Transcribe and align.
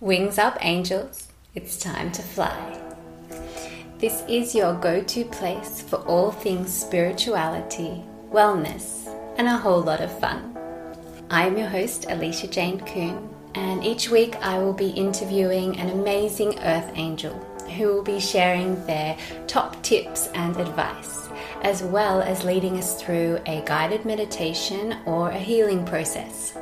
Wings 0.00 0.38
up, 0.38 0.58
angels. 0.60 1.28
It's 1.54 1.78
time 1.78 2.10
to 2.12 2.20
fly. 2.20 2.80
This 3.98 4.24
is 4.28 4.52
your 4.52 4.74
go 4.74 5.00
to 5.00 5.24
place 5.26 5.82
for 5.82 5.96
all 5.98 6.32
things 6.32 6.74
spirituality, 6.74 8.02
wellness, 8.30 9.06
and 9.38 9.46
a 9.46 9.56
whole 9.56 9.80
lot 9.80 10.00
of 10.00 10.18
fun. 10.18 10.58
I 11.30 11.46
am 11.46 11.56
your 11.56 11.68
host, 11.68 12.06
Alicia 12.08 12.48
Jane 12.48 12.80
Kuhn, 12.80 13.32
and 13.54 13.84
each 13.84 14.10
week 14.10 14.34
I 14.42 14.58
will 14.58 14.72
be 14.72 14.90
interviewing 14.90 15.78
an 15.78 15.90
amazing 15.90 16.58
earth 16.58 16.90
angel 16.96 17.34
who 17.76 17.94
will 17.94 18.02
be 18.02 18.18
sharing 18.18 18.84
their 18.86 19.16
top 19.46 19.80
tips 19.84 20.26
and 20.34 20.56
advice, 20.56 21.28
as 21.62 21.84
well 21.84 22.20
as 22.20 22.44
leading 22.44 22.78
us 22.78 23.00
through 23.00 23.40
a 23.46 23.62
guided 23.64 24.04
meditation 24.04 24.98
or 25.06 25.30
a 25.30 25.38
healing 25.38 25.86
process. 25.86 26.58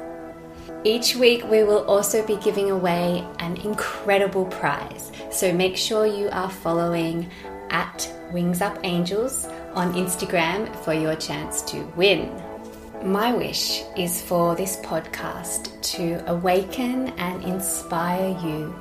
Each 0.85 1.14
week, 1.14 1.45
we 1.49 1.62
will 1.62 1.85
also 1.85 2.27
be 2.27 2.35
giving 2.39 2.73
away 2.73 3.25
an 3.39 3.57
incredible 3.59 4.46
prize, 4.46 5.13
so 5.31 5.53
make 5.53 5.77
sure 5.77 6.07
you 6.07 6.29
are 6.32 6.50
following 6.50 7.31
at 7.71 8.13
Wings 8.32 8.61
Up 8.61 8.77
Angels 8.82 9.46
on 9.75 9.95
Instagram 9.95 10.75
for 10.82 10.93
your 10.93 11.14
chance 11.14 11.63
to 11.63 11.85
win. 11.95 12.32
My 13.05 13.32
wish 13.32 13.82
is 13.96 14.21
for 14.21 14.57
this 14.57 14.77
podcast 14.79 15.81
to 15.95 16.29
awaken 16.29 17.11
and 17.11 17.44
inspire 17.44 18.36
you 18.44 18.75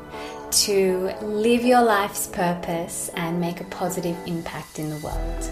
to 0.51 1.13
live 1.21 1.63
your 1.63 1.83
life's 1.83 2.25
purpose 2.25 3.11
and 3.15 3.39
make 3.39 3.61
a 3.61 3.65
positive 3.65 4.17
impact 4.25 4.79
in 4.79 4.89
the 4.89 4.97
world. 4.97 5.51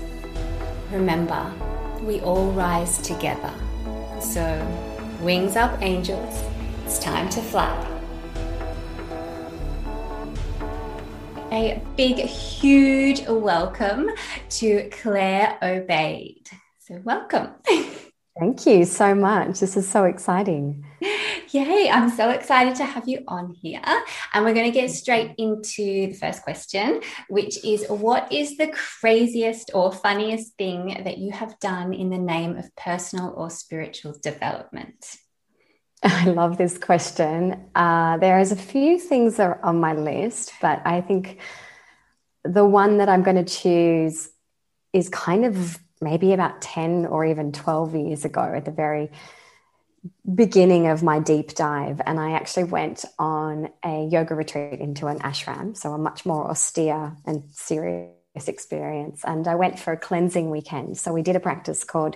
Remember, 0.92 1.52
we 2.02 2.22
all 2.22 2.52
rise 2.54 2.98
together. 3.04 3.54
So, 4.20 4.89
wings 5.22 5.56
up, 5.56 5.82
angels. 5.82 6.44
It's 6.86 7.00
time 7.00 7.30
to 7.30 7.42
fly. 7.42 7.86
A 11.52 11.82
big, 11.98 12.18
huge 12.18 13.28
welcome 13.28 14.10
to 14.50 14.90
Claire 14.90 15.58
Obaid. 15.62 16.50
So, 16.80 17.02
welcome. 17.04 17.50
Thank 18.40 18.66
you 18.66 18.86
so 18.86 19.14
much. 19.14 19.60
This 19.60 19.76
is 19.76 19.88
so 19.88 20.06
exciting. 20.06 20.86
Yay, 21.52 21.90
I'm 21.92 22.10
so 22.10 22.30
excited 22.30 22.76
to 22.76 22.86
have 22.86 23.06
you 23.06 23.24
on 23.28 23.54
here. 23.54 23.82
And 24.34 24.46
we're 24.46 24.54
going 24.54 24.72
to 24.72 24.80
get 24.80 24.92
straight 24.92 25.34
into 25.38 26.08
the 26.08 26.14
first 26.14 26.44
question, 26.44 27.02
which 27.28 27.64
is 27.66 27.86
what 27.90 28.32
is 28.32 28.56
the 28.56 28.68
craziest 28.68 29.72
or 29.74 29.92
funniest 29.92 30.56
thing 30.56 31.02
that 31.04 31.18
you 31.18 31.34
have 31.34 31.60
done 31.60 31.94
in 31.94 32.10
the 32.10 32.18
name 32.18 32.56
of 32.56 32.74
personal 32.78 33.34
or 33.36 33.50
spiritual 33.50 34.16
development? 34.22 35.18
I 36.04 36.26
love 36.26 36.58
this 36.58 36.78
question. 36.78 37.66
Uh, 37.76 38.18
there 38.18 38.40
is 38.40 38.54
a 38.54 38.56
few 38.56 39.00
things 39.00 39.36
that 39.36 39.48
are 39.48 39.66
on 39.66 39.82
my 39.82 39.94
list, 39.94 40.54
but 40.62 40.82
I 40.86 41.02
think 41.02 41.40
the 42.46 42.66
one 42.66 43.00
that 43.00 43.10
I'm 43.10 43.24
going 43.24 43.44
to 43.44 43.62
choose 43.62 44.30
is 44.94 45.10
kind 45.10 45.44
of 45.44 45.78
maybe 46.02 46.34
about 46.34 46.62
10 46.62 47.06
or 47.06 47.26
even 47.26 47.52
12 47.52 47.96
years 47.96 48.26
ago 48.26 48.42
at 48.42 48.66
the 48.66 48.72
very 48.72 49.12
beginning 50.34 50.88
of 50.88 51.04
my 51.04 51.20
deep 51.20 51.56
dive. 51.56 52.02
And 52.06 52.20
I 52.20 52.32
actually 52.32 52.66
went 52.66 53.04
on 53.18 53.70
a 53.84 54.06
yoga 54.06 54.36
retreat 54.36 54.80
into 54.80 55.08
an 55.08 55.20
ashram, 55.20 55.76
so 55.76 55.94
a 55.94 55.98
much 55.98 56.26
more 56.26 56.50
austere 56.50 57.16
and 57.26 57.44
serious 57.52 58.14
experience. 58.48 59.22
And 59.26 59.48
I 59.48 59.56
went 59.56 59.80
for 59.80 59.94
a 59.94 59.98
cleansing 59.98 60.50
weekend. 60.50 60.98
So 60.98 61.12
we 61.12 61.22
did 61.22 61.36
a 61.36 61.40
practice 61.40 61.84
called, 61.84 62.16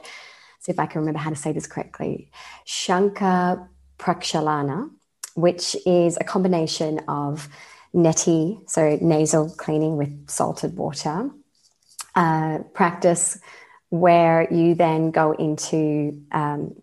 see 0.59 0.72
if 0.72 0.80
I 0.80 0.86
can 0.86 1.02
remember 1.02 1.20
how 1.20 1.30
to 1.30 1.36
say 1.36 1.52
this 1.52 1.67
correctly, 1.67 2.31
Shankha 2.66 3.67
Prakshalana, 4.00 4.89
which 5.36 5.76
is 5.86 6.17
a 6.20 6.23
combination 6.23 7.00
of 7.08 7.50
neti, 7.94 8.67
so 8.70 8.98
nasal 9.02 9.50
cleaning 9.50 9.98
with 9.98 10.30
salted 10.30 10.78
water, 10.78 11.30
uh, 12.16 12.59
practice 12.73 13.39
where 13.94 14.52
you 14.52 14.73
then 14.73 15.11
go 15.11 15.33
into 15.33 16.20
um, 16.31 16.73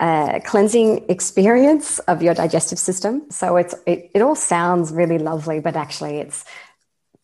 a 0.00 0.40
cleansing 0.44 1.04
experience 1.10 1.98
of 1.98 2.22
your 2.22 2.34
digestive 2.34 2.78
system. 2.78 3.28
So 3.32 3.56
it's 3.56 3.74
it, 3.84 4.12
it 4.14 4.22
all 4.22 4.36
sounds 4.36 4.92
really 4.92 5.18
lovely, 5.18 5.58
but 5.58 5.74
actually 5.74 6.18
it's 6.18 6.44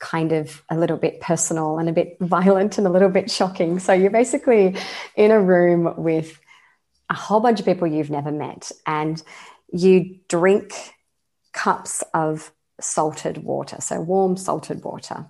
kind 0.01 0.33
of 0.33 0.65
a 0.69 0.77
little 0.77 0.97
bit 0.97 1.21
personal 1.21 1.79
and 1.79 1.89
a 1.89 1.93
bit 1.93 2.17
violent 2.21 2.79
and 2.79 2.87
a 2.89 2.91
little 2.91 3.11
bit 3.11 3.31
shocking. 3.31 3.79
So 3.79 3.93
you're 3.93 4.11
basically 4.11 4.77
in 5.15 5.31
a 5.31 5.41
room 5.41 5.95
with 5.97 6.41
a 7.09 7.15
whole 7.15 7.39
bunch 7.39 7.61
of 7.61 7.65
people 7.65 7.87
you've 7.87 8.11
never 8.11 8.33
met 8.33 8.73
and 8.89 9.23
you 9.73 10.19
drink 10.27 10.73
cups 11.53 12.03
of 12.13 12.51
salted 12.81 13.39
water, 13.39 13.77
so 13.79 14.01
warm 14.01 14.37
salted 14.37 14.83
water 14.83 15.27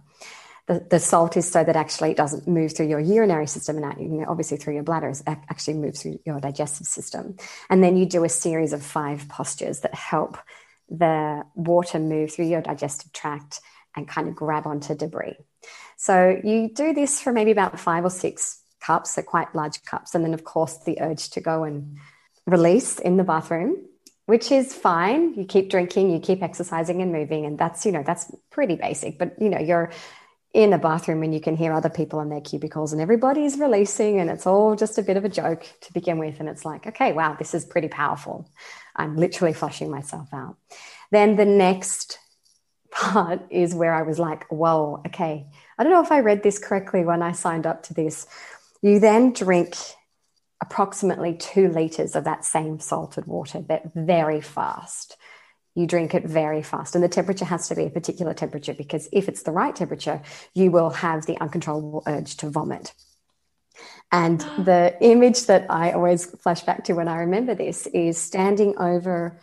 the, 0.68 0.86
the 0.90 1.00
salt 1.00 1.36
is 1.36 1.50
so 1.50 1.64
that 1.64 1.76
actually 1.76 2.10
it 2.10 2.16
doesn't 2.16 2.46
move 2.46 2.76
through 2.76 2.88
your 2.88 3.00
urinary 3.00 3.46
system 3.46 3.82
and 3.82 4.00
you 4.00 4.20
know, 4.20 4.26
obviously 4.28 4.58
through 4.58 4.74
your 4.74 4.82
bladder, 4.82 5.08
it 5.08 5.22
actually 5.26 5.74
moves 5.74 6.02
through 6.02 6.20
your 6.26 6.38
digestive 6.40 6.86
system. 6.86 7.36
And 7.70 7.82
then 7.82 7.96
you 7.96 8.04
do 8.04 8.22
a 8.22 8.28
series 8.28 8.74
of 8.74 8.82
five 8.82 9.28
postures 9.28 9.80
that 9.80 9.94
help 9.94 10.36
the 10.90 11.42
water 11.54 11.98
move 11.98 12.32
through 12.32 12.46
your 12.46 12.60
digestive 12.60 13.12
tract 13.12 13.60
and 13.96 14.06
kind 14.06 14.28
of 14.28 14.36
grab 14.36 14.66
onto 14.66 14.94
debris. 14.94 15.36
So 15.96 16.38
you 16.44 16.70
do 16.72 16.92
this 16.92 17.20
for 17.20 17.32
maybe 17.32 17.50
about 17.50 17.80
five 17.80 18.04
or 18.04 18.10
six 18.10 18.62
cups, 18.80 19.14
so 19.14 19.22
quite 19.22 19.54
large 19.54 19.82
cups. 19.84 20.14
And 20.14 20.22
then, 20.22 20.34
of 20.34 20.44
course, 20.44 20.78
the 20.84 21.00
urge 21.00 21.30
to 21.30 21.40
go 21.40 21.64
and 21.64 21.96
release 22.46 22.98
in 22.98 23.16
the 23.16 23.24
bathroom 23.24 23.88
which 24.28 24.52
is 24.52 24.74
fine. 24.74 25.32
You 25.36 25.46
keep 25.46 25.70
drinking, 25.70 26.10
you 26.10 26.20
keep 26.20 26.42
exercising 26.42 27.00
and 27.00 27.10
moving, 27.10 27.46
and 27.46 27.56
that's 27.56 27.86
you 27.86 27.92
know 27.92 28.02
that's 28.02 28.30
pretty 28.50 28.76
basic. 28.76 29.18
But 29.18 29.40
you 29.40 29.48
know 29.48 29.58
you're 29.58 29.90
in 30.54 30.72
a 30.72 30.78
bathroom 30.78 31.22
and 31.22 31.34
you 31.34 31.40
can 31.40 31.56
hear 31.56 31.72
other 31.72 31.90
people 31.90 32.20
in 32.20 32.30
their 32.30 32.40
cubicles 32.40 32.92
and 32.92 33.02
everybody's 33.02 33.58
releasing 33.58 34.18
and 34.18 34.30
it's 34.30 34.46
all 34.46 34.74
just 34.74 34.98
a 34.98 35.02
bit 35.02 35.16
of 35.16 35.24
a 35.24 35.28
joke 35.28 35.66
to 35.82 35.92
begin 35.92 36.18
with. 36.18 36.40
And 36.40 36.48
it's 36.48 36.64
like 36.64 36.86
okay 36.86 37.12
wow 37.12 37.34
this 37.38 37.54
is 37.54 37.64
pretty 37.64 37.88
powerful. 37.88 38.48
I'm 38.96 39.16
literally 39.16 39.52
flushing 39.52 39.90
myself 39.90 40.28
out. 40.32 40.56
Then 41.10 41.36
the 41.36 41.44
next 41.44 42.18
part 42.90 43.42
is 43.50 43.74
where 43.74 43.92
i 43.92 44.00
was 44.00 44.18
like 44.18 44.50
whoa 44.50 45.02
okay. 45.06 45.46
I 45.76 45.84
don't 45.84 45.92
know 45.92 46.02
if 46.02 46.12
i 46.12 46.20
read 46.20 46.42
this 46.42 46.58
correctly 46.58 47.04
when 47.04 47.22
i 47.22 47.32
signed 47.32 47.66
up 47.66 47.82
to 47.84 47.94
this. 47.94 48.26
You 48.80 49.00
then 49.00 49.32
drink 49.32 49.76
approximately 50.62 51.34
two 51.34 51.68
liters 51.68 52.16
of 52.16 52.24
that 52.24 52.44
same 52.44 52.80
salted 52.80 53.26
water 53.26 53.60
but 53.60 53.82
very 53.94 54.40
fast 54.40 55.16
you 55.74 55.86
drink 55.86 56.14
it 56.14 56.24
very 56.24 56.62
fast. 56.62 56.94
And 56.94 57.04
the 57.04 57.08
temperature 57.08 57.44
has 57.44 57.68
to 57.68 57.74
be 57.74 57.84
a 57.84 57.90
particular 57.90 58.34
temperature 58.34 58.74
because 58.74 59.08
if 59.12 59.28
it's 59.28 59.42
the 59.42 59.52
right 59.52 59.74
temperature, 59.74 60.22
you 60.54 60.70
will 60.70 60.90
have 60.90 61.26
the 61.26 61.38
uncontrollable 61.40 62.02
urge 62.06 62.36
to 62.38 62.50
vomit. 62.50 62.92
And 64.10 64.40
the 64.58 64.96
image 65.00 65.46
that 65.46 65.66
I 65.70 65.92
always 65.92 66.26
flash 66.26 66.62
back 66.62 66.84
to 66.84 66.94
when 66.94 67.08
I 67.08 67.18
remember 67.18 67.54
this 67.54 67.86
is 67.88 68.18
standing 68.18 68.76
over 68.78 69.38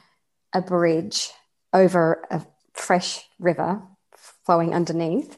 a 0.53 0.61
bridge 0.61 1.31
over 1.73 2.25
a 2.31 2.41
fresh 2.73 3.23
river 3.39 3.81
flowing 4.45 4.73
underneath 4.73 5.37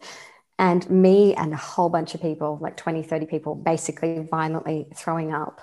and 0.60 0.90
me 0.90 1.34
and 1.36 1.54
a 1.54 1.58
whole 1.58 1.90
bunch 1.90 2.14
of 2.14 2.22
people 2.22 2.58
like 2.62 2.78
20 2.78 3.04
30 3.04 3.26
people 3.26 3.56
basically 3.56 4.20
violently 4.20 4.88
throwing 4.96 5.34
up 5.34 5.62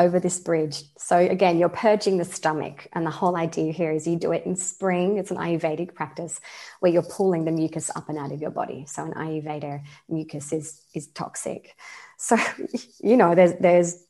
over 0.00 0.18
this 0.18 0.40
bridge. 0.40 0.82
So 0.96 1.18
again, 1.18 1.58
you're 1.58 1.68
purging 1.68 2.16
the 2.16 2.24
stomach. 2.24 2.88
And 2.94 3.04
the 3.06 3.10
whole 3.10 3.36
idea 3.36 3.70
here 3.70 3.92
is 3.92 4.06
you 4.06 4.16
do 4.16 4.32
it 4.32 4.46
in 4.46 4.56
spring. 4.56 5.18
It's 5.18 5.30
an 5.30 5.36
Ayurvedic 5.36 5.94
practice 5.94 6.40
where 6.80 6.90
you're 6.90 7.02
pulling 7.02 7.44
the 7.44 7.52
mucus 7.52 7.90
up 7.94 8.08
and 8.08 8.18
out 8.18 8.32
of 8.32 8.40
your 8.40 8.50
body. 8.50 8.86
So 8.88 9.04
in 9.04 9.12
Ayurveda, 9.12 9.82
mucus 10.08 10.52
is 10.52 10.80
is 10.94 11.08
toxic. 11.08 11.76
So, 12.16 12.36
you 13.00 13.16
know, 13.16 13.34
there's 13.34 13.52
there's 13.60 14.02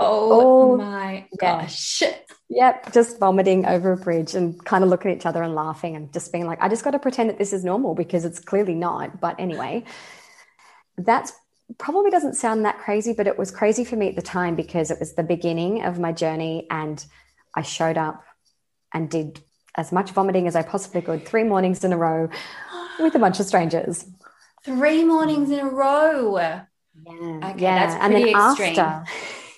Oh 0.00 0.76
my 0.76 1.26
gosh. 1.38 2.02
Yeah. 2.02 2.14
Yep, 2.50 2.92
just 2.94 3.18
vomiting 3.18 3.66
over 3.66 3.92
a 3.92 3.96
bridge 3.96 4.34
and 4.34 4.64
kind 4.64 4.82
of 4.82 4.88
looking 4.88 5.10
at 5.10 5.18
each 5.18 5.26
other 5.26 5.42
and 5.42 5.54
laughing 5.54 5.96
and 5.96 6.10
just 6.12 6.32
being 6.32 6.46
like, 6.46 6.58
I 6.62 6.68
just 6.70 6.82
got 6.82 6.92
to 6.92 6.98
pretend 6.98 7.28
that 7.28 7.38
this 7.38 7.52
is 7.52 7.62
normal 7.62 7.94
because 7.94 8.24
it's 8.24 8.38
clearly 8.38 8.74
not. 8.74 9.20
But 9.20 9.38
anyway, 9.38 9.84
that's 10.96 11.32
probably 11.76 12.10
doesn't 12.10 12.34
sound 12.34 12.64
that 12.64 12.78
crazy, 12.78 13.12
but 13.12 13.26
it 13.26 13.38
was 13.38 13.50
crazy 13.50 13.84
for 13.84 13.96
me 13.96 14.08
at 14.08 14.16
the 14.16 14.22
time 14.22 14.54
because 14.54 14.90
it 14.90 14.98
was 14.98 15.14
the 15.14 15.22
beginning 15.22 15.84
of 15.84 15.98
my 15.98 16.12
journey. 16.12 16.66
And 16.70 17.04
I 17.54 17.62
showed 17.62 17.98
up 17.98 18.24
and 18.94 19.10
did 19.10 19.40
as 19.74 19.92
much 19.92 20.10
vomiting 20.12 20.46
as 20.46 20.56
I 20.56 20.62
possibly 20.62 21.02
could, 21.02 21.26
three 21.26 21.44
mornings 21.44 21.84
in 21.84 21.92
a 21.92 21.96
row 21.96 22.28
with 22.98 23.14
a 23.14 23.18
bunch 23.18 23.38
of 23.38 23.46
strangers. 23.46 24.06
Three 24.64 25.04
mornings 25.04 25.50
in 25.50 25.60
a 25.60 25.68
row. 25.68 26.36
Yeah. 26.36 26.64
Okay, 27.06 27.62
yeah. 27.62 27.98
and 28.00 28.12
then 28.12 28.28
extreme. 28.28 28.78
after, 28.78 29.04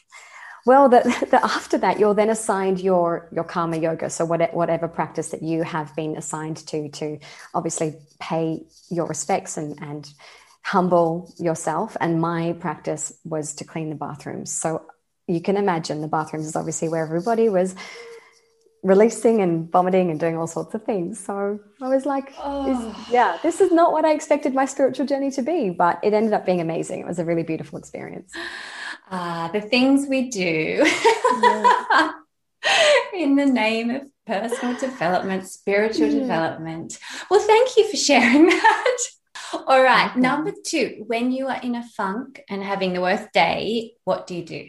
well, 0.67 0.89
the, 0.91 1.01
the, 1.31 1.43
after 1.43 1.79
that, 1.79 1.99
you're 1.99 2.15
then 2.15 2.29
assigned 2.29 2.81
your 2.81 3.29
your 3.33 3.45
karma 3.45 3.79
yoga. 3.79 4.11
So 4.11 4.27
whatever, 4.27 4.53
whatever 4.53 4.89
practice 4.89 5.31
that 5.31 5.43
you 5.43 5.63
have 5.63 5.97
been 5.97 6.17
assigned 6.17 6.59
to, 6.69 6.91
to 6.91 7.19
obviously 7.55 7.95
pay 8.21 8.67
your 8.91 9.06
respects 9.06 9.56
and 9.56 9.81
and 9.81 10.13
humble 10.62 11.33
yourself. 11.39 11.97
And 12.01 12.21
my 12.21 12.55
practice 12.59 13.12
was 13.25 13.55
to 13.57 13.65
clean 13.65 13.89
the 13.89 13.97
bathrooms. 13.97 14.53
So 14.53 14.83
you 15.27 15.41
can 15.41 15.57
imagine 15.57 16.01
the 16.01 16.09
bathrooms 16.09 16.47
is 16.47 16.57
obviously 16.57 16.89
where 16.89 17.05
everybody 17.05 17.49
was 17.49 17.75
releasing 18.83 19.43
and 19.43 19.71
vomiting 19.71 20.11
and 20.11 20.19
doing 20.19 20.37
all 20.37 20.47
sorts 20.47 20.75
of 20.75 20.85
things. 20.85 21.23
So 21.23 21.61
I 21.83 21.89
was 21.89 22.07
like, 22.07 22.33
oh. 22.39 23.07
yeah, 23.11 23.39
this 23.43 23.61
is 23.61 23.71
not 23.71 23.93
what 23.93 24.05
I 24.05 24.12
expected 24.12 24.55
my 24.55 24.65
spiritual 24.65 25.07
journey 25.07 25.31
to 25.33 25.43
be, 25.43 25.71
but 25.71 26.01
it 26.03 26.15
ended 26.15 26.33
up 26.33 26.47
being 26.47 26.61
amazing. 26.61 27.01
It 27.01 27.06
was 27.06 27.19
a 27.19 27.25
really 27.25 27.43
beautiful 27.43 27.79
experience. 27.79 28.33
Ah, 29.11 29.49
uh, 29.49 29.53
the 29.53 29.61
things 29.61 30.09
we 30.09 30.31
do 30.31 30.87
yeah. 31.43 32.13
in 33.15 33.35
the 33.35 33.47
name 33.47 33.91
of 33.91 34.03
personal 34.27 34.79
development, 34.79 35.49
spiritual 35.49 36.06
yeah. 36.06 36.21
development. 36.21 36.99
Well, 37.29 37.41
thank 37.41 37.77
you 37.77 37.89
for 37.91 37.97
sharing 37.97 38.47
that. 38.51 38.99
All 39.52 39.82
right, 39.82 40.14
number 40.17 40.52
two, 40.64 41.05
when 41.06 41.32
you 41.32 41.49
are 41.49 41.61
in 41.61 41.75
a 41.75 41.82
funk 41.82 42.43
and 42.49 42.62
having 42.62 42.93
the 42.93 43.00
worst 43.00 43.32
day, 43.32 43.94
what 44.05 44.26
do 44.26 44.35
you 44.35 44.44
do? 44.44 44.69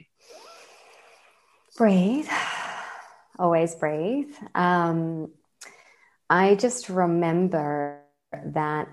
Breathe 1.78 2.28
always 3.42 3.76
breathe. 3.76 4.34
Um, 4.54 5.32
I 6.30 6.56
just 6.56 6.90
remember 6.90 8.00
that 8.32 8.88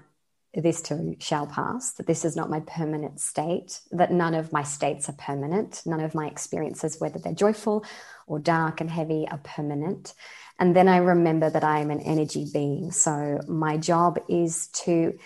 this 0.55 0.81
too 0.81 1.15
shall 1.21 1.47
pass, 1.47 1.93
that 1.93 2.07
this 2.07 2.25
is 2.25 2.35
not 2.35 2.51
my 2.51 2.61
permanent 2.61 3.21
state, 3.21 3.81
that 3.93 4.11
none 4.11 4.35
of 4.35 4.53
my 4.53 4.63
states 4.63 5.09
are 5.09 5.17
permanent, 5.19 5.83
none 5.85 6.01
of 6.01 6.15
my 6.15 6.27
experiences, 6.27 6.99
whether 6.99 7.19
they're 7.19 7.35
joyful 7.35 7.85
or 8.27 8.39
dark 8.39 8.81
and 8.81 8.91
heavy, 8.91 9.29
are 9.31 9.41
permanent. 9.45 10.15
And 10.59 10.75
then 10.75 10.89
I 10.89 10.97
remember 10.97 11.51
that 11.51 11.63
I 11.63 11.81
am 11.81 11.91
an 11.91 12.01
energy 12.01 12.47
being. 12.53 12.91
So 12.91 13.39
my 13.47 13.77
job 13.77 14.19
is 14.29 14.69
to 14.69 15.17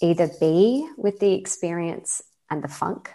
either 0.00 0.30
be 0.40 0.88
with 0.96 1.18
the 1.18 1.34
experience 1.34 2.22
and 2.50 2.62
the 2.62 2.68
funk. 2.68 3.10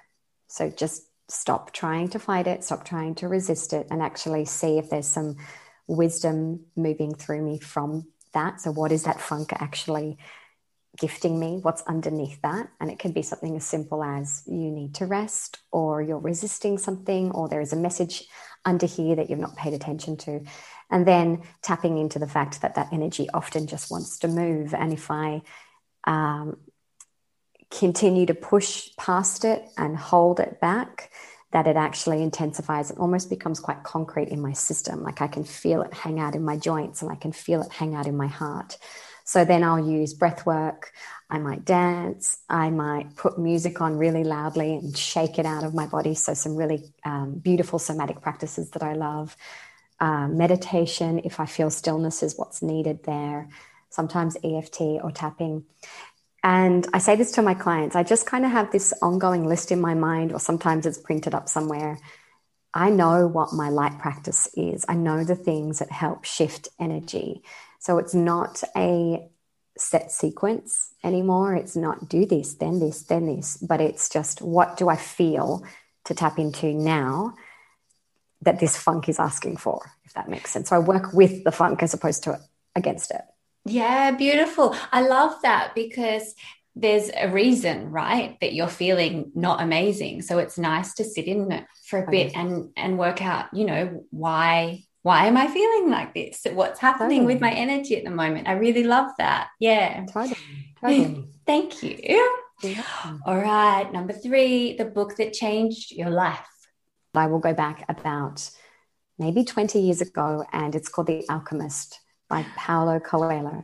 So 0.48 0.70
just 0.70 1.04
stop 1.30 1.72
trying 1.72 2.10
to 2.10 2.20
fight 2.20 2.48
it, 2.48 2.64
stop 2.64 2.86
trying 2.86 3.16
to 3.16 3.28
resist 3.28 3.74
it, 3.74 3.88
and 3.90 4.02
actually 4.02 4.46
see 4.46 4.78
if 4.78 4.90
there's 4.90 5.08
some 5.08 5.38
wisdom 5.88 6.66
moving 6.76 7.14
through 7.16 7.42
me 7.42 7.60
from 7.60 8.08
that. 8.34 8.62
So, 8.62 8.72
what 8.72 8.92
is 8.92 9.04
that 9.04 9.22
funk 9.22 9.52
actually 9.54 10.18
gifting 11.00 11.40
me? 11.40 11.60
What's 11.62 11.82
underneath 11.84 12.42
that? 12.42 12.68
And 12.80 12.92
it 12.92 13.00
can 13.00 13.12
be 13.12 13.22
something 13.22 13.56
as 13.56 13.66
simple 13.66 14.04
as 14.04 14.44
you 14.46 14.72
need 14.72 14.96
to 14.96 15.06
rest, 15.06 15.60
or 15.72 16.02
you're 16.02 16.20
resisting 16.20 16.78
something, 16.78 17.32
or 17.32 17.48
there 17.48 17.62
is 17.62 17.74
a 17.74 17.78
message 17.78 18.26
under 18.66 18.86
here 18.86 19.16
that 19.16 19.30
you've 19.30 19.40
not 19.40 19.56
paid 19.56 19.74
attention 19.74 20.18
to. 20.18 20.42
And 20.90 21.08
then 21.08 21.42
tapping 21.62 21.98
into 21.98 22.20
the 22.20 22.28
fact 22.28 22.62
that 22.62 22.76
that 22.76 22.94
energy 22.94 23.28
often 23.34 23.68
just 23.68 23.90
wants 23.90 24.20
to 24.20 24.28
move. 24.28 24.74
And 24.74 24.94
if 24.94 25.10
I 25.10 25.42
um, 26.06 26.58
continue 27.78 28.26
to 28.26 28.34
push 28.34 28.90
past 28.98 29.46
it 29.46 29.66
and 29.78 29.98
hold 29.98 30.40
it 30.40 30.62
back, 30.62 31.12
that 31.52 31.68
it 31.68 31.76
actually 31.76 32.22
intensifies 32.22 32.90
and 32.90 33.00
almost 33.00 33.30
becomes 33.30 33.60
quite 33.60 33.84
concrete 33.84 34.30
in 34.30 34.42
my 34.42 34.54
system. 34.54 35.04
Like 35.04 35.22
I 35.22 35.28
can 35.28 35.44
feel 35.44 35.82
it 35.82 35.94
hang 35.94 36.20
out 36.20 36.36
in 36.36 36.44
my 36.44 36.58
joints 36.58 37.02
and 37.02 37.12
I 37.12 37.16
can 37.16 37.32
feel 37.32 37.62
it 37.62 37.72
hang 37.72 37.96
out 37.96 38.08
in 38.08 38.18
my 38.18 38.28
heart. 38.28 38.78
So 39.26 39.46
then 39.46 39.64
I'll 39.64 39.80
use 39.80 40.14
breath 40.14 40.46
work. 40.46 40.92
I 41.30 41.40
might 41.40 41.66
dance. 41.66 42.38
I 42.50 42.70
might 42.70 43.16
put 43.16 43.40
music 43.40 43.82
on 43.82 43.98
really 43.98 44.24
loudly 44.24 44.76
and 44.76 44.96
shake 44.96 45.40
it 45.40 45.46
out 45.46 45.64
of 45.64 45.74
my 45.74 45.88
body. 45.88 46.14
So, 46.14 46.34
some 46.34 46.56
really 46.56 46.84
um, 47.06 47.40
beautiful 47.40 47.80
somatic 47.80 48.22
practices 48.22 48.70
that 48.72 48.84
I 48.84 48.94
love. 48.94 49.36
Uh, 50.00 50.28
meditation, 50.28 51.22
if 51.24 51.40
I 51.40 51.46
feel 51.46 51.70
stillness 51.70 52.22
is 52.22 52.38
what's 52.38 52.62
needed 52.62 53.04
there. 53.06 53.50
Sometimes 53.90 54.38
EFT 54.44 54.82
or 55.02 55.12
tapping. 55.12 55.64
And 56.44 56.86
I 56.94 56.98
say 56.98 57.16
this 57.16 57.32
to 57.34 57.42
my 57.42 57.54
clients 57.54 57.96
I 57.96 58.04
just 58.04 58.26
kind 58.26 58.46
of 58.46 58.52
have 58.52 58.72
this 58.72 58.94
ongoing 59.02 59.46
list 59.46 59.72
in 59.72 59.80
my 59.80 59.94
mind, 59.94 60.34
or 60.34 60.40
sometimes 60.40 60.86
it's 60.86 60.98
printed 60.98 61.34
up 61.34 61.48
somewhere. 61.48 62.00
I 62.74 62.90
know 62.90 63.28
what 63.28 63.54
my 63.54 63.70
light 63.70 64.00
practice 64.00 64.50
is, 64.56 64.84
I 64.90 64.96
know 64.96 65.24
the 65.24 65.36
things 65.36 65.80
that 65.80 65.92
help 65.92 66.26
shift 66.26 66.68
energy. 66.80 67.44
So 67.80 67.98
it's 67.98 68.14
not 68.14 68.64
a 68.76 69.30
set 69.78 70.12
sequence 70.12 70.94
anymore. 71.04 71.56
It's 71.56 71.76
not 71.76 72.10
do 72.10 72.26
this, 72.26 72.56
then 72.56 72.80
this, 72.80 73.04
then 73.04 73.26
this, 73.26 73.58
but 73.58 73.82
it's 73.82 74.10
just 74.10 74.42
what 74.42 74.78
do 74.78 74.90
I 74.90 74.96
feel 74.96 75.64
to 76.06 76.14
tap 76.14 76.38
into 76.40 76.74
now 76.74 77.34
that 78.42 78.60
this 78.60 78.78
funk 78.78 79.08
is 79.08 79.20
asking 79.20 79.58
for, 79.58 79.92
if 80.06 80.14
that 80.14 80.30
makes 80.30 80.52
sense. 80.52 80.70
So 80.70 80.76
I 80.76 80.80
work 80.80 81.14
with 81.14 81.44
the 81.44 81.52
funk 81.52 81.82
as 81.82 81.94
opposed 81.94 82.24
to 82.24 82.40
against 82.76 83.12
it. 83.12 83.22
Yeah, 83.66 84.12
beautiful. 84.12 84.76
I 84.92 85.02
love 85.02 85.42
that 85.44 85.74
because 85.74 86.36
there's 86.76 87.10
a 87.16 87.30
reason, 87.30 87.92
right, 87.92 88.38
that 88.42 88.54
you're 88.54 88.68
feeling 88.68 89.32
not 89.36 89.62
amazing. 89.62 90.22
So 90.24 90.40
it's 90.40 90.58
nice 90.58 90.96
to 90.96 91.04
sit 91.04 91.26
in 91.26 91.52
it 91.52 91.66
for 91.88 92.04
a 92.04 92.10
bit 92.10 92.36
and 92.36 92.72
and 92.76 92.98
work 92.98 93.22
out, 93.22 93.54
you 93.54 93.66
know, 93.66 94.06
why 94.10 94.84
why 95.04 95.28
am 95.28 95.38
I 95.38 95.48
feeling 95.48 95.92
like 95.92 96.14
this? 96.14 96.46
What's 96.52 96.80
happening 96.80 97.20
totally. 97.20 97.36
with 97.36 97.42
my 97.42 97.52
energy 97.52 97.98
at 97.98 98.06
the 98.06 98.10
moment? 98.10 98.48
I 98.48 98.54
really 98.54 98.84
love 98.84 99.12
that. 99.18 99.50
Yeah. 99.60 100.06
Totally. 100.06 100.38
totally. 100.82 101.28
Thank 101.46 101.84
you. 101.84 102.00
Yeah. 102.64 102.84
All 103.26 103.38
right. 103.38 103.92
Number 103.92 104.14
three, 104.14 104.78
the 104.78 104.86
book 104.86 105.18
that 105.18 105.34
changed 105.34 105.92
your 105.92 106.10
life. 106.10 106.40
I 107.14 107.28
will 107.28 107.40
go 107.40 107.54
back 107.54 107.84
about 107.90 108.50
maybe 109.20 109.44
20 109.44 109.80
years 109.80 110.02
ago, 110.02 110.46
and 110.52 110.74
it's 110.74 110.88
called 110.88 111.08
The 111.08 111.26
Alchemist 111.30 112.00
by 112.34 112.44
Paulo 112.56 113.00
Coelho. 113.00 113.64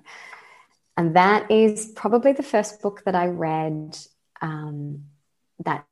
And 0.95 1.16
that 1.16 1.50
is 1.50 1.92
probably 1.95 2.33
the 2.33 2.44
first 2.44 2.83
book 2.83 3.01
that 3.06 3.16
I 3.16 3.25
read 3.25 3.98
um, 4.42 5.06
that 5.66 5.88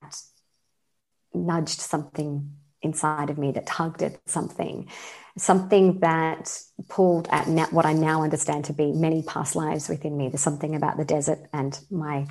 nudged 1.34 1.82
something 1.82 2.52
inside 2.84 3.32
of 3.32 3.40
me, 3.40 3.52
that 3.54 3.66
tugged 3.66 4.04
at 4.04 4.20
something, 4.30 4.90
something 5.38 6.02
that 6.02 6.62
pulled 6.88 7.28
at 7.32 7.48
what 7.74 7.88
I 7.88 7.94
now 7.94 8.22
understand 8.22 8.66
to 8.66 8.74
be 8.74 8.92
many 8.92 9.24
past 9.24 9.56
lives 9.56 9.90
within 9.90 10.16
me. 10.16 10.30
There's 10.30 10.42
something 10.42 10.76
about 10.76 10.98
the 10.98 11.06
desert 11.06 11.40
and 11.52 11.80
my 11.90 12.28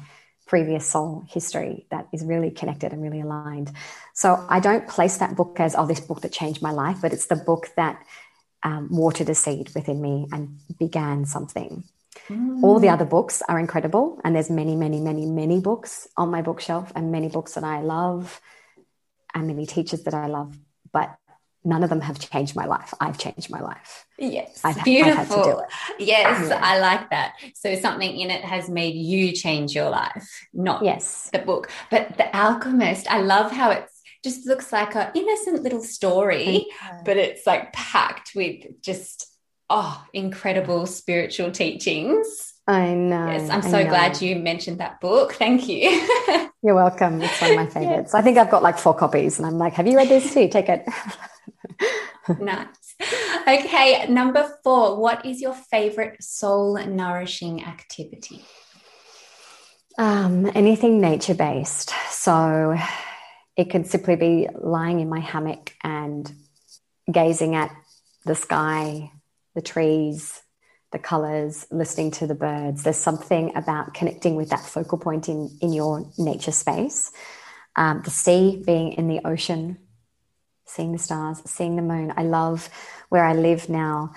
previous 0.47 0.89
soul 0.89 1.25
history 1.29 1.87
that 1.91 2.07
is 2.13 2.25
really 2.25 2.53
connected 2.53 2.93
and 2.93 3.03
really 3.03 3.21
aligned. 3.21 3.73
So 4.15 4.47
I 4.49 4.61
don't 4.61 4.87
place 4.87 5.17
that 5.17 5.35
book 5.35 5.59
as, 5.59 5.75
oh, 5.75 5.87
this 5.87 5.99
book 5.99 6.21
that 6.21 6.31
changed 6.31 6.63
my 6.63 6.71
life, 6.71 6.99
but 7.03 7.13
it's 7.13 7.27
the 7.27 7.35
book 7.35 7.67
that 7.77 8.01
um, 8.63 8.89
watered 8.91 9.29
a 9.29 9.35
seed 9.35 9.71
within 9.75 10.01
me 10.01 10.27
and 10.33 10.59
began 10.79 11.25
something. 11.25 11.85
Mm. 12.29 12.63
All 12.63 12.81
the 12.81 12.89
other 12.89 13.05
books 13.05 13.43
are 13.49 13.59
incredible, 13.59 14.21
and 14.25 14.35
there's 14.35 14.51
many, 14.51 14.75
many, 14.75 15.01
many, 15.01 15.27
many 15.27 15.61
books 15.61 16.09
on 16.17 16.31
my 16.31 16.43
bookshelf, 16.43 16.93
and 16.97 17.13
many 17.13 17.29
books 17.29 17.55
that 17.55 17.65
I 17.65 17.83
love, 17.83 18.41
and 19.35 19.47
many 19.47 19.67
teachers 19.67 20.03
that 20.05 20.15
I 20.15 20.27
love, 20.27 20.57
but 20.93 21.17
none 21.67 21.83
of 21.83 21.91
them 21.91 22.01
have 22.01 22.19
changed 22.19 22.57
my 22.57 22.65
life. 22.65 22.95
I've 23.01 23.19
changed 23.19 23.51
my 23.51 23.61
life. 23.61 24.07
Yes, 24.19 24.61
I've, 24.65 24.83
beautiful. 24.85 25.61
I've 25.61 26.01
yes, 26.01 26.49
yeah. 26.49 26.61
I 26.63 26.79
like 26.79 27.11
that. 27.11 27.35
So 27.55 27.75
something 27.75 28.19
in 28.19 28.31
it 28.31 28.43
has 28.45 28.71
made 28.71 28.95
you 28.95 29.33
change 29.33 29.75
your 29.75 29.91
life, 29.91 30.47
not 30.55 30.83
yes 30.85 31.29
the 31.33 31.41
book, 31.41 31.71
but 31.91 32.17
the 32.17 32.35
Alchemist. 32.35 33.11
I 33.11 33.21
love 33.21 33.51
how 33.53 33.71
it's 33.71 33.96
just 34.25 34.47
looks 34.47 34.73
like 34.73 34.95
a 34.95 35.13
innocent 35.15 35.63
little 35.63 35.83
story, 35.83 36.67
but 37.05 37.17
it's 37.17 37.47
like 37.47 37.73
packed 37.73 38.33
with 38.35 38.83
just 38.83 39.27
oh 39.71 40.05
incredible 40.13 40.87
spiritual 40.87 41.51
teachings. 41.51 42.55
I 42.69 42.95
know. 42.95 43.31
Yes, 43.31 43.49
I'm 43.49 43.63
so 43.63 43.85
glad 43.85 44.21
you 44.21 44.37
mentioned 44.37 44.81
that 44.81 45.01
book. 45.01 45.35
Thank 45.35 45.69
you. 45.69 45.89
You're 46.63 46.75
welcome. 46.75 47.23
It's 47.23 47.41
one 47.41 47.51
of 47.51 47.57
my 47.57 47.67
favorites. 47.67 48.13
I 48.13 48.23
think 48.23 48.39
I've 48.39 48.51
got 48.51 48.63
like 48.63 48.79
four 48.79 48.95
copies, 48.95 49.39
and 49.39 49.47
I'm 49.47 49.59
like, 49.59 49.75
have 49.75 49.87
you 49.87 49.97
read 49.97 50.09
this 50.09 50.35
too? 50.35 50.49
Take 50.49 50.69
it. 50.69 50.85
nice. 52.41 52.67
Okay, 53.47 54.07
number 54.09 54.51
four. 54.65 55.01
What 55.01 55.25
is 55.25 55.41
your 55.41 55.55
favorite 55.55 56.23
soul 56.23 56.77
nourishing 56.85 57.65
activity? 57.65 58.45
Um, 59.99 60.51
anything 60.55 61.01
nature 61.01 61.35
based. 61.35 61.93
So 62.11 62.77
it 63.57 63.71
could 63.71 63.87
simply 63.87 64.17
be 64.17 64.49
lying 64.55 65.01
in 65.01 65.09
my 65.09 65.21
hammock 65.21 65.75
and 65.83 66.31
gazing 67.11 67.55
at 67.55 67.75
the 68.25 68.35
sky, 68.35 69.11
the 69.55 69.63
trees, 69.63 70.43
the 70.93 70.99
colors, 70.99 71.67
listening 71.71 72.11
to 72.11 72.27
the 72.27 72.35
birds. 72.35 72.83
There's 72.83 72.97
something 72.97 73.57
about 73.57 73.95
connecting 73.95 74.37
with 74.37 74.51
that 74.51 74.61
focal 74.61 74.99
point 74.99 75.29
in, 75.29 75.57
in 75.61 75.73
your 75.73 76.11
nature 76.19 76.53
space. 76.53 77.13
Um, 77.77 78.03
the 78.05 78.11
sea, 78.11 78.63
being 78.65 78.93
in 78.93 79.09
the 79.09 79.21
ocean, 79.27 79.79
seeing 80.67 80.93
the 80.93 80.99
stars, 80.99 81.43
seeing 81.47 81.77
the 81.77 81.83
moon. 81.83 82.13
I 82.17 82.25
love 82.25 82.69
where 83.09 83.25
I 83.25 83.35
live 83.35 83.69
now. 83.69 84.13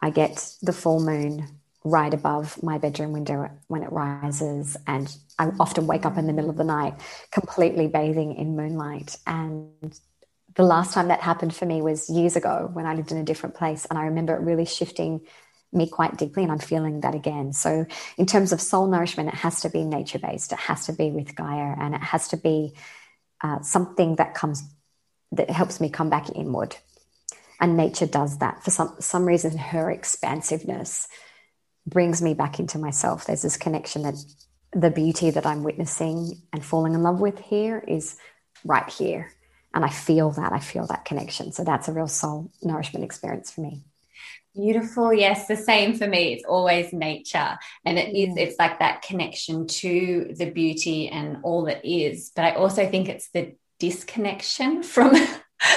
I 0.00 0.10
get 0.10 0.54
the 0.62 0.72
full 0.72 1.00
moon 1.00 1.59
right 1.84 2.12
above 2.12 2.62
my 2.62 2.78
bedroom 2.78 3.12
window 3.12 3.50
when 3.68 3.82
it 3.82 3.92
rises. 3.92 4.76
And 4.86 5.14
I 5.38 5.50
often 5.58 5.86
wake 5.86 6.04
up 6.06 6.18
in 6.18 6.26
the 6.26 6.32
middle 6.32 6.50
of 6.50 6.56
the 6.56 6.64
night 6.64 6.94
completely 7.30 7.86
bathing 7.86 8.34
in 8.34 8.56
moonlight. 8.56 9.16
And 9.26 9.98
the 10.54 10.62
last 10.62 10.94
time 10.94 11.08
that 11.08 11.20
happened 11.20 11.54
for 11.54 11.66
me 11.66 11.82
was 11.82 12.10
years 12.10 12.36
ago 12.36 12.68
when 12.72 12.86
I 12.86 12.94
lived 12.94 13.12
in 13.12 13.18
a 13.18 13.24
different 13.24 13.54
place. 13.54 13.86
And 13.86 13.98
I 13.98 14.04
remember 14.04 14.34
it 14.34 14.40
really 14.40 14.66
shifting 14.66 15.22
me 15.72 15.88
quite 15.88 16.16
deeply. 16.16 16.42
And 16.42 16.52
I'm 16.52 16.58
feeling 16.58 17.00
that 17.00 17.14
again. 17.14 17.52
So, 17.52 17.86
in 18.18 18.26
terms 18.26 18.52
of 18.52 18.60
soul 18.60 18.88
nourishment, 18.88 19.28
it 19.28 19.36
has 19.36 19.62
to 19.62 19.70
be 19.70 19.84
nature 19.84 20.18
based, 20.18 20.52
it 20.52 20.58
has 20.58 20.86
to 20.86 20.92
be 20.92 21.10
with 21.10 21.34
Gaia, 21.36 21.74
and 21.78 21.94
it 21.94 22.02
has 22.02 22.28
to 22.28 22.36
be 22.36 22.74
uh, 23.40 23.60
something 23.62 24.16
that 24.16 24.34
comes 24.34 24.64
that 25.32 25.50
helps 25.50 25.80
me 25.80 25.88
come 25.88 26.10
back 26.10 26.28
inward 26.34 26.76
And 27.60 27.76
nature 27.76 28.06
does 28.06 28.38
that 28.38 28.64
for 28.64 28.70
some, 28.70 28.96
some 29.00 29.24
reason. 29.24 29.56
Her 29.58 29.90
expansiveness 29.90 31.08
brings 31.86 32.22
me 32.22 32.34
back 32.34 32.58
into 32.58 32.78
myself. 32.78 33.24
There's 33.24 33.42
this 33.42 33.56
connection 33.56 34.02
that 34.02 34.16
the 34.72 34.90
beauty 34.90 35.30
that 35.30 35.46
I'm 35.46 35.62
witnessing 35.62 36.40
and 36.52 36.64
falling 36.64 36.94
in 36.94 37.02
love 37.02 37.20
with 37.20 37.38
here 37.38 37.82
is 37.86 38.16
right 38.64 38.88
here. 38.88 39.32
And 39.74 39.84
I 39.84 39.88
feel 39.88 40.30
that. 40.32 40.52
I 40.52 40.58
feel 40.58 40.86
that 40.86 41.04
connection. 41.04 41.52
So 41.52 41.64
that's 41.64 41.88
a 41.88 41.92
real 41.92 42.08
soul 42.08 42.50
nourishment 42.62 43.04
experience 43.04 43.50
for 43.50 43.62
me. 43.62 43.82
Beautiful. 44.54 45.12
Yes, 45.12 45.46
the 45.46 45.56
same 45.56 45.94
for 45.94 46.08
me. 46.08 46.32
It's 46.32 46.44
always 46.44 46.92
nature. 46.92 47.56
And 47.84 47.98
it 47.98 48.16
is, 48.16 48.34
mm. 48.34 48.38
it's 48.38 48.58
like 48.58 48.80
that 48.80 49.02
connection 49.02 49.68
to 49.68 50.34
the 50.36 50.50
beauty 50.50 51.08
and 51.08 51.38
all 51.44 51.64
that 51.64 51.84
is. 51.84 52.32
But 52.34 52.46
I 52.46 52.52
also 52.54 52.88
think 52.88 53.08
it's 53.08 53.30
the 53.30 53.54
disconnection 53.78 54.82
from 54.84 55.12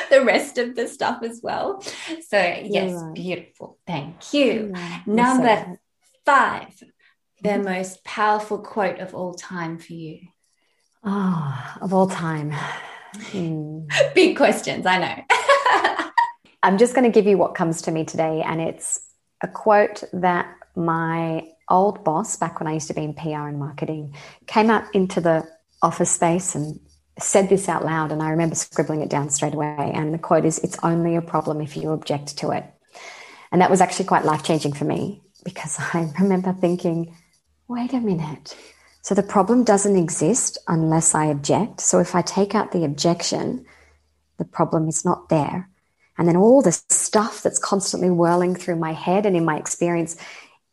the 0.10 0.24
rest 0.24 0.58
of 0.58 0.76
the 0.76 0.88
stuff 0.88 1.22
as 1.22 1.40
well. 1.44 1.82
So, 2.28 2.38
yes, 2.64 2.94
right. 2.94 3.14
beautiful. 3.14 3.78
Thank 3.86 4.34
you. 4.34 4.74
Number 5.06 5.78
five, 6.26 6.74
the 7.42 7.50
mm-hmm. 7.50 7.64
most 7.64 8.04
powerful 8.04 8.60
quote 8.60 9.00
of 9.00 9.14
all 9.14 9.34
time 9.34 9.78
for 9.78 9.94
you. 9.94 10.20
Oh, 11.04 11.78
of 11.82 11.94
all 11.94 12.08
time. 12.08 12.54
Hmm. 13.16 13.82
Big 14.16 14.38
questions, 14.38 14.86
I 14.86 14.98
know. 15.00 16.10
I'm 16.64 16.78
just 16.78 16.96
going 16.96 17.04
to 17.04 17.14
give 17.14 17.28
you 17.28 17.38
what 17.38 17.56
comes 17.56 17.82
to 17.84 17.92
me 17.92 18.06
today, 18.06 18.42
and 18.42 18.62
it's 18.62 19.02
a 19.42 19.48
quote 19.48 20.04
that 20.14 20.56
my 20.76 21.46
old 21.70 22.04
boss, 22.04 22.38
back 22.38 22.60
when 22.60 22.68
I 22.68 22.74
used 22.74 22.88
to 22.88 22.94
be 22.94 23.04
in 23.04 23.14
PR 23.14 23.48
and 23.48 23.60
marketing, 23.60 24.16
came 24.48 24.70
out 24.70 24.84
into 24.96 25.20
the 25.20 25.46
office 25.82 26.12
space 26.12 26.56
and 26.56 26.80
said 27.20 27.50
this 27.50 27.68
out 27.68 27.84
loud. 27.84 28.12
And 28.12 28.24
I 28.24 28.30
remember 28.30 28.56
scribbling 28.56 29.02
it 29.02 29.10
down 29.10 29.30
straight 29.30 29.54
away. 29.54 29.92
And 29.94 30.14
the 30.14 30.18
quote 30.18 30.46
is, 30.46 30.60
It's 30.60 30.78
only 30.84 31.16
a 31.16 31.22
problem 31.22 31.62
if 31.62 31.76
you 31.76 31.92
object 31.92 32.38
to 32.38 32.52
it. 32.52 32.64
And 33.52 33.62
that 33.62 33.70
was 33.70 33.82
actually 33.82 34.06
quite 34.06 34.26
life 34.26 34.44
changing 34.44 34.74
for 34.74 34.86
me 34.86 35.23
because 35.44 35.78
I 35.94 36.12
remember 36.20 36.54
thinking, 36.54 37.16
wait 37.68 37.94
a 37.94 38.00
minute. 38.00 38.56
So 39.02 39.14
the 39.16 39.24
problem 39.24 39.64
doesn't 39.64 39.98
exist 39.98 40.58
unless 40.68 41.14
I 41.14 41.26
object. 41.26 41.82
So 41.82 42.00
if 42.00 42.16
I 42.16 42.22
take 42.22 42.56
out 42.56 42.72
the 42.72 42.86
objection, 42.86 43.66
the 44.38 44.46
problem 44.46 44.88
is 44.88 45.04
not 45.04 45.30
there. 45.30 45.70
And 46.18 46.28
then 46.28 46.38
all 46.38 46.62
the 46.62 46.72
stuff 46.72 47.42
that's 47.42 47.60
constantly 47.60 48.10
whirling 48.10 48.56
through 48.56 48.78
my 48.78 48.94
head 48.94 49.26
and 49.26 49.36
in 49.36 49.46
my 49.46 49.58
experience 49.58 50.16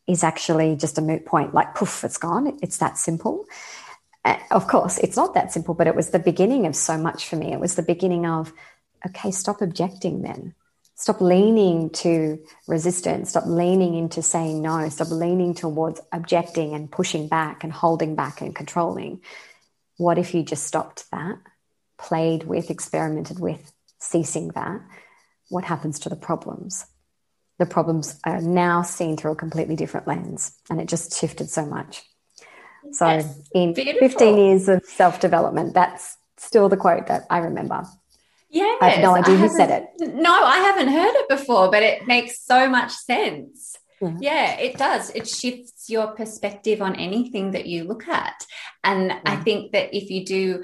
is 0.07 0.23
actually 0.23 0.75
just 0.75 0.97
a 0.97 1.01
moot 1.01 1.25
point. 1.25 1.53
Like, 1.53 1.75
poof, 1.75 2.03
it's 2.03 2.17
gone. 2.17 2.57
It's 2.61 2.77
that 2.77 2.97
simple. 2.97 3.45
Uh, 4.23 4.37
of 4.51 4.67
course, 4.67 4.97
it's 4.99 5.17
not 5.17 5.33
that 5.33 5.51
simple, 5.51 5.73
but 5.73 5.87
it 5.87 5.95
was 5.95 6.09
the 6.09 6.19
beginning 6.19 6.67
of 6.67 6.75
so 6.75 6.97
much 6.97 7.27
for 7.27 7.35
me. 7.35 7.51
It 7.51 7.59
was 7.59 7.75
the 7.75 7.83
beginning 7.83 8.25
of, 8.25 8.53
okay, 9.05 9.31
stop 9.31 9.61
objecting 9.61 10.21
then. 10.21 10.53
Stop 11.01 11.19
leaning 11.19 11.89
to 11.89 12.37
resistance. 12.67 13.31
Stop 13.31 13.47
leaning 13.47 13.95
into 13.95 14.21
saying 14.21 14.61
no. 14.61 14.87
Stop 14.89 15.09
leaning 15.09 15.55
towards 15.55 15.99
objecting 16.11 16.75
and 16.75 16.91
pushing 16.91 17.27
back 17.27 17.63
and 17.63 17.73
holding 17.73 18.13
back 18.13 18.39
and 18.39 18.55
controlling. 18.55 19.19
What 19.97 20.19
if 20.19 20.35
you 20.35 20.43
just 20.43 20.63
stopped 20.63 21.09
that, 21.09 21.39
played 21.97 22.43
with, 22.43 22.69
experimented 22.69 23.39
with 23.39 23.73
ceasing 23.97 24.49
that? 24.49 24.79
What 25.49 25.63
happens 25.63 25.97
to 26.01 26.09
the 26.09 26.15
problems? 26.15 26.85
The 27.57 27.65
problems 27.65 28.19
are 28.23 28.39
now 28.39 28.83
seen 28.83 29.17
through 29.17 29.31
a 29.31 29.35
completely 29.35 29.75
different 29.75 30.05
lens, 30.05 30.55
and 30.69 30.79
it 30.79 30.87
just 30.87 31.19
shifted 31.19 31.49
so 31.49 31.65
much. 31.65 32.03
So, 32.91 33.23
in 33.55 33.73
beautiful. 33.73 34.07
15 34.07 34.37
years 34.37 34.69
of 34.69 34.85
self 34.85 35.19
development, 35.19 35.73
that's 35.73 36.15
still 36.37 36.69
the 36.69 36.77
quote 36.77 37.07
that 37.07 37.25
I 37.27 37.39
remember. 37.39 37.87
Yeah, 38.51 38.75
I 38.81 38.89
have 38.89 39.01
no 39.01 39.15
idea 39.15 39.37
who 39.37 39.47
said 39.47 39.71
it. 39.99 40.13
No, 40.13 40.43
I 40.43 40.57
haven't 40.57 40.89
heard 40.89 41.13
it 41.15 41.29
before, 41.29 41.71
but 41.71 41.83
it 41.83 42.05
makes 42.05 42.43
so 42.43 42.69
much 42.69 42.91
sense. 42.91 43.77
Yeah. 44.01 44.17
yeah. 44.19 44.59
it 44.59 44.77
does. 44.77 45.09
It 45.11 45.27
shifts 45.27 45.89
your 45.89 46.07
perspective 46.07 46.81
on 46.81 46.97
anything 46.97 47.51
that 47.51 47.65
you 47.65 47.85
look 47.85 48.09
at. 48.09 48.45
And 48.83 49.07
yeah. 49.07 49.21
I 49.25 49.37
think 49.37 49.71
that 49.71 49.95
if 49.95 50.09
you 50.09 50.25
do, 50.25 50.63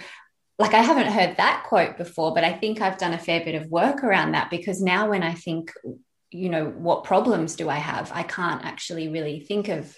like, 0.59 0.73
I 0.73 0.81
haven't 0.81 1.13
heard 1.13 1.37
that 1.37 1.63
quote 1.65 1.97
before, 1.97 2.33
but 2.33 2.43
I 2.43 2.51
think 2.51 2.81
I've 2.81 2.97
done 2.97 3.13
a 3.13 3.17
fair 3.17 3.43
bit 3.45 3.55
of 3.55 3.71
work 3.71 4.03
around 4.03 4.33
that 4.33 4.49
because 4.49 4.81
now 4.81 5.09
when 5.11 5.23
I 5.23 5.33
think, 5.33 5.71
you 6.29 6.49
know, 6.49 6.65
what 6.65 7.05
problems 7.05 7.55
do 7.55 7.69
I 7.69 7.77
have, 7.77 8.11
I 8.13 8.23
can't 8.23 8.65
actually 8.65 9.07
really 9.07 9.39
think 9.39 9.69
of 9.69 9.95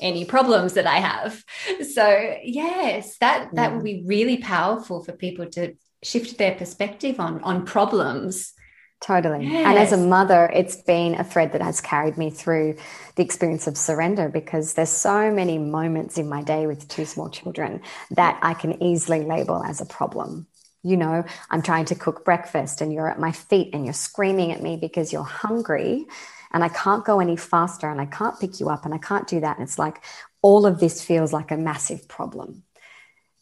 any 0.00 0.24
problems 0.24 0.74
that 0.74 0.86
I 0.86 0.98
have. 0.98 1.42
So 1.92 2.36
yes, 2.42 3.18
that 3.18 3.50
that 3.54 3.70
yeah. 3.70 3.74
would 3.74 3.84
be 3.84 4.04
really 4.06 4.38
powerful 4.38 5.02
for 5.02 5.12
people 5.12 5.46
to 5.50 5.74
shift 6.02 6.38
their 6.38 6.54
perspective 6.54 7.20
on 7.20 7.42
on 7.42 7.64
problems. 7.64 8.54
Totally. 9.02 9.46
Yes. 9.46 9.66
And 9.66 9.78
as 9.78 9.92
a 9.92 9.96
mother, 9.96 10.48
it's 10.54 10.76
been 10.76 11.16
a 11.16 11.24
thread 11.24 11.52
that 11.52 11.60
has 11.60 11.80
carried 11.80 12.16
me 12.16 12.30
through 12.30 12.76
the 13.16 13.24
experience 13.24 13.66
of 13.66 13.76
surrender 13.76 14.28
because 14.28 14.74
there's 14.74 14.90
so 14.90 15.32
many 15.32 15.58
moments 15.58 16.18
in 16.18 16.28
my 16.28 16.40
day 16.42 16.68
with 16.68 16.86
two 16.86 17.04
small 17.04 17.28
children 17.28 17.82
that 18.12 18.38
I 18.42 18.54
can 18.54 18.80
easily 18.80 19.24
label 19.24 19.64
as 19.64 19.80
a 19.80 19.86
problem. 19.86 20.46
You 20.84 20.96
know, 20.96 21.24
I'm 21.50 21.62
trying 21.62 21.86
to 21.86 21.96
cook 21.96 22.24
breakfast 22.24 22.80
and 22.80 22.92
you're 22.92 23.08
at 23.08 23.18
my 23.18 23.32
feet 23.32 23.70
and 23.74 23.84
you're 23.84 23.92
screaming 23.92 24.52
at 24.52 24.62
me 24.62 24.76
because 24.76 25.12
you're 25.12 25.24
hungry 25.24 26.06
and 26.52 26.62
I 26.62 26.68
can't 26.68 27.04
go 27.04 27.18
any 27.18 27.36
faster 27.36 27.90
and 27.90 28.00
I 28.00 28.06
can't 28.06 28.38
pick 28.38 28.60
you 28.60 28.68
up 28.68 28.84
and 28.84 28.94
I 28.94 28.98
can't 28.98 29.26
do 29.26 29.40
that. 29.40 29.58
And 29.58 29.66
it's 29.66 29.80
like 29.80 30.00
all 30.42 30.64
of 30.64 30.78
this 30.78 31.02
feels 31.02 31.32
like 31.32 31.50
a 31.50 31.56
massive 31.56 32.06
problem. 32.06 32.62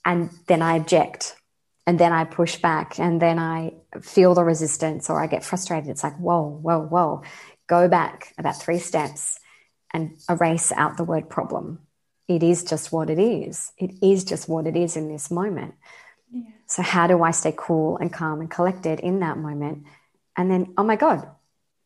And 0.07 0.31
then 0.47 0.63
I 0.63 0.77
object 0.77 1.37
and 1.91 1.99
then 1.99 2.13
I 2.13 2.23
push 2.23 2.55
back 2.55 3.01
and 3.01 3.21
then 3.21 3.41
I 3.41 3.73
feel 4.01 4.33
the 4.33 4.45
resistance 4.45 5.11
or 5.11 5.21
I 5.21 5.27
get 5.27 5.45
frustrated. 5.45 5.91
It's 5.91 6.05
like, 6.05 6.17
whoa, 6.19 6.49
whoa, 6.49 6.79
whoa. 6.83 7.25
Go 7.67 7.89
back 7.89 8.33
about 8.39 8.63
three 8.63 8.79
steps 8.79 9.41
and 9.93 10.13
erase 10.29 10.71
out 10.71 10.97
the 10.97 11.03
word 11.03 11.29
problem. 11.29 11.81
It 12.29 12.45
is 12.45 12.63
just 12.63 12.93
what 12.93 13.11
it 13.11 13.19
is. 13.19 13.73
It 13.77 13.91
is 14.05 14.23
just 14.23 14.49
what 14.49 14.69
it 14.69 14.77
is 14.77 14.97
in 14.97 15.09
this 15.09 15.33
moment. 15.33 15.75
Yeah. 16.31 16.43
So, 16.69 16.83
how 16.83 17.09
do 17.09 17.25
I 17.25 17.33
stay 17.33 17.53
cool 17.57 17.97
and 17.97 18.13
calm 18.13 18.41
and 18.41 18.49
collected 18.49 19.01
in 19.01 19.19
that 19.19 19.37
moment? 19.37 19.83
And 20.37 20.49
then, 20.49 20.75
oh 20.79 20.85
my 20.85 20.95
God, 20.95 21.29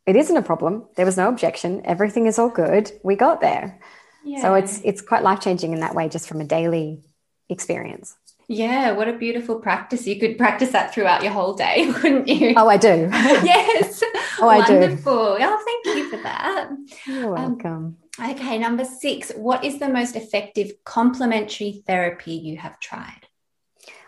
it 0.04 0.16
isn't 0.16 0.36
a 0.36 0.42
problem. 0.42 0.84
There 0.96 1.06
was 1.06 1.16
no 1.16 1.30
objection. 1.30 1.80
Everything 1.86 2.26
is 2.26 2.38
all 2.38 2.50
good. 2.50 2.92
We 3.02 3.16
got 3.16 3.40
there. 3.40 3.80
Yeah. 4.22 4.42
So 4.42 4.52
it's 4.52 4.82
it's 4.84 5.00
quite 5.00 5.22
life 5.22 5.40
changing 5.40 5.72
in 5.72 5.80
that 5.80 5.94
way, 5.94 6.10
just 6.10 6.28
from 6.28 6.42
a 6.42 6.44
daily 6.44 7.04
experience. 7.48 8.14
Yeah, 8.48 8.92
what 8.92 9.08
a 9.08 9.14
beautiful 9.14 9.58
practice. 9.60 10.06
You 10.06 10.18
could 10.20 10.36
practice 10.36 10.72
that 10.72 10.92
throughout 10.92 11.22
your 11.22 11.32
whole 11.32 11.54
day, 11.54 11.90
couldn't 11.94 12.28
you? 12.28 12.54
Oh, 12.56 12.68
I 12.68 12.76
do. 12.76 13.08
yes. 13.12 14.02
oh, 14.40 14.48
I 14.48 14.66
do. 14.66 14.78
Wonderful. 14.78 15.36
Oh, 15.40 15.80
thank 15.84 15.96
you 15.96 16.10
for 16.10 16.22
that. 16.22 16.70
You're 17.06 17.36
um, 17.38 17.50
welcome. 17.50 17.96
Um, 18.18 18.30
okay, 18.30 18.58
number 18.58 18.84
six. 18.84 19.32
What 19.32 19.64
is 19.64 19.78
the 19.78 19.88
most 19.88 20.16
effective 20.16 20.72
complementary 20.84 21.82
therapy 21.86 22.34
you 22.34 22.58
have 22.58 22.78
tried? 22.80 23.26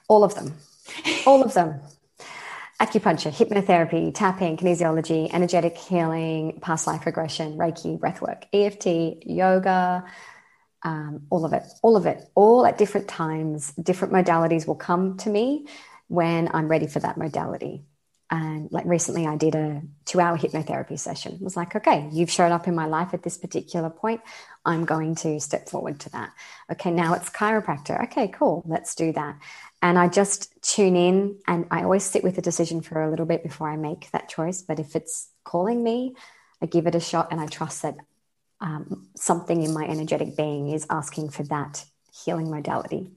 All 0.09 0.23
of 0.23 0.35
them. 0.35 0.55
All 1.27 1.43
of 1.43 1.55
them 1.55 1.81
acupuncture, 2.81 3.33
hypnotherapy, 3.33 4.15
tapping, 4.15 4.57
kinesiology, 4.57 5.33
energetic 5.33 5.77
healing, 5.79 6.59
past 6.61 6.87
life 6.87 7.07
regression, 7.07 7.57
Reiki, 7.57 7.99
breathwork, 7.99 8.45
EFT, 8.53 9.27
yoga, 9.27 10.05
um, 10.87 11.27
all 11.31 11.45
of 11.45 11.53
it, 11.53 11.65
all 11.83 11.97
of 11.97 12.07
it, 12.07 12.25
all 12.37 12.65
at 12.65 12.79
different 12.79 13.09
times. 13.09 13.73
Different 13.73 14.15
modalities 14.15 14.69
will 14.69 14.77
come 14.77 15.17
to 15.19 15.29
me 15.29 15.67
when 16.07 16.49
I'm 16.55 16.69
ready 16.69 16.87
for 16.87 17.01
that 17.01 17.19
modality. 17.19 17.85
And 18.31 18.71
like 18.71 18.87
recently, 18.87 19.27
I 19.27 19.37
did 19.37 19.57
a 19.57 19.83
two 20.05 20.21
hour 20.21 20.39
hypnotherapy 20.39 20.97
session. 20.97 21.39
Was 21.41 21.57
like, 21.57 21.75
okay, 21.75 22.09
you've 22.13 22.31
shown 22.31 22.53
up 22.53 22.69
in 22.69 22.77
my 22.77 22.87
life 22.87 23.15
at 23.15 23.25
this 23.25 23.37
particular 23.37 23.91
point. 23.91 24.21
I'm 24.65 24.85
going 24.85 25.17
to 25.17 25.41
step 25.41 25.69
forward 25.69 25.99
to 26.01 26.11
that. 26.11 26.31
Okay, 26.71 26.93
now 26.93 27.15
it's 27.15 27.31
chiropractor. 27.31 28.05
Okay, 28.05 28.29
cool. 28.29 28.63
Let's 28.65 28.95
do 28.95 29.13
that. 29.13 29.39
And 29.83 29.99
I 29.99 30.07
just 30.07 30.53
tune 30.63 30.95
in 30.95 31.39
and 31.49 31.67
I 31.71 31.83
always 31.83 32.05
sit 32.05 32.23
with 32.23 32.37
the 32.37 32.43
decision 32.43 32.81
for 32.81 33.03
a 33.03 33.11
little 33.11 33.27
bit 33.27 33.43
before 33.43 33.69
I 33.69 33.77
make 33.77 34.11
that 34.13 34.29
choice. 34.29 34.63
But 34.63 34.79
if 34.79 34.95
it's 34.95 35.29
calling 35.43 35.83
me, 35.83 36.15
I 36.63 36.67
give 36.67 36.87
it 36.87 36.95
a 36.95 37.01
shot 37.01 37.29
and 37.33 37.41
I 37.41 37.47
trust 37.47 37.83
that 37.83 37.97
um, 38.61 39.09
something 39.17 39.63
in 39.63 39.73
my 39.73 39.85
energetic 39.85 40.37
being 40.37 40.71
is 40.71 40.87
asking 40.91 41.31
for 41.31 41.43
that 41.45 41.85
healing 42.25 42.51
modality. 42.51 43.11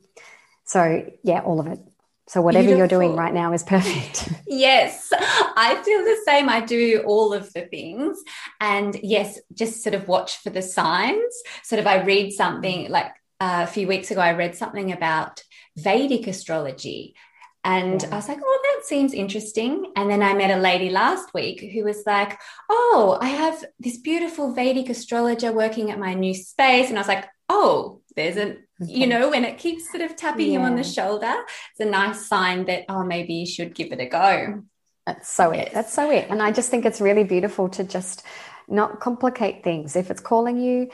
So, 0.65 1.09
yeah, 1.23 1.39
all 1.39 1.59
of 1.59 1.67
it. 1.67 1.79
So, 2.27 2.41
whatever 2.41 2.67
Beautiful. 2.67 2.77
you're 2.77 2.87
doing 2.87 3.15
right 3.15 3.33
now 3.33 3.53
is 3.53 3.63
perfect. 3.63 4.31
yes, 4.47 5.09
I 5.11 5.81
feel 5.83 5.99
the 5.99 6.21
same. 6.25 6.47
I 6.47 6.61
do 6.61 7.03
all 7.05 7.33
of 7.33 7.51
the 7.53 7.61
things. 7.61 8.19
And 8.61 8.95
yes, 9.01 9.39
just 9.53 9.81
sort 9.81 9.95
of 9.95 10.07
watch 10.07 10.37
for 10.37 10.51
the 10.51 10.61
signs. 10.61 11.33
Sort 11.63 11.79
of, 11.79 11.87
I 11.87 12.03
read 12.03 12.31
something 12.31 12.89
like 12.89 13.11
uh, 13.39 13.65
a 13.67 13.67
few 13.67 13.87
weeks 13.87 14.11
ago, 14.11 14.21
I 14.21 14.33
read 14.33 14.55
something 14.55 14.91
about 14.91 15.43
Vedic 15.77 16.27
astrology. 16.27 17.15
And 17.63 18.01
yeah. 18.01 18.09
I 18.11 18.15
was 18.15 18.27
like, 18.27 18.39
oh, 18.41 18.59
that 18.63 18.85
seems 18.85 19.13
interesting. 19.13 19.91
And 19.95 20.09
then 20.09 20.23
I 20.23 20.33
met 20.33 20.57
a 20.57 20.61
lady 20.61 20.89
last 20.89 21.33
week 21.33 21.61
who 21.73 21.83
was 21.83 22.03
like, 22.05 22.39
oh, 22.69 23.17
I 23.21 23.27
have 23.27 23.65
this 23.79 23.97
beautiful 23.97 24.53
Vedic 24.53 24.89
astrologer 24.89 25.51
working 25.51 25.91
at 25.91 25.99
my 25.99 26.13
new 26.13 26.33
space. 26.33 26.89
And 26.89 26.97
I 26.97 27.01
was 27.01 27.07
like, 27.07 27.27
oh, 27.49 28.01
there's 28.15 28.37
a, 28.37 28.57
you 28.79 29.07
know, 29.07 29.29
when 29.29 29.43
it 29.43 29.57
keeps 29.57 29.91
sort 29.91 30.03
of 30.03 30.15
tapping 30.15 30.53
yeah. 30.53 30.59
him 30.59 30.65
on 30.65 30.75
the 30.75 30.83
shoulder, 30.83 31.33
it's 31.71 31.79
a 31.79 31.85
nice 31.85 32.27
sign 32.27 32.65
that, 32.65 32.85
oh, 32.87 33.03
maybe 33.03 33.33
you 33.33 33.45
should 33.45 33.75
give 33.75 33.91
it 33.91 33.99
a 33.99 34.05
go. 34.05 34.63
That's 35.05 35.29
so 35.29 35.51
it. 35.51 35.71
That's 35.73 35.93
so 35.93 36.11
it. 36.11 36.27
And 36.29 36.41
I 36.41 36.51
just 36.51 36.69
think 36.69 36.85
it's 36.85 37.01
really 37.01 37.23
beautiful 37.23 37.67
to 37.69 37.83
just 37.83 38.23
not 38.67 38.99
complicate 38.99 39.63
things. 39.63 39.95
If 39.95 40.11
it's 40.11 40.21
calling 40.21 40.59
you, 40.59 40.89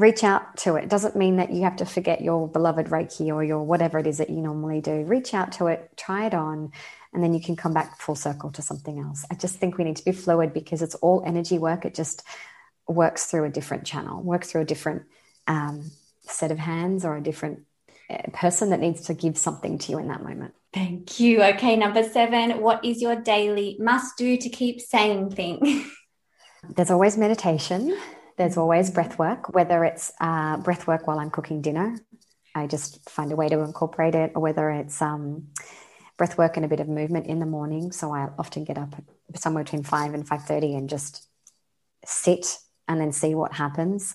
reach 0.00 0.24
out 0.24 0.56
to 0.58 0.76
it. 0.76 0.84
it. 0.84 0.90
Doesn't 0.90 1.16
mean 1.16 1.36
that 1.36 1.52
you 1.52 1.62
have 1.62 1.76
to 1.76 1.86
forget 1.86 2.20
your 2.20 2.48
beloved 2.48 2.86
Reiki 2.86 3.32
or 3.32 3.44
your 3.44 3.62
whatever 3.62 3.98
it 3.98 4.06
is 4.06 4.18
that 4.18 4.30
you 4.30 4.36
normally 4.36 4.80
do. 4.80 5.04
Reach 5.04 5.34
out 5.34 5.52
to 5.52 5.66
it, 5.66 5.90
try 5.96 6.26
it 6.26 6.34
on, 6.34 6.72
and 7.12 7.22
then 7.22 7.34
you 7.34 7.40
can 7.40 7.56
come 7.56 7.72
back 7.72 8.00
full 8.00 8.14
circle 8.14 8.50
to 8.52 8.62
something 8.62 8.98
else. 8.98 9.24
I 9.30 9.34
just 9.34 9.56
think 9.56 9.78
we 9.78 9.84
need 9.84 9.96
to 9.96 10.04
be 10.04 10.12
fluid 10.12 10.52
because 10.52 10.82
it's 10.82 10.94
all 10.96 11.22
energy 11.26 11.58
work. 11.58 11.84
It 11.84 11.94
just 11.94 12.22
works 12.86 13.26
through 13.26 13.44
a 13.44 13.50
different 13.50 13.84
channel, 13.84 14.22
works 14.22 14.50
through 14.50 14.62
a 14.62 14.66
different 14.66 15.02
um, 15.46 15.90
set 16.22 16.50
of 16.50 16.58
hands 16.58 17.04
or 17.04 17.16
a 17.16 17.22
different 17.22 17.60
uh, 18.10 18.30
person 18.32 18.70
that 18.70 18.80
needs 18.80 19.02
to 19.02 19.14
give 19.14 19.36
something 19.36 19.78
to 19.78 19.92
you 19.92 19.98
in 19.98 20.08
that 20.08 20.22
moment. 20.22 20.54
Thank 20.72 21.18
you. 21.18 21.42
Okay, 21.42 21.76
number 21.76 22.02
seven. 22.02 22.60
What 22.60 22.84
is 22.84 23.00
your 23.00 23.16
daily 23.16 23.76
must 23.80 24.18
do 24.18 24.36
to 24.36 24.48
keep 24.48 24.80
sane 24.80 25.30
thing? 25.30 25.90
There's 26.76 26.90
always 26.90 27.16
meditation. 27.16 27.96
There's 28.38 28.56
always 28.56 28.90
breath 28.90 29.18
work, 29.18 29.52
whether 29.52 29.84
it's 29.84 30.12
uh, 30.20 30.58
breath 30.58 30.86
work 30.86 31.06
while 31.08 31.18
I'm 31.18 31.30
cooking 31.30 31.60
dinner. 31.60 31.98
I 32.54 32.68
just 32.68 33.10
find 33.10 33.32
a 33.32 33.36
way 33.36 33.48
to 33.48 33.60
incorporate 33.60 34.14
it, 34.14 34.32
or 34.34 34.40
whether 34.40 34.70
it's 34.70 35.02
um, 35.02 35.48
breath 36.16 36.38
work 36.38 36.56
and 36.56 36.64
a 36.64 36.68
bit 36.68 36.80
of 36.80 36.88
movement 36.88 37.26
in 37.26 37.40
the 37.40 37.46
morning. 37.46 37.90
So 37.90 38.14
I 38.14 38.28
often 38.38 38.64
get 38.64 38.78
up 38.78 38.94
somewhere 39.34 39.64
between 39.64 39.82
five 39.82 40.14
and 40.14 40.26
five 40.26 40.44
thirty 40.44 40.74
and 40.76 40.88
just 40.88 41.26
sit 42.06 42.58
and 42.86 43.00
then 43.00 43.12
see 43.12 43.34
what 43.34 43.52
happens. 43.52 44.14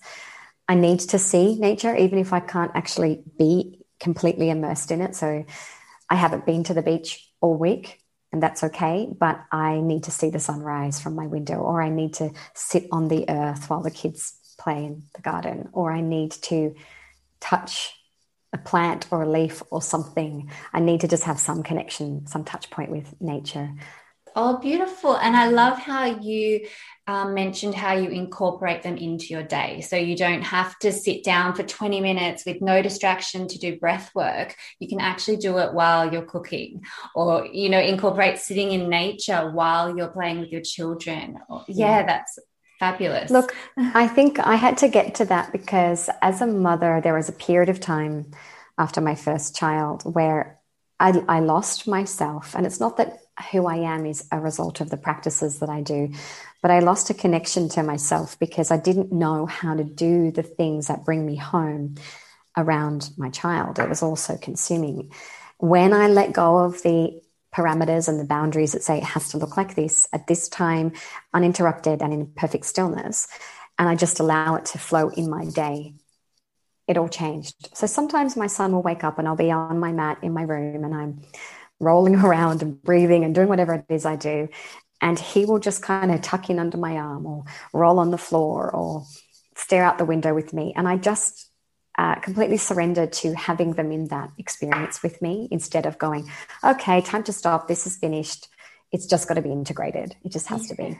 I 0.69 0.75
need 0.75 1.01
to 1.01 1.19
see 1.19 1.55
nature, 1.55 1.93
even 1.93 2.17
if 2.17 2.31
I 2.31 2.39
can't 2.39 2.71
actually 2.75 3.23
be 3.37 3.85
completely 3.99 4.49
immersed 4.49 4.91
in 4.91 5.01
it. 5.01 5.15
So 5.15 5.45
I 6.09 6.15
haven't 6.15 6.45
been 6.45 6.63
to 6.63 6.73
the 6.73 6.81
beach 6.81 7.29
all 7.41 7.55
week, 7.55 7.99
and 8.33 8.41
that's 8.41 8.63
okay, 8.63 9.07
but 9.17 9.39
I 9.51 9.79
need 9.79 10.03
to 10.05 10.11
see 10.11 10.31
the 10.31 10.39
sunrise 10.39 10.99
from 10.99 11.15
my 11.15 11.27
window, 11.27 11.57
or 11.57 11.83
I 11.83 11.89
need 11.89 12.15
to 12.15 12.31
sit 12.55 12.87
on 12.91 13.07
the 13.07 13.29
earth 13.29 13.69
while 13.69 13.83
the 13.83 13.91
kids 13.91 14.33
play 14.57 14.85
in 14.85 15.03
the 15.13 15.21
garden, 15.21 15.69
or 15.71 15.91
I 15.91 16.01
need 16.01 16.31
to 16.49 16.73
touch 17.39 17.93
a 18.51 18.57
plant 18.57 19.05
or 19.11 19.21
a 19.21 19.29
leaf 19.29 19.61
or 19.69 19.83
something. 19.83 20.49
I 20.73 20.79
need 20.79 21.01
to 21.01 21.07
just 21.07 21.23
have 21.25 21.39
some 21.39 21.61
connection, 21.61 22.25
some 22.25 22.43
touch 22.43 22.71
point 22.71 22.89
with 22.89 23.13
nature. 23.21 23.71
Oh, 24.35 24.57
beautiful. 24.57 25.15
And 25.15 25.35
I 25.35 25.49
love 25.49 25.77
how 25.77 26.05
you 26.05 26.67
um, 27.05 27.33
mentioned 27.33 27.75
how 27.75 27.93
you 27.93 28.09
incorporate 28.09 28.81
them 28.81 28.95
into 28.95 29.27
your 29.27 29.43
day. 29.43 29.81
So 29.81 29.97
you 29.97 30.15
don't 30.15 30.41
have 30.41 30.77
to 30.79 30.91
sit 30.91 31.23
down 31.23 31.53
for 31.53 31.63
20 31.63 31.99
minutes 31.99 32.45
with 32.45 32.61
no 32.61 32.81
distraction 32.81 33.47
to 33.49 33.59
do 33.59 33.77
breath 33.77 34.11
work. 34.15 34.55
You 34.79 34.87
can 34.87 35.01
actually 35.01 35.37
do 35.37 35.57
it 35.57 35.73
while 35.73 36.11
you're 36.11 36.25
cooking 36.25 36.83
or, 37.13 37.45
you 37.45 37.69
know, 37.69 37.79
incorporate 37.79 38.39
sitting 38.39 38.71
in 38.71 38.89
nature 38.89 39.51
while 39.51 39.97
you're 39.97 40.07
playing 40.07 40.39
with 40.39 40.51
your 40.51 40.61
children. 40.61 41.39
Yeah, 41.67 42.05
that's 42.05 42.39
fabulous. 42.79 43.29
Look, 43.29 43.53
I 43.77 44.07
think 44.07 44.39
I 44.39 44.55
had 44.55 44.77
to 44.79 44.87
get 44.87 45.15
to 45.15 45.25
that 45.25 45.51
because 45.51 46.09
as 46.21 46.41
a 46.41 46.47
mother, 46.47 47.01
there 47.03 47.13
was 47.13 47.27
a 47.27 47.33
period 47.33 47.69
of 47.69 47.81
time 47.81 48.31
after 48.77 49.01
my 49.01 49.15
first 49.15 49.55
child 49.55 50.03
where 50.03 50.59
I, 50.99 51.21
I 51.27 51.39
lost 51.41 51.85
myself. 51.85 52.55
And 52.55 52.65
it's 52.65 52.79
not 52.79 52.97
that 52.97 53.19
who 53.51 53.65
I 53.65 53.77
am 53.77 54.05
is 54.05 54.27
a 54.31 54.39
result 54.39 54.81
of 54.81 54.89
the 54.89 54.97
practices 54.97 55.59
that 55.59 55.69
I 55.69 55.81
do. 55.81 56.13
But 56.61 56.71
I 56.71 56.79
lost 56.79 57.09
a 57.09 57.13
connection 57.13 57.69
to 57.69 57.83
myself 57.83 58.37
because 58.39 58.71
I 58.71 58.77
didn't 58.77 59.11
know 59.11 59.45
how 59.45 59.75
to 59.75 59.83
do 59.83 60.31
the 60.31 60.43
things 60.43 60.87
that 60.87 61.05
bring 61.05 61.25
me 61.25 61.35
home 61.35 61.95
around 62.55 63.09
my 63.17 63.29
child. 63.29 63.79
It 63.79 63.89
was 63.89 64.03
also 64.03 64.37
consuming. 64.37 65.11
When 65.57 65.93
I 65.93 66.07
let 66.07 66.33
go 66.33 66.59
of 66.59 66.81
the 66.83 67.21
parameters 67.53 68.07
and 68.07 68.19
the 68.19 68.25
boundaries 68.25 68.71
that 68.73 68.83
say 68.83 68.97
it 68.97 69.03
has 69.03 69.29
to 69.29 69.37
look 69.37 69.57
like 69.57 69.75
this 69.75 70.07
at 70.13 70.27
this 70.27 70.49
time, 70.49 70.93
uninterrupted 71.33 72.01
and 72.01 72.13
in 72.13 72.27
perfect 72.27 72.65
stillness, 72.65 73.27
and 73.77 73.89
I 73.89 73.95
just 73.95 74.19
allow 74.19 74.55
it 74.55 74.65
to 74.65 74.77
flow 74.77 75.09
in 75.09 75.29
my 75.29 75.45
day, 75.45 75.95
it 76.87 76.97
all 76.97 77.09
changed. 77.09 77.69
So 77.73 77.87
sometimes 77.87 78.35
my 78.35 78.47
son 78.47 78.73
will 78.73 78.81
wake 78.81 79.03
up 79.03 79.17
and 79.17 79.27
I'll 79.27 79.35
be 79.35 79.51
on 79.51 79.79
my 79.79 79.91
mat 79.91 80.19
in 80.21 80.33
my 80.33 80.43
room 80.43 80.83
and 80.83 80.93
I'm 80.93 81.21
rolling 81.79 82.15
around 82.23 82.61
and 82.61 82.81
breathing 82.81 83.23
and 83.23 83.35
doing 83.35 83.47
whatever 83.47 83.73
it 83.73 83.85
is 83.89 84.05
I 84.05 84.15
do. 84.15 84.49
And 85.01 85.19
he 85.19 85.45
will 85.45 85.59
just 85.59 85.81
kind 85.81 86.11
of 86.11 86.21
tuck 86.21 86.49
in 86.49 86.59
under 86.59 86.77
my 86.77 86.95
arm 86.95 87.25
or 87.25 87.43
roll 87.73 87.99
on 87.99 88.11
the 88.11 88.17
floor 88.17 88.73
or 88.73 89.05
stare 89.55 89.83
out 89.83 89.97
the 89.97 90.05
window 90.05 90.33
with 90.33 90.53
me. 90.53 90.73
And 90.75 90.87
I 90.87 90.97
just 90.97 91.49
uh, 91.97 92.15
completely 92.15 92.57
surrender 92.57 93.05
to 93.05 93.33
having 93.33 93.73
them 93.73 93.91
in 93.91 94.07
that 94.07 94.31
experience 94.37 95.03
with 95.03 95.21
me 95.21 95.47
instead 95.51 95.85
of 95.85 95.97
going, 95.97 96.29
okay, 96.63 97.01
time 97.01 97.23
to 97.23 97.33
stop. 97.33 97.67
This 97.67 97.85
is 97.85 97.97
finished. 97.97 98.47
It's 98.91 99.05
just 99.05 99.27
got 99.27 99.35
to 99.35 99.41
be 99.41 99.51
integrated. 99.51 100.15
It 100.23 100.31
just 100.31 100.47
has 100.47 100.67
to 100.67 100.75
be. 100.75 100.97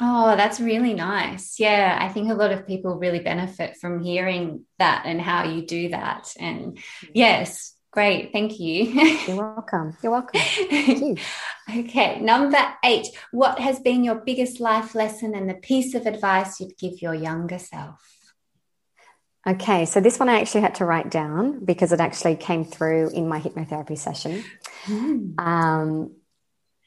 Oh, 0.00 0.34
that's 0.36 0.60
really 0.60 0.94
nice. 0.94 1.60
Yeah, 1.60 1.98
I 2.00 2.08
think 2.08 2.30
a 2.30 2.34
lot 2.34 2.52
of 2.52 2.66
people 2.66 2.98
really 2.98 3.20
benefit 3.20 3.76
from 3.76 4.02
hearing 4.02 4.64
that 4.78 5.04
and 5.04 5.20
how 5.20 5.44
you 5.44 5.66
do 5.66 5.90
that. 5.90 6.32
And 6.38 6.78
yes, 7.12 7.73
Great, 7.94 8.32
thank 8.32 8.58
you. 8.58 8.86
You're 9.28 9.36
welcome. 9.36 9.96
You're 10.02 10.10
welcome. 10.10 10.40
You. 10.68 11.16
okay, 11.78 12.20
number 12.20 12.58
eight. 12.82 13.06
What 13.30 13.60
has 13.60 13.78
been 13.78 14.02
your 14.02 14.16
biggest 14.16 14.58
life 14.58 14.96
lesson 14.96 15.32
and 15.32 15.48
the 15.48 15.54
piece 15.54 15.94
of 15.94 16.04
advice 16.04 16.58
you'd 16.58 16.76
give 16.76 17.00
your 17.00 17.14
younger 17.14 17.60
self? 17.60 18.00
Okay, 19.46 19.84
so 19.84 20.00
this 20.00 20.18
one 20.18 20.28
I 20.28 20.40
actually 20.40 20.62
had 20.62 20.74
to 20.76 20.84
write 20.84 21.08
down 21.08 21.64
because 21.64 21.92
it 21.92 22.00
actually 22.00 22.34
came 22.34 22.64
through 22.64 23.10
in 23.10 23.28
my 23.28 23.38
hypnotherapy 23.38 23.96
session. 23.96 24.42
Mm. 24.86 25.38
Um, 25.38 26.16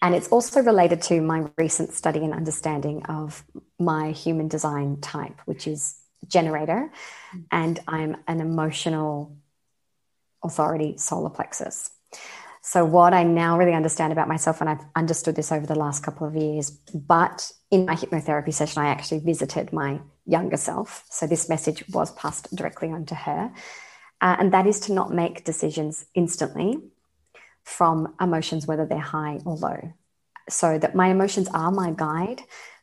and 0.01 0.13
it's 0.13 0.27
also 0.27 0.61
related 0.61 1.03
to 1.03 1.21
my 1.21 1.45
recent 1.57 1.93
study 1.93 2.19
and 2.19 2.33
understanding 2.33 3.05
of 3.05 3.45
my 3.79 4.11
human 4.11 4.49
design 4.49 4.99
type, 4.99 5.39
which 5.45 5.67
is 5.67 5.97
generator. 6.27 6.91
Mm. 7.33 7.45
And 7.49 7.79
I'm 7.87 8.17
an 8.27 8.41
emotional 8.41 9.37
authority 10.43 10.97
solar 10.97 11.29
plexus. 11.29 11.89
So, 12.61 12.83
what 12.83 13.13
I 13.13 13.23
now 13.23 13.57
really 13.57 13.73
understand 13.73 14.11
about 14.11 14.27
myself, 14.27 14.59
and 14.59 14.69
I've 14.69 14.83
understood 14.93 15.37
this 15.37 15.53
over 15.53 15.65
the 15.65 15.73
last 15.73 16.03
couple 16.03 16.27
of 16.27 16.35
years, 16.35 16.69
but 16.69 17.49
in 17.71 17.85
my 17.85 17.95
hypnotherapy 17.95 18.53
session, 18.53 18.81
I 18.81 18.89
actually 18.89 19.19
visited 19.19 19.71
my 19.71 20.01
younger 20.25 20.57
self. 20.57 21.05
So, 21.09 21.27
this 21.27 21.47
message 21.47 21.87
was 21.89 22.11
passed 22.15 22.53
directly 22.53 22.91
onto 22.91 23.15
her. 23.15 23.53
Uh, 24.19 24.35
and 24.39 24.53
that 24.53 24.67
is 24.67 24.81
to 24.81 24.93
not 24.93 25.13
make 25.13 25.45
decisions 25.45 26.05
instantly 26.13 26.77
from 27.63 28.13
emotions, 28.19 28.67
whether 28.67 28.85
they're 28.85 28.99
high 28.99 29.39
or 29.45 29.55
low. 29.55 29.93
So, 30.49 30.77
that 30.77 30.93
my 30.93 31.07
emotions 31.07 31.47
are 31.53 31.71
my 31.71 31.91
guide, 31.91 32.41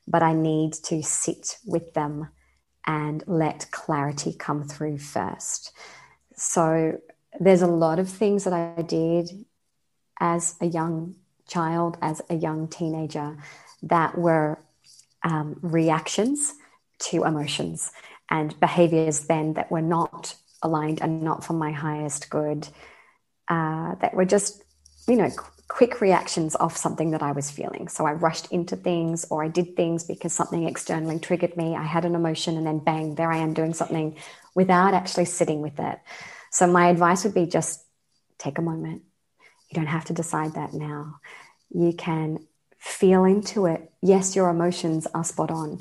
but 0.08 0.22
I 0.22 0.32
need 0.32 0.72
to 0.84 1.02
sit 1.02 1.58
with 1.66 1.92
them 1.92 2.28
and 2.86 3.22
let 3.26 3.70
clarity 3.70 4.32
come 4.32 4.64
through 4.64 4.96
first. 4.96 5.72
So, 6.36 7.00
there's 7.40 7.62
a 7.62 7.66
lot 7.66 7.98
of 7.98 8.08
things 8.08 8.44
that 8.44 8.52
I 8.52 8.82
did 8.82 9.44
as 10.20 10.56
a 10.60 10.66
young 10.66 11.16
child, 11.46 11.98
as 12.00 12.22
a 12.30 12.34
young 12.34 12.68
teenager, 12.68 13.36
that 13.82 14.16
were 14.16 14.58
um, 15.22 15.58
reactions 15.62 16.54
to 16.98 17.24
emotions 17.24 17.92
and 18.30 18.58
behaviors 18.60 19.26
then 19.26 19.54
that 19.54 19.70
were 19.70 19.82
not 19.82 20.34
aligned 20.62 21.00
and 21.02 21.22
not 21.22 21.44
for 21.44 21.52
my 21.52 21.72
highest 21.72 22.30
good, 22.30 22.68
uh, 23.48 23.94
that 23.96 24.14
were 24.14 24.24
just, 24.24 24.62
you 25.06 25.16
know, 25.16 25.30
quick 25.68 26.00
reactions 26.00 26.54
off 26.56 26.76
something 26.76 27.10
that 27.10 27.22
I 27.22 27.32
was 27.32 27.50
feeling. 27.50 27.88
So 27.88 28.06
I 28.06 28.12
rushed 28.12 28.52
into 28.52 28.76
things 28.76 29.26
or 29.30 29.42
I 29.42 29.48
did 29.48 29.76
things 29.76 30.04
because 30.04 30.32
something 30.32 30.68
externally 30.68 31.18
triggered 31.18 31.56
me. 31.56 31.74
I 31.74 31.82
had 31.82 32.04
an 32.04 32.14
emotion 32.14 32.56
and 32.56 32.66
then 32.66 32.78
bang, 32.78 33.14
there 33.14 33.32
I 33.32 33.38
am 33.38 33.54
doing 33.54 33.74
something 33.74 34.16
without 34.54 34.94
actually 34.94 35.24
sitting 35.24 35.62
with 35.62 35.78
it. 35.78 35.98
So, 36.54 36.68
my 36.68 36.88
advice 36.88 37.24
would 37.24 37.34
be 37.34 37.46
just 37.46 37.84
take 38.38 38.58
a 38.58 38.62
moment. 38.62 39.02
You 39.70 39.74
don't 39.74 39.86
have 39.86 40.04
to 40.04 40.12
decide 40.12 40.54
that 40.54 40.72
now. 40.72 41.16
You 41.70 41.92
can 41.92 42.46
feel 42.78 43.24
into 43.24 43.66
it. 43.66 43.90
Yes, 44.00 44.36
your 44.36 44.48
emotions 44.50 45.08
are 45.12 45.24
spot 45.24 45.50
on, 45.50 45.80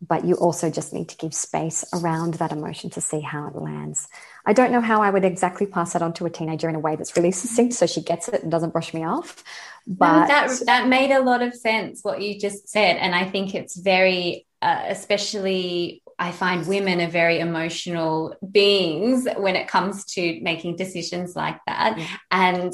but 0.00 0.24
you 0.24 0.36
also 0.36 0.70
just 0.70 0.92
need 0.92 1.08
to 1.08 1.16
give 1.16 1.34
space 1.34 1.84
around 1.92 2.34
that 2.34 2.52
emotion 2.52 2.90
to 2.90 3.00
see 3.00 3.22
how 3.22 3.48
it 3.48 3.56
lands. 3.56 4.06
I 4.46 4.52
don't 4.52 4.70
know 4.70 4.80
how 4.80 5.02
I 5.02 5.10
would 5.10 5.24
exactly 5.24 5.66
pass 5.66 5.94
that 5.94 6.02
on 6.02 6.12
to 6.12 6.26
a 6.26 6.30
teenager 6.30 6.68
in 6.68 6.76
a 6.76 6.78
way 6.78 6.94
that's 6.94 7.16
really 7.16 7.32
succinct 7.32 7.74
so 7.74 7.86
she 7.86 8.00
gets 8.00 8.28
it 8.28 8.44
and 8.44 8.52
doesn't 8.52 8.70
brush 8.70 8.94
me 8.94 9.04
off. 9.04 9.42
But 9.84 10.20
no, 10.20 10.26
that 10.28 10.60
that 10.66 10.86
made 10.86 11.10
a 11.10 11.22
lot 11.22 11.42
of 11.42 11.54
sense 11.54 12.04
what 12.04 12.22
you 12.22 12.38
just 12.38 12.68
said, 12.68 12.98
and 12.98 13.16
I 13.16 13.28
think 13.28 13.52
it's 13.52 13.76
very, 13.76 14.46
uh, 14.62 14.84
especially 14.86 16.03
I 16.18 16.32
find 16.32 16.66
women 16.66 17.00
are 17.00 17.08
very 17.08 17.40
emotional 17.40 18.34
beings 18.50 19.26
when 19.36 19.56
it 19.56 19.68
comes 19.68 20.04
to 20.14 20.40
making 20.42 20.76
decisions 20.76 21.34
like 21.34 21.58
that. 21.66 21.98
Yeah. 21.98 22.06
And 22.30 22.72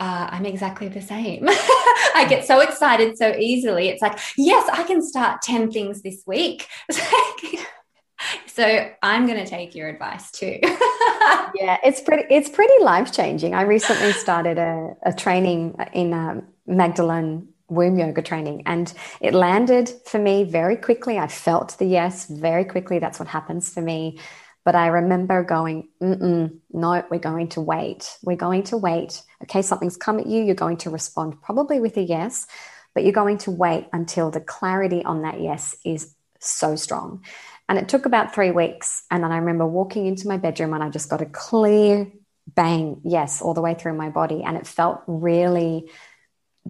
uh, 0.00 0.28
I'm 0.30 0.46
exactly 0.46 0.88
the 0.88 1.02
same. 1.02 1.44
I 1.48 2.26
get 2.28 2.46
so 2.46 2.60
excited 2.60 3.18
so 3.18 3.34
easily. 3.34 3.88
It's 3.88 4.02
like, 4.02 4.18
yes, 4.36 4.68
I 4.72 4.84
can 4.84 5.02
start 5.02 5.42
10 5.42 5.70
things 5.70 6.02
this 6.02 6.22
week. 6.26 6.68
so 8.46 8.90
I'm 9.02 9.26
going 9.26 9.42
to 9.42 9.46
take 9.46 9.74
your 9.74 9.88
advice 9.88 10.30
too. 10.30 10.58
yeah, 10.62 11.78
it's 11.84 12.00
pretty, 12.00 12.24
it's 12.32 12.48
pretty 12.48 12.82
life 12.82 13.12
changing. 13.12 13.54
I 13.54 13.62
recently 13.62 14.12
started 14.12 14.58
a, 14.58 14.94
a 15.02 15.12
training 15.12 15.76
in 15.92 16.12
um, 16.12 16.44
Magdalene 16.66 17.48
womb 17.68 17.98
yoga 17.98 18.22
training. 18.22 18.62
And 18.66 18.92
it 19.20 19.34
landed 19.34 19.92
for 20.06 20.18
me 20.18 20.44
very 20.44 20.76
quickly. 20.76 21.18
I 21.18 21.28
felt 21.28 21.78
the 21.78 21.86
yes 21.86 22.26
very 22.26 22.64
quickly. 22.64 22.98
That's 22.98 23.18
what 23.18 23.28
happens 23.28 23.72
for 23.72 23.80
me. 23.80 24.18
But 24.64 24.74
I 24.74 24.88
remember 24.88 25.42
going, 25.44 25.88
mm 26.02 26.58
no, 26.70 27.04
we're 27.10 27.18
going 27.18 27.48
to 27.50 27.60
wait. 27.60 28.18
We're 28.22 28.36
going 28.36 28.64
to 28.64 28.76
wait. 28.76 29.22
Okay, 29.44 29.62
something's 29.62 29.96
come 29.96 30.18
at 30.18 30.26
you. 30.26 30.42
You're 30.42 30.54
going 30.54 30.76
to 30.78 30.90
respond 30.90 31.40
probably 31.40 31.80
with 31.80 31.96
a 31.96 32.02
yes, 32.02 32.46
but 32.94 33.02
you're 33.02 33.12
going 33.12 33.38
to 33.38 33.50
wait 33.50 33.88
until 33.92 34.30
the 34.30 34.40
clarity 34.40 35.04
on 35.04 35.22
that 35.22 35.40
yes 35.40 35.76
is 35.84 36.14
so 36.40 36.76
strong. 36.76 37.24
And 37.68 37.78
it 37.78 37.88
took 37.88 38.06
about 38.06 38.34
three 38.34 38.50
weeks. 38.50 39.04
And 39.10 39.22
then 39.22 39.32
I 39.32 39.38
remember 39.38 39.66
walking 39.66 40.06
into 40.06 40.28
my 40.28 40.36
bedroom 40.36 40.72
and 40.74 40.82
I 40.82 40.90
just 40.90 41.10
got 41.10 41.22
a 41.22 41.26
clear 41.26 42.10
bang, 42.46 43.00
yes, 43.04 43.42
all 43.42 43.54
the 43.54 43.60
way 43.60 43.74
through 43.74 43.94
my 43.94 44.08
body. 44.08 44.42
And 44.42 44.56
it 44.56 44.66
felt 44.66 45.02
really, 45.06 45.90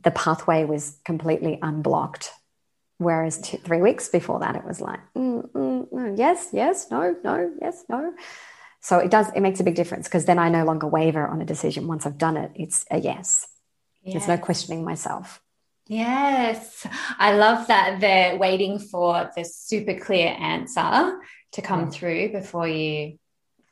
the 0.02 0.10
pathway 0.10 0.64
was 0.64 0.98
completely 1.04 1.58
unblocked. 1.62 2.30
Whereas 2.98 3.40
two, 3.40 3.58
three 3.58 3.80
weeks 3.80 4.08
before 4.08 4.40
that, 4.40 4.56
it 4.56 4.64
was 4.64 4.80
like, 4.80 5.00
mm, 5.16 5.48
mm, 5.52 5.88
mm, 5.88 6.18
yes, 6.18 6.48
yes, 6.52 6.90
no, 6.90 7.14
no, 7.22 7.52
yes, 7.60 7.84
no. 7.88 8.12
So 8.80 8.98
it 8.98 9.10
does, 9.10 9.28
it 9.34 9.40
makes 9.40 9.60
a 9.60 9.64
big 9.64 9.76
difference 9.76 10.08
because 10.08 10.24
then 10.24 10.38
I 10.38 10.48
no 10.48 10.64
longer 10.64 10.86
waver 10.86 11.26
on 11.26 11.40
a 11.40 11.44
decision. 11.44 11.86
Once 11.86 12.06
I've 12.06 12.18
done 12.18 12.36
it, 12.36 12.50
it's 12.54 12.84
a 12.90 12.98
yes. 12.98 13.46
yes. 14.02 14.14
There's 14.14 14.28
no 14.28 14.44
questioning 14.44 14.84
myself. 14.84 15.40
Yes, 15.86 16.86
I 17.18 17.34
love 17.36 17.68
that 17.68 18.00
they're 18.00 18.36
waiting 18.36 18.78
for 18.78 19.30
the 19.34 19.44
super 19.44 19.94
clear 19.98 20.28
answer 20.38 21.18
to 21.52 21.62
come 21.62 21.84
yeah. 21.84 21.90
through 21.90 22.32
before 22.32 22.68
you 22.68 23.18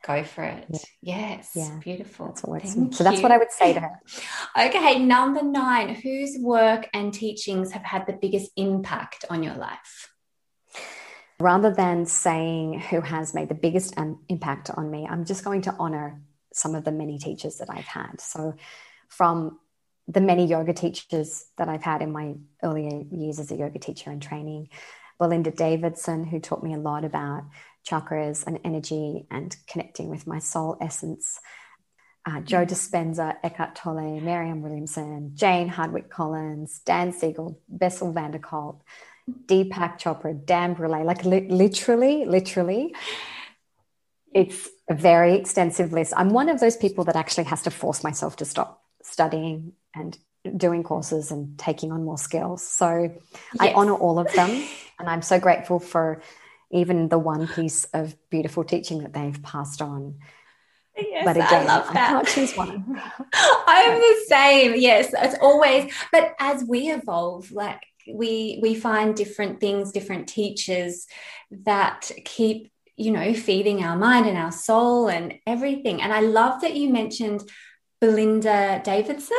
go 0.06 0.22
for 0.22 0.44
it. 0.44 0.66
Yeah. 0.70 0.78
Yes, 1.02 1.50
yeah. 1.54 1.78
beautiful. 1.82 2.26
That's 2.26 2.74
so 2.96 3.04
that's 3.04 3.22
what 3.22 3.32
I 3.32 3.38
would 3.38 3.50
say 3.50 3.72
to 3.72 3.80
her. 3.80 4.00
okay, 4.58 4.98
number 4.98 5.42
nine, 5.42 5.94
whose 5.94 6.36
work 6.38 6.88
and 6.94 7.12
teachings 7.12 7.72
have 7.72 7.82
had 7.82 8.06
the 8.06 8.12
biggest 8.12 8.50
impact 8.56 9.24
on 9.28 9.42
your 9.42 9.54
life? 9.54 10.12
Rather 11.38 11.72
than 11.72 12.06
saying 12.06 12.80
who 12.80 13.00
has 13.00 13.34
made 13.34 13.48
the 13.48 13.54
biggest 13.54 13.98
um, 13.98 14.20
impact 14.28 14.70
on 14.70 14.90
me, 14.90 15.06
I'm 15.08 15.24
just 15.24 15.44
going 15.44 15.62
to 15.62 15.74
honor 15.78 16.22
some 16.52 16.74
of 16.74 16.84
the 16.84 16.92
many 16.92 17.18
teachers 17.18 17.58
that 17.58 17.68
I've 17.68 17.84
had. 17.84 18.20
So, 18.20 18.54
from 19.08 19.58
the 20.08 20.20
many 20.20 20.46
yoga 20.46 20.72
teachers 20.72 21.44
that 21.58 21.68
I've 21.68 21.82
had 21.82 22.00
in 22.00 22.12
my 22.12 22.34
earlier 22.62 23.02
years 23.10 23.38
as 23.38 23.50
a 23.50 23.56
yoga 23.56 23.78
teacher 23.78 24.10
and 24.10 24.22
training. 24.22 24.68
Belinda 25.18 25.50
Davidson, 25.50 26.24
who 26.24 26.40
taught 26.40 26.62
me 26.62 26.74
a 26.74 26.78
lot 26.78 27.04
about 27.04 27.44
chakras 27.88 28.46
and 28.46 28.58
energy 28.64 29.26
and 29.30 29.56
connecting 29.66 30.08
with 30.08 30.26
my 30.26 30.38
soul 30.38 30.76
essence. 30.80 31.38
Uh, 32.28 32.40
Joe 32.40 32.66
Dispenza, 32.66 33.36
Eckhart 33.44 33.76
Tolle, 33.76 34.20
Marianne 34.20 34.60
Williamson, 34.60 35.30
Jane 35.34 35.68
Hardwick 35.68 36.10
Collins, 36.10 36.80
Dan 36.84 37.12
Siegel, 37.12 37.60
Bessel 37.68 38.12
van 38.12 38.32
der 38.32 38.40
Kolk, 38.40 38.82
Deepak 39.46 39.98
Chopra, 39.98 40.34
Dan 40.34 40.74
Brule, 40.74 41.04
like 41.04 41.24
li- 41.24 41.48
literally, 41.48 42.24
literally, 42.24 42.94
it's 44.34 44.68
a 44.88 44.94
very 44.94 45.34
extensive 45.34 45.92
list. 45.92 46.12
I'm 46.16 46.30
one 46.30 46.48
of 46.48 46.58
those 46.58 46.76
people 46.76 47.04
that 47.04 47.16
actually 47.16 47.44
has 47.44 47.62
to 47.62 47.70
force 47.70 48.02
myself 48.02 48.36
to 48.36 48.44
stop 48.44 48.82
studying 49.02 49.72
and 49.94 50.18
doing 50.56 50.82
courses 50.82 51.30
and 51.30 51.58
taking 51.58 51.92
on 51.92 52.04
more 52.04 52.18
skills. 52.18 52.66
So 52.66 53.02
yes. 53.02 53.12
I 53.60 53.72
honor 53.72 53.94
all 53.94 54.18
of 54.18 54.32
them. 54.32 54.50
And 54.98 55.08
I'm 55.08 55.22
so 55.22 55.38
grateful 55.38 55.78
for 55.78 56.22
even 56.70 57.08
the 57.08 57.18
one 57.18 57.46
piece 57.48 57.84
of 57.92 58.16
beautiful 58.30 58.64
teaching 58.64 59.02
that 59.02 59.12
they've 59.12 59.42
passed 59.42 59.80
on. 59.80 60.16
Yes, 60.96 61.24
but 61.24 61.36
again, 61.36 61.68
I. 61.68 61.88
I 61.88 61.92
can't 61.92 62.28
choose 62.28 62.56
one. 62.56 63.00
I'm 63.34 63.98
the 63.98 64.24
same. 64.28 64.74
Yes, 64.76 65.12
it's 65.16 65.36
always. 65.40 65.92
But 66.10 66.34
as 66.40 66.64
we 66.64 66.90
evolve, 66.90 67.52
like 67.52 67.82
we 68.10 68.58
we 68.62 68.74
find 68.74 69.14
different 69.14 69.60
things, 69.60 69.92
different 69.92 70.28
teachers 70.28 71.06
that 71.50 72.10
keep 72.24 72.72
you 72.96 73.10
know 73.10 73.34
feeding 73.34 73.84
our 73.84 73.96
mind 73.96 74.26
and 74.26 74.38
our 74.38 74.52
soul 74.52 75.08
and 75.08 75.34
everything. 75.46 76.00
And 76.00 76.12
I 76.12 76.20
love 76.20 76.62
that 76.62 76.74
you 76.74 76.88
mentioned 76.88 77.42
Belinda 78.00 78.80
Davidson 78.82 79.36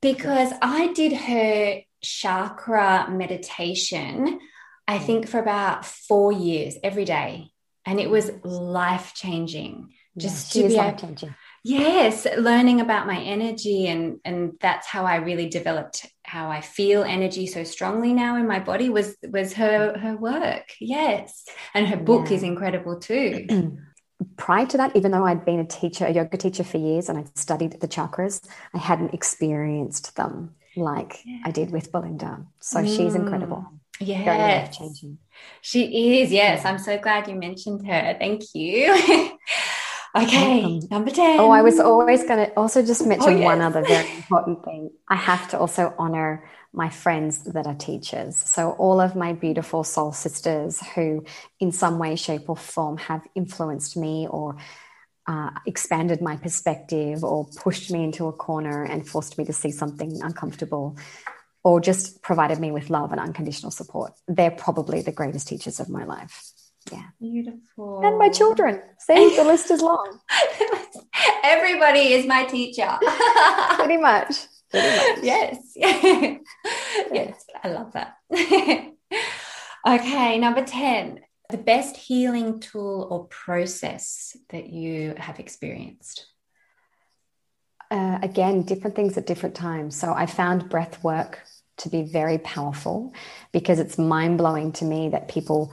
because 0.00 0.52
I 0.62 0.92
did 0.92 1.12
her 1.12 1.80
chakra 2.02 3.08
meditation, 3.10 4.40
I 4.86 4.98
mm. 4.98 5.04
think 5.04 5.28
for 5.28 5.38
about 5.38 5.84
four 5.84 6.32
years 6.32 6.76
every 6.82 7.04
day. 7.04 7.50
And 7.84 7.98
it 7.98 8.10
was 8.10 8.30
life 8.44 9.12
changing. 9.14 9.92
Just 10.16 10.54
yeah, 10.54 10.62
to 10.62 10.68
be 10.68 10.74
life 10.76 11.00
changing. 11.00 11.34
Yes, 11.64 12.26
learning 12.36 12.80
about 12.80 13.06
my 13.06 13.18
energy 13.18 13.86
and 13.86 14.18
and 14.24 14.54
that's 14.60 14.86
how 14.86 15.04
I 15.04 15.16
really 15.16 15.48
developed 15.48 16.06
how 16.24 16.50
I 16.50 16.60
feel 16.60 17.02
energy 17.02 17.46
so 17.46 17.64
strongly 17.64 18.12
now 18.12 18.36
in 18.36 18.46
my 18.46 18.58
body 18.58 18.88
was 18.88 19.16
was 19.22 19.52
her 19.54 19.98
her 19.98 20.16
work. 20.16 20.72
Yes. 20.80 21.44
And 21.74 21.86
her 21.88 21.96
book 21.96 22.30
yeah. 22.30 22.36
is 22.36 22.42
incredible 22.42 22.98
too. 23.00 23.78
prior 24.36 24.66
to 24.66 24.76
that, 24.76 24.96
even 24.96 25.10
though 25.10 25.24
I'd 25.24 25.44
been 25.44 25.60
a 25.60 25.64
teacher, 25.64 26.06
a 26.06 26.12
yoga 26.12 26.36
teacher 26.36 26.64
for 26.64 26.78
years, 26.78 27.08
and 27.08 27.18
I'd 27.18 27.36
studied 27.36 27.80
the 27.80 27.88
chakras, 27.88 28.46
I 28.74 28.78
hadn't 28.78 29.14
experienced 29.14 30.16
them 30.16 30.54
like 30.76 31.20
yeah. 31.24 31.38
I 31.44 31.50
did 31.50 31.70
with 31.70 31.92
Belinda. 31.92 32.46
So 32.60 32.80
mm. 32.80 32.96
she's 32.96 33.14
incredible. 33.14 33.66
Yes. 34.00 34.76
changing. 34.76 35.18
She 35.60 36.20
is. 36.20 36.32
Yes. 36.32 36.64
I'm 36.64 36.78
so 36.78 36.98
glad 36.98 37.28
you 37.28 37.34
mentioned 37.34 37.86
her. 37.86 38.16
Thank 38.18 38.42
you. 38.54 38.92
okay. 40.16 40.64
Um, 40.64 40.80
number 40.90 41.10
10. 41.10 41.40
Oh, 41.40 41.50
I 41.50 41.62
was 41.62 41.78
always 41.78 42.24
going 42.24 42.46
to 42.46 42.52
also 42.54 42.84
just 42.84 43.06
mention 43.06 43.34
oh, 43.34 43.36
yes. 43.36 43.44
one 43.44 43.60
other 43.60 43.82
very 43.82 44.10
important 44.16 44.64
thing. 44.64 44.90
I 45.08 45.16
have 45.16 45.48
to 45.50 45.58
also 45.58 45.94
honor 45.98 46.48
my 46.72 46.88
friends 46.88 47.44
that 47.44 47.66
are 47.66 47.74
teachers. 47.74 48.36
So, 48.36 48.70
all 48.72 49.00
of 49.00 49.14
my 49.14 49.34
beautiful 49.34 49.84
soul 49.84 50.12
sisters 50.12 50.80
who, 50.94 51.24
in 51.60 51.70
some 51.70 51.98
way, 51.98 52.16
shape, 52.16 52.48
or 52.48 52.56
form, 52.56 52.96
have 52.96 53.26
influenced 53.34 53.96
me 53.96 54.26
or 54.28 54.56
uh, 55.26 55.50
expanded 55.66 56.22
my 56.22 56.36
perspective 56.36 57.22
or 57.22 57.46
pushed 57.56 57.90
me 57.90 58.02
into 58.02 58.26
a 58.26 58.32
corner 58.32 58.84
and 58.84 59.06
forced 59.06 59.36
me 59.36 59.44
to 59.44 59.52
see 59.52 59.70
something 59.70 60.20
uncomfortable 60.22 60.96
or 61.64 61.80
just 61.80 62.22
provided 62.22 62.58
me 62.58 62.70
with 62.70 62.90
love 62.90 63.12
and 63.12 63.20
unconditional 63.20 63.70
support. 63.70 64.12
They're 64.26 64.50
probably 64.50 65.02
the 65.02 65.12
greatest 65.12 65.48
teachers 65.48 65.80
of 65.80 65.88
my 65.88 66.04
life. 66.04 66.52
Yeah. 66.90 67.04
Beautiful. 67.20 68.00
And 68.04 68.18
my 68.18 68.28
children. 68.28 68.82
See, 68.98 69.36
the 69.36 69.44
list 69.46 69.70
is 69.70 69.80
long. 69.80 70.18
Everybody 71.44 72.12
is 72.12 72.26
my 72.26 72.44
teacher. 72.44 72.98
Pretty 73.76 73.98
much. 73.98 74.34
yes. 74.72 75.58
yes. 75.76 77.44
I 77.62 77.68
love 77.68 77.92
that. 77.92 78.16
okay, 79.86 80.38
number 80.38 80.64
10. 80.64 81.20
The 81.50 81.58
best 81.58 81.96
healing 81.96 82.60
tool 82.60 83.06
or 83.10 83.26
process 83.26 84.36
that 84.48 84.68
you 84.70 85.14
have 85.18 85.38
experienced? 85.38 86.31
Uh, 87.92 88.18
again, 88.22 88.62
different 88.62 88.96
things 88.96 89.18
at 89.18 89.26
different 89.26 89.54
times. 89.54 89.94
So 89.94 90.14
I 90.14 90.24
found 90.24 90.70
breath 90.70 91.04
work 91.04 91.40
to 91.76 91.90
be 91.90 92.04
very 92.04 92.38
powerful 92.38 93.12
because 93.52 93.78
it's 93.78 93.98
mind 93.98 94.38
blowing 94.38 94.72
to 94.72 94.86
me 94.86 95.10
that 95.10 95.28
people 95.28 95.70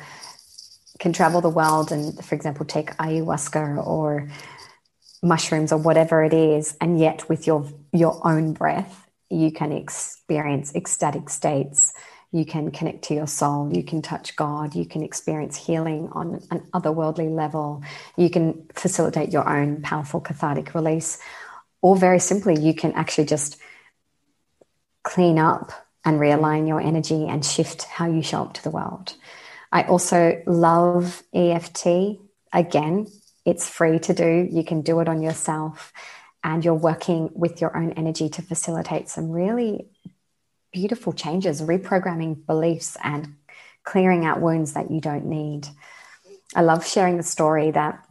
can 1.00 1.14
travel 1.14 1.40
the 1.40 1.48
world 1.50 1.94
and, 1.94 2.14
for 2.26 2.36
example, 2.36 2.66
take 2.66 2.90
ayahuasca 2.98 3.88
or 3.88 4.30
mushrooms 5.24 5.72
or 5.72 5.78
whatever 5.78 6.22
it 6.22 6.34
is 6.34 6.76
and 6.82 7.00
yet 7.00 7.30
with 7.30 7.48
your 7.48 7.66
your 7.94 8.20
own 8.28 8.52
breath 8.52 9.10
you 9.30 9.52
can 9.52 9.72
experience 9.72 10.74
ecstatic 10.76 11.30
states. 11.30 11.94
You 12.32 12.46
can 12.46 12.72
connect 12.72 13.04
to 13.06 13.14
your 13.14 13.28
soul. 13.28 13.72
You 13.74 13.84
can 13.84 14.02
touch 14.02 14.36
god. 14.36 14.76
You 14.76 14.86
can 14.86 15.04
experience 15.04 15.56
healing 15.56 16.10
on 16.12 16.42
an 16.52 16.62
otherworldly 16.74 17.30
level. 17.34 17.84
You 18.18 18.30
can 18.30 18.68
facilitate 18.74 19.32
your 19.32 19.48
own 19.48 19.82
powerful 19.82 20.20
cathartic 20.20 20.74
release 20.76 21.20
or 21.82 21.96
very 21.96 22.20
simply 22.20 22.60
you 22.60 22.74
can 22.74 22.94
actually 22.94 23.26
just 23.26 23.58
clean 25.04 25.40
up 25.40 25.72
and 26.06 26.20
realign 26.20 26.68
your 26.68 26.80
energy 26.80 27.28
and 27.28 27.46
shift 27.46 27.84
how 27.84 28.08
you 28.08 28.22
show 28.22 28.44
up 28.44 28.54
to 28.54 28.64
the 28.64 28.70
world 28.70 29.14
i 29.72 29.84
also 29.84 30.42
love 30.46 31.24
eft 31.34 31.86
again 32.54 33.08
it's 33.50 33.68
free 33.68 34.00
to 34.00 34.14
do. 34.14 34.48
You 34.52 34.64
can 34.64 34.82
do 34.82 35.00
it 35.00 35.10
on 35.10 35.22
yourself, 35.22 35.92
and 36.44 36.64
you're 36.64 36.74
working 36.74 37.30
with 37.34 37.62
your 37.62 37.76
own 37.76 37.94
energy 37.94 38.30
to 38.30 38.42
facilitate 38.42 39.10
some 39.10 39.32
really 39.32 39.90
beautiful 40.72 41.14
changes, 41.14 41.62
reprogramming 41.62 42.46
beliefs 42.46 42.96
and 43.04 43.36
clearing 43.84 44.24
out 44.26 44.40
wounds 44.40 44.74
that 44.74 44.92
you 44.92 45.02
don't 45.02 45.26
need. 45.26 45.68
I 46.56 46.62
love 46.62 46.86
sharing 46.86 47.18
the 47.18 47.24
story 47.24 47.72
that 47.72 48.06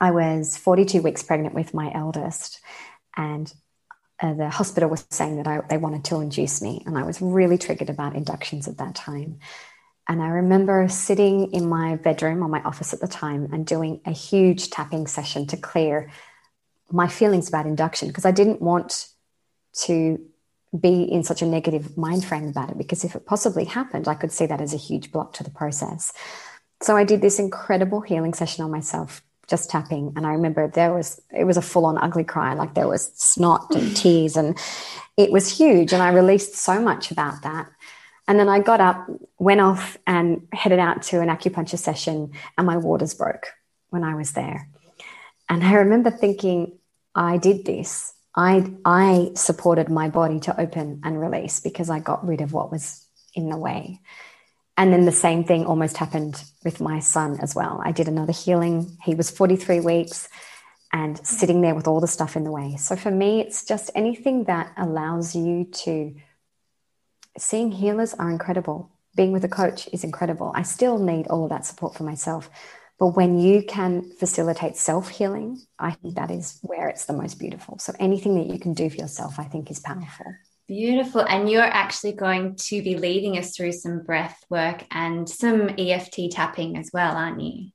I 0.00 0.10
was 0.12 0.56
42 0.56 1.02
weeks 1.02 1.22
pregnant 1.22 1.54
with 1.54 1.74
my 1.74 1.92
eldest, 1.94 2.60
and 3.16 3.52
uh, 4.20 4.34
the 4.34 4.48
hospital 4.48 4.88
was 4.88 5.06
saying 5.10 5.36
that 5.36 5.46
I, 5.46 5.60
they 5.68 5.76
wanted 5.76 6.04
to 6.06 6.20
induce 6.20 6.62
me, 6.62 6.82
and 6.86 6.98
I 6.98 7.02
was 7.02 7.20
really 7.20 7.58
triggered 7.58 7.90
about 7.90 8.16
inductions 8.16 8.68
at 8.68 8.78
that 8.78 8.94
time. 8.94 9.38
And 10.08 10.22
I 10.22 10.28
remember 10.28 10.88
sitting 10.88 11.52
in 11.52 11.68
my 11.68 11.96
bedroom 11.96 12.42
or 12.42 12.48
my 12.48 12.62
office 12.62 12.92
at 12.92 13.00
the 13.00 13.06
time 13.06 13.48
and 13.52 13.64
doing 13.66 14.00
a 14.04 14.10
huge 14.10 14.70
tapping 14.70 15.06
session 15.06 15.46
to 15.48 15.56
clear 15.56 16.10
my 16.90 17.06
feelings 17.06 17.48
about 17.48 17.66
induction 17.66 18.08
because 18.08 18.24
I 18.24 18.32
didn't 18.32 18.60
want 18.60 19.06
to 19.84 20.18
be 20.78 21.02
in 21.02 21.22
such 21.22 21.42
a 21.42 21.46
negative 21.46 21.96
mind 21.96 22.24
frame 22.24 22.48
about 22.48 22.70
it 22.70 22.78
because 22.78 23.04
if 23.04 23.14
it 23.14 23.26
possibly 23.26 23.64
happened, 23.64 24.08
I 24.08 24.14
could 24.14 24.32
see 24.32 24.46
that 24.46 24.60
as 24.60 24.74
a 24.74 24.78
huge 24.78 25.12
block 25.12 25.32
to 25.34 25.44
the 25.44 25.50
process. 25.50 26.12
So 26.82 26.96
I 26.96 27.04
did 27.04 27.20
this 27.20 27.38
incredible 27.38 28.00
healing 28.00 28.34
session 28.34 28.64
on 28.64 28.70
myself, 28.70 29.22
just 29.50 29.68
tapping. 29.68 30.12
And 30.16 30.24
I 30.24 30.30
remember 30.30 30.68
there 30.68 30.94
was, 30.94 31.20
it 31.36 31.44
was 31.44 31.56
a 31.56 31.62
full 31.62 31.84
on 31.84 31.98
ugly 31.98 32.24
cry, 32.24 32.54
like 32.54 32.74
there 32.74 32.88
was 32.88 33.12
snot 33.16 33.74
and 33.74 33.90
mm. 33.90 33.96
tears, 33.96 34.36
and 34.36 34.56
it 35.16 35.32
was 35.32 35.58
huge. 35.58 35.92
And 35.92 36.02
I 36.02 36.12
released 36.12 36.54
so 36.54 36.80
much 36.80 37.10
about 37.10 37.42
that. 37.42 37.68
And 38.28 38.38
then 38.38 38.48
I 38.48 38.60
got 38.60 38.80
up, 38.80 39.10
went 39.38 39.60
off, 39.60 39.98
and 40.06 40.46
headed 40.52 40.78
out 40.78 41.02
to 41.04 41.20
an 41.20 41.28
acupuncture 41.28 41.78
session, 41.78 42.30
and 42.56 42.66
my 42.66 42.76
waters 42.76 43.12
broke 43.12 43.48
when 43.88 44.04
I 44.04 44.14
was 44.14 44.32
there. 44.32 44.68
And 45.48 45.64
I 45.64 45.74
remember 45.74 46.12
thinking, 46.12 46.78
I 47.12 47.38
did 47.38 47.64
this. 47.64 48.14
I, 48.36 48.72
I 48.84 49.32
supported 49.34 49.88
my 49.88 50.08
body 50.08 50.38
to 50.40 50.60
open 50.60 51.00
and 51.02 51.20
release 51.20 51.58
because 51.58 51.90
I 51.90 51.98
got 51.98 52.24
rid 52.24 52.40
of 52.40 52.52
what 52.52 52.70
was 52.70 53.04
in 53.34 53.50
the 53.50 53.56
way. 53.56 54.00
And 54.80 54.94
then 54.94 55.04
the 55.04 55.12
same 55.12 55.44
thing 55.44 55.66
almost 55.66 55.98
happened 55.98 56.42
with 56.64 56.80
my 56.80 57.00
son 57.00 57.38
as 57.42 57.54
well. 57.54 57.82
I 57.84 57.92
did 57.92 58.08
another 58.08 58.32
healing. 58.32 58.96
He 59.04 59.14
was 59.14 59.30
43 59.30 59.80
weeks 59.80 60.26
and 60.90 61.18
hmm. 61.18 61.22
sitting 61.24 61.60
there 61.60 61.74
with 61.74 61.86
all 61.86 62.00
the 62.00 62.06
stuff 62.06 62.34
in 62.34 62.44
the 62.44 62.50
way. 62.50 62.76
So 62.76 62.96
for 62.96 63.10
me, 63.10 63.42
it's 63.42 63.66
just 63.66 63.90
anything 63.94 64.44
that 64.44 64.72
allows 64.78 65.36
you 65.36 65.66
to. 65.84 66.14
Seeing 67.36 67.70
healers 67.72 68.14
are 68.14 68.30
incredible. 68.30 68.90
Being 69.14 69.32
with 69.32 69.44
a 69.44 69.48
coach 69.48 69.86
is 69.92 70.02
incredible. 70.02 70.50
I 70.54 70.62
still 70.62 70.98
need 70.98 71.26
all 71.26 71.44
of 71.44 71.50
that 71.50 71.66
support 71.66 71.94
for 71.94 72.04
myself. 72.04 72.48
But 72.98 73.08
when 73.08 73.38
you 73.38 73.62
can 73.62 74.10
facilitate 74.18 74.78
self 74.78 75.10
healing, 75.10 75.60
I 75.78 75.90
think 75.90 76.14
that 76.14 76.30
is 76.30 76.58
where 76.62 76.88
it's 76.88 77.04
the 77.04 77.12
most 77.12 77.38
beautiful. 77.38 77.78
So 77.78 77.92
anything 78.00 78.34
that 78.36 78.50
you 78.50 78.58
can 78.58 78.72
do 78.72 78.88
for 78.88 78.96
yourself, 78.96 79.38
I 79.38 79.44
think, 79.44 79.70
is 79.70 79.78
powerful. 79.78 80.32
Beautiful. 80.70 81.22
And 81.22 81.50
you're 81.50 81.62
actually 81.62 82.12
going 82.12 82.54
to 82.54 82.80
be 82.80 82.96
leading 82.96 83.36
us 83.36 83.56
through 83.56 83.72
some 83.72 84.04
breath 84.04 84.44
work 84.48 84.84
and 84.92 85.28
some 85.28 85.68
EFT 85.76 86.30
tapping 86.30 86.76
as 86.76 86.90
well, 86.92 87.16
aren't 87.16 87.40
you? 87.40 87.72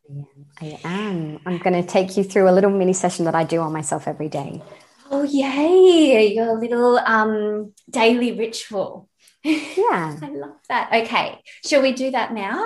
I 0.61 0.79
am. 0.85 1.41
I'm 1.45 1.57
going 1.57 1.73
to 1.73 1.85
take 1.85 2.15
you 2.15 2.23
through 2.23 2.49
a 2.49 2.53
little 2.53 2.69
mini 2.69 2.93
session 2.93 3.25
that 3.25 3.35
I 3.35 3.43
do 3.43 3.59
on 3.59 3.73
myself 3.73 4.07
every 4.07 4.29
day. 4.29 4.63
Oh, 5.11 5.23
yay. 5.23 6.33
Your 6.33 6.57
little 6.57 6.97
um, 6.99 7.73
daily 7.89 8.31
ritual. 8.31 9.09
Yeah. 9.43 10.17
I 10.21 10.29
love 10.29 10.55
that. 10.69 10.93
Okay. 10.93 11.41
Shall 11.65 11.81
we 11.81 11.91
do 11.91 12.11
that 12.11 12.33
now? 12.33 12.65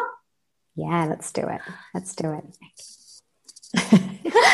Yeah, 0.75 1.05
let's 1.05 1.31
do 1.31 1.41
it. 1.41 1.61
Let's 1.95 2.13
do 2.13 2.33
it. 2.33 2.45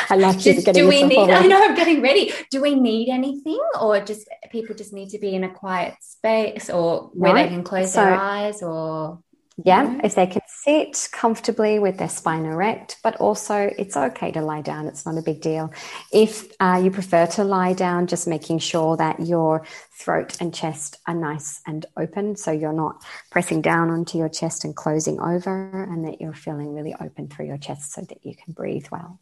I 0.10 0.16
like 0.16 0.40
just, 0.40 0.66
do 0.74 0.88
we 0.88 1.04
need 1.04 1.30
I 1.30 1.48
know 1.48 1.64
I'm 1.64 1.76
getting 1.76 2.02
ready. 2.02 2.32
Do 2.52 2.62
we 2.62 2.76
need 2.76 3.10
anything 3.10 3.60
or 3.80 4.00
just 4.02 4.28
people 4.52 4.76
just 4.76 4.94
need 4.94 5.10
to 5.10 5.20
be 5.20 5.36
in 5.36 5.44
a 5.44 5.50
quiet 5.50 5.96
space 6.02 6.70
or 6.70 7.10
where 7.14 7.34
they 7.34 7.48
can 7.48 7.64
close 7.64 7.94
so, 7.94 8.04
their 8.04 8.16
eyes 8.16 8.62
or 8.62 9.20
yeah, 9.64 10.00
if 10.04 10.16
they 10.16 10.28
can 10.28 10.42
sit 10.48 11.08
comfortably 11.14 11.80
with 11.80 11.98
their 11.98 12.10
spine 12.10 12.46
erect, 12.46 12.98
but 13.04 13.16
also 13.18 13.72
it's 13.78 13.96
okay 13.96 14.30
to 14.32 14.42
lie 14.42 14.62
down. 14.62 14.88
It's 14.88 15.06
not 15.06 15.18
a 15.18 15.22
big 15.22 15.40
deal. 15.40 15.72
If 16.12 16.52
uh, 16.60 16.82
you 16.84 16.92
prefer 16.92 17.26
to 17.28 17.46
lie 17.46 17.72
down, 17.72 18.08
just 18.08 18.28
making 18.28 18.60
sure 18.60 18.98
that 18.98 19.22
your 19.22 19.66
throat 19.98 20.36
and 20.42 20.54
chest 20.54 20.98
are 21.08 21.14
nice 21.14 21.62
and 21.66 21.86
open. 21.96 22.36
So 22.36 22.52
you're 22.52 22.74
not 22.74 23.02
pressing 23.32 23.62
down 23.62 23.90
onto 23.90 24.18
your 24.18 24.28
chest 24.28 24.66
and 24.66 24.76
closing 24.76 25.22
over, 25.22 25.84
and 25.84 26.06
that 26.06 26.20
you're 26.20 26.34
feeling 26.34 26.74
really 26.74 26.96
open 27.00 27.30
through 27.30 27.46
your 27.46 27.58
chest 27.58 27.94
so 27.94 28.02
that 28.02 28.26
you 28.26 28.36
can 28.36 28.52
breathe 28.52 28.88
well. 28.92 29.20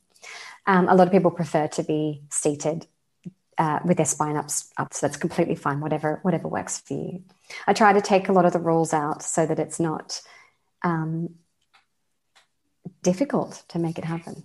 Um, 0.66 0.88
a 0.88 0.96
lot 0.96 1.06
of 1.06 1.14
people 1.14 1.32
prefer 1.32 1.68
to 1.68 1.84
be 1.84 2.24
seated 2.32 2.88
uh, 3.58 3.80
with 3.86 3.98
their 3.98 4.06
spine 4.06 4.36
up, 4.36 4.50
up, 4.78 4.94
so 4.94 5.08
that's 5.08 5.18
completely 5.18 5.56
fine. 5.56 5.80
Whatever, 5.80 6.20
whatever 6.24 6.48
works 6.48 6.80
for 6.80 6.94
you. 6.94 7.24
I 7.68 7.74
try 7.74 7.94
to 7.94 8.02
take 8.02 8.30
a 8.30 8.34
lot 8.34 8.46
of 8.46 8.54
the 8.54 8.60
rules 8.60 8.94
out 8.94 9.22
so 9.24 9.46
that 9.46 9.60
it's 9.60 9.80
not 9.80 10.22
um, 10.84 11.36
difficult 13.02 13.64
to 13.70 13.80
make 13.80 13.98
it 13.98 14.06
happen. 14.06 14.44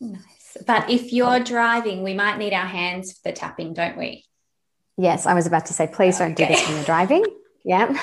Nice. 0.00 0.56
But 0.66 0.90
if 0.90 1.12
you're 1.12 1.40
driving, 1.40 2.02
we 2.02 2.14
might 2.14 2.38
need 2.38 2.52
our 2.52 2.66
hands 2.66 3.12
for 3.12 3.30
the 3.30 3.32
tapping, 3.32 3.74
don't 3.74 3.96
we? 3.96 4.24
Yes, 4.96 5.26
I 5.26 5.34
was 5.34 5.46
about 5.46 5.66
to 5.66 5.74
say, 5.74 5.86
please 5.86 6.18
don't 6.18 6.36
do 6.36 6.46
this 6.46 6.66
when 6.66 6.76
you're 6.76 6.84
driving. 6.84 7.24
Yeah. 7.68 7.96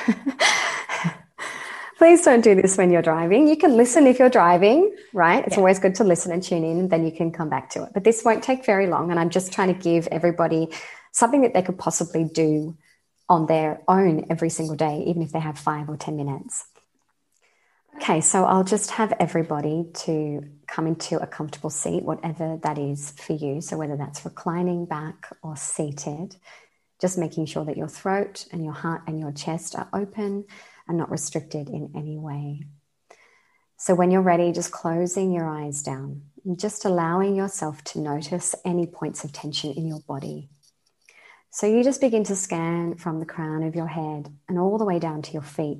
Please 2.04 2.22
don't 2.22 2.42
do 2.42 2.54
this 2.54 2.78
when 2.78 2.92
you're 2.92 3.02
driving. 3.02 3.48
You 3.48 3.56
can 3.56 3.78
listen 3.78 4.08
if 4.08 4.20
you're 4.20 4.28
driving, 4.28 4.94
right? 5.14 5.42
It's 5.48 5.56
yeah. 5.56 5.60
always 5.60 5.80
good 5.80 5.96
to 5.96 6.04
listen 6.04 6.34
and 6.34 6.44
tune 6.44 6.66
in, 6.66 6.78
and 6.78 6.90
then 6.90 7.06
you 7.06 7.14
can 7.14 7.32
come 7.32 7.48
back 7.48 7.70
to 7.70 7.84
it. 7.84 7.92
But 7.94 8.04
this 8.04 8.26
won't 8.26 8.44
take 8.44 8.66
very 8.66 8.88
long. 8.88 9.10
And 9.10 9.18
I'm 9.18 9.30
just 9.30 9.54
trying 9.54 9.74
to 9.74 9.82
give 9.82 10.08
everybody 10.08 10.68
something 11.14 11.44
that 11.44 11.54
they 11.54 11.62
could 11.62 11.78
possibly 11.78 12.26
do 12.26 12.76
on 13.30 13.46
their 13.46 13.82
own 13.88 14.26
every 14.30 14.50
single 14.50 14.76
day, 14.76 15.06
even 15.08 15.22
if 15.22 15.32
they 15.32 15.40
have 15.40 15.58
five 15.58 15.88
or 15.88 15.96
10 15.96 16.18
minutes. 16.18 16.66
Okay, 17.96 18.20
so 18.20 18.44
I'll 18.44 18.66
just 18.66 18.92
have 18.92 19.14
everybody 19.18 19.86
to 19.94 20.42
come 20.68 20.88
into 20.88 21.24
a 21.24 21.28
comfortable 21.28 21.70
seat, 21.70 22.04
whatever 22.04 22.60
that 22.64 22.78
is 22.78 23.12
for 23.12 23.32
you. 23.32 23.62
So, 23.62 23.78
whether 23.78 23.96
that's 23.96 24.26
reclining 24.26 24.88
back 24.88 25.30
or 25.42 25.56
seated, 25.56 26.36
just 27.00 27.18
making 27.18 27.46
sure 27.46 27.64
that 27.64 27.78
your 27.78 27.88
throat 27.88 28.46
and 28.52 28.62
your 28.62 28.74
heart 28.74 29.04
and 29.08 29.22
your 29.22 29.32
chest 29.32 29.74
are 29.76 29.88
open 29.94 30.44
and 30.88 30.98
not 30.98 31.12
restricted 31.12 31.70
in 31.70 31.92
any 31.96 32.18
way. 32.18 32.66
So, 33.78 33.96
when 33.96 34.12
you're 34.12 34.22
ready, 34.22 34.52
just 34.52 34.72
closing 34.72 35.32
your 35.32 35.48
eyes 35.48 35.82
down 35.82 36.24
and 36.46 36.60
just 36.60 36.86
allowing 36.86 37.36
yourself 37.36 37.84
to 37.86 38.00
notice 38.00 38.56
any 38.64 38.86
points 38.86 39.24
of 39.24 39.34
tension 39.34 39.72
in 39.72 39.88
your 39.88 40.02
body. 40.02 40.50
So, 41.52 41.68
you 41.68 41.84
just 41.84 42.02
begin 42.02 42.24
to 42.26 42.36
scan 42.36 42.96
from 42.96 43.20
the 43.20 43.26
crown 43.26 43.64
of 43.64 43.76
your 43.76 43.88
head 43.88 44.34
and 44.48 44.58
all 44.58 44.78
the 44.78 44.86
way 44.86 45.00
down 45.00 45.22
to 45.24 45.32
your 45.34 45.42
feet 45.42 45.80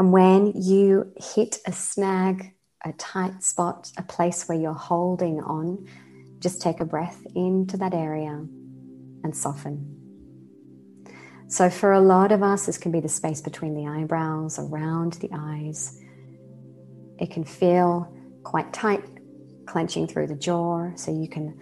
and 0.00 0.12
when 0.12 0.52
you 0.54 1.12
hit 1.34 1.58
a 1.66 1.72
snag, 1.72 2.54
a 2.82 2.92
tight 2.94 3.42
spot, 3.42 3.92
a 3.98 4.02
place 4.02 4.48
where 4.48 4.58
you're 4.58 4.72
holding 4.72 5.40
on, 5.40 5.86
just 6.38 6.62
take 6.62 6.80
a 6.80 6.86
breath 6.86 7.26
into 7.34 7.76
that 7.76 7.92
area 7.92 8.30
and 8.30 9.36
soften. 9.36 9.99
So, 11.50 11.68
for 11.68 11.92
a 11.92 12.00
lot 12.00 12.30
of 12.30 12.44
us, 12.44 12.66
this 12.66 12.78
can 12.78 12.92
be 12.92 13.00
the 13.00 13.08
space 13.08 13.40
between 13.40 13.74
the 13.74 13.88
eyebrows, 13.88 14.60
around 14.60 15.14
the 15.14 15.30
eyes. 15.34 16.00
It 17.18 17.32
can 17.32 17.42
feel 17.42 18.16
quite 18.44 18.72
tight, 18.72 19.02
clenching 19.66 20.06
through 20.06 20.28
the 20.28 20.36
jaw. 20.36 20.94
So, 20.94 21.10
you 21.10 21.28
can 21.28 21.58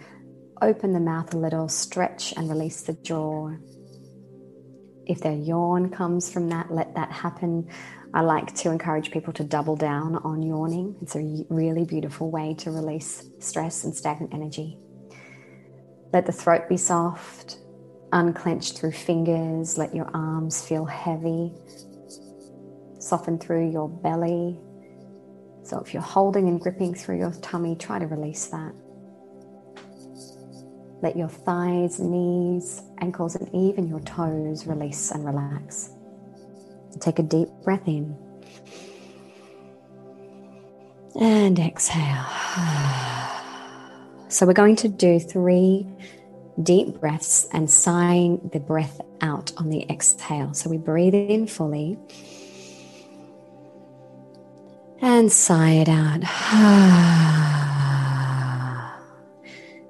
open 0.61 0.93
the 0.93 0.99
mouth 0.99 1.33
a 1.33 1.37
little, 1.37 1.67
stretch 1.67 2.33
and 2.37 2.47
release 2.47 2.83
the 2.83 2.93
jaw. 2.93 3.55
If 5.07 5.21
their 5.21 5.33
yawn 5.33 5.89
comes 5.89 6.31
from 6.31 6.49
that, 6.49 6.71
let 6.71 6.93
that 6.93 7.11
happen. 7.11 7.67
I 8.13 8.21
like 8.21 8.53
to 8.57 8.69
encourage 8.69 9.09
people 9.09 9.33
to 9.33 9.43
double 9.43 9.75
down 9.75 10.17
on 10.17 10.43
yawning. 10.43 10.97
It's 11.01 11.15
a 11.15 11.45
really 11.49 11.85
beautiful 11.85 12.29
way 12.29 12.53
to 12.59 12.69
release 12.69 13.27
stress 13.39 13.83
and 13.83 13.95
stagnant 13.95 14.35
energy. 14.35 14.77
Let 16.13 16.27
the 16.27 16.31
throat 16.31 16.69
be 16.69 16.77
soft, 16.77 17.57
unclench 18.11 18.73
through 18.73 18.91
fingers, 18.91 19.77
let 19.77 19.95
your 19.95 20.09
arms 20.13 20.65
feel 20.65 20.85
heavy, 20.85 21.51
soften 22.99 23.37
through 23.37 23.69
your 23.69 23.89
belly. 23.89 24.59
So 25.63 25.79
if 25.79 25.93
you're 25.93 26.03
holding 26.03 26.47
and 26.47 26.59
gripping 26.59 26.95
through 26.95 27.19
your 27.19 27.31
tummy, 27.41 27.75
try 27.75 27.99
to 27.99 28.07
release 28.07 28.47
that. 28.47 28.73
Let 31.01 31.15
your 31.15 31.29
thighs, 31.29 31.99
knees, 31.99 32.81
ankles, 32.99 33.35
and 33.35 33.47
even 33.53 33.87
your 33.87 34.01
toes 34.01 34.67
release 34.67 35.11
and 35.11 35.25
relax. 35.25 35.91
Take 36.99 37.19
a 37.19 37.23
deep 37.23 37.47
breath 37.63 37.87
in 37.87 38.17
and 41.19 41.57
exhale. 41.59 42.25
So, 44.31 44.45
we're 44.45 44.53
going 44.53 44.75
to 44.75 44.87
do 44.87 45.19
three 45.19 45.87
deep 46.61 46.99
breaths 46.99 47.47
and 47.51 47.69
sighing 47.69 48.49
the 48.51 48.59
breath 48.59 48.99
out 49.21 49.53
on 49.57 49.69
the 49.69 49.85
exhale. 49.89 50.53
So, 50.53 50.69
we 50.69 50.77
breathe 50.77 51.13
in 51.13 51.47
fully 51.47 51.97
and 55.01 55.31
sigh 55.31 55.71
it 55.71 55.89
out. 55.89 56.23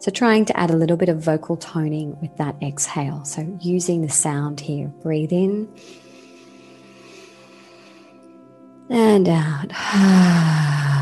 So, 0.02 0.12
trying 0.12 0.46
to 0.46 0.58
add 0.58 0.72
a 0.72 0.78
little 0.78 0.96
bit 0.96 1.10
of 1.10 1.20
vocal 1.20 1.58
toning 1.58 2.18
with 2.22 2.38
that 2.38 2.56
exhale. 2.64 3.26
So, 3.26 3.46
using 3.60 4.02
the 4.02 4.08
sound 4.08 4.62
here. 4.62 4.88
Breathe 4.88 5.34
in 5.34 5.68
and 8.90 9.28
out. 9.28 10.96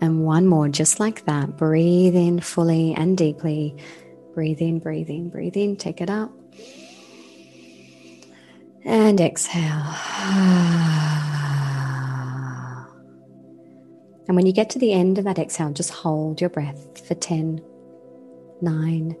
And 0.00 0.24
one 0.24 0.46
more, 0.46 0.68
just 0.68 1.00
like 1.00 1.24
that. 1.24 1.56
Breathe 1.56 2.14
in 2.14 2.40
fully 2.40 2.94
and 2.94 3.16
deeply. 3.16 3.76
Breathe 4.34 4.60
in, 4.60 4.78
breathe 4.78 5.10
in, 5.10 5.30
breathe 5.30 5.56
in. 5.56 5.76
Take 5.76 6.00
it 6.00 6.10
up. 6.10 6.30
And 8.84 9.20
exhale. 9.20 9.94
And 14.28 14.36
when 14.36 14.44
you 14.44 14.52
get 14.52 14.68
to 14.70 14.78
the 14.78 14.92
end 14.92 15.16
of 15.16 15.24
that 15.24 15.38
exhale, 15.38 15.72
just 15.72 15.88
hold 15.88 16.42
your 16.42 16.50
breath 16.50 17.08
for 17.08 17.14
10, 17.14 17.62
9, 18.60 19.16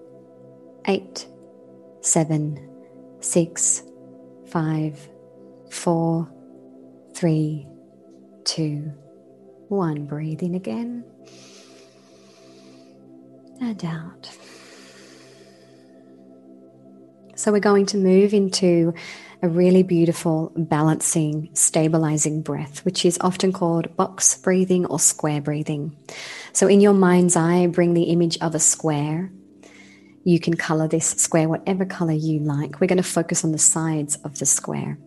eight, 0.88 1.28
seven, 2.00 2.58
six, 3.20 3.82
five, 4.46 5.08
four, 5.70 6.28
three, 7.14 7.66
two, 8.44 8.92
one. 9.68 10.06
breathing 10.06 10.54
again 10.54 11.04
and 13.60 13.84
out. 13.84 14.30
So 17.34 17.52
we're 17.52 17.60
going 17.60 17.86
to 17.86 17.96
move 17.96 18.34
into 18.34 18.94
a 19.42 19.48
really 19.48 19.82
beautiful, 19.82 20.52
balancing, 20.56 21.50
stabilizing 21.52 22.42
breath, 22.42 22.84
which 22.84 23.04
is 23.04 23.18
often 23.20 23.52
called 23.52 23.94
box 23.96 24.36
breathing 24.36 24.86
or 24.86 24.98
square 24.98 25.40
breathing. 25.40 25.96
So, 26.52 26.66
in 26.66 26.80
your 26.80 26.94
mind's 26.94 27.36
eye, 27.36 27.66
bring 27.68 27.94
the 27.94 28.04
image 28.04 28.38
of 28.38 28.54
a 28.54 28.58
square. 28.58 29.30
You 30.24 30.40
can 30.40 30.54
color 30.54 30.88
this 30.88 31.06
square 31.06 31.48
whatever 31.48 31.84
color 31.86 32.12
you 32.12 32.40
like. 32.40 32.80
We're 32.80 32.88
going 32.88 32.96
to 32.98 33.04
focus 33.04 33.44
on 33.44 33.52
the 33.52 33.58
sides 33.58 34.16
of 34.24 34.38
the 34.40 34.46
square. 34.46 34.98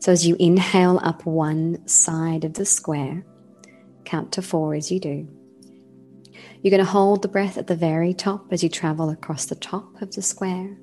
So, 0.00 0.12
as 0.12 0.26
you 0.26 0.36
inhale 0.38 1.00
up 1.02 1.24
one 1.24 1.86
side 1.88 2.44
of 2.44 2.54
the 2.54 2.66
square, 2.66 3.24
count 4.08 4.32
to 4.32 4.42
four 4.42 4.74
as 4.74 4.90
you 4.90 4.98
do. 4.98 5.28
You're 6.62 6.70
going 6.70 6.84
to 6.84 6.90
hold 6.90 7.22
the 7.22 7.28
breath 7.28 7.58
at 7.58 7.66
the 7.66 7.76
very 7.76 8.14
top 8.14 8.52
as 8.52 8.62
you 8.62 8.68
travel 8.68 9.10
across 9.10 9.46
the 9.46 9.54
top 9.54 10.00
of 10.00 10.14
the 10.14 10.22
square. 10.22 10.76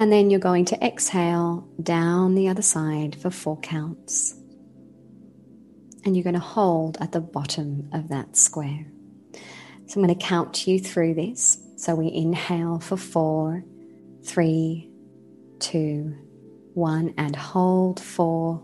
And 0.00 0.10
then 0.10 0.30
you're 0.30 0.40
going 0.40 0.64
to 0.66 0.84
exhale 0.84 1.68
down 1.80 2.34
the 2.34 2.48
other 2.48 2.62
side 2.62 3.16
for 3.20 3.30
four 3.30 3.60
counts. 3.60 4.34
And 6.04 6.16
you're 6.16 6.24
going 6.24 6.34
to 6.34 6.40
hold 6.40 6.96
at 7.00 7.12
the 7.12 7.20
bottom 7.20 7.90
of 7.92 8.08
that 8.08 8.36
square. 8.36 8.86
So 9.86 10.00
I'm 10.00 10.06
going 10.06 10.18
to 10.18 10.26
count 10.26 10.66
you 10.66 10.80
through 10.80 11.14
this. 11.14 11.58
So 11.76 11.94
we 11.94 12.10
inhale 12.10 12.80
for 12.80 12.96
four, 12.96 13.62
three, 14.24 14.90
two, 15.60 16.16
one, 16.74 17.14
and 17.18 17.36
hold 17.36 18.00
four, 18.00 18.62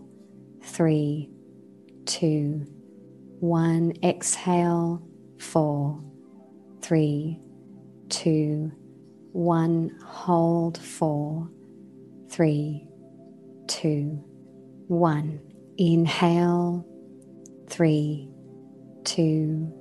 three, 0.63 1.29
two, 2.05 2.65
one. 3.39 3.93
Exhale, 4.03 5.01
four, 5.37 6.01
three, 6.81 7.39
two, 8.09 8.71
one, 9.31 9.91
hold 10.03 10.77
four, 10.77 11.49
three, 12.29 12.87
two, 13.67 14.23
one. 14.87 15.39
Inhale, 15.77 16.85
three, 17.69 18.29
two, 19.05 19.71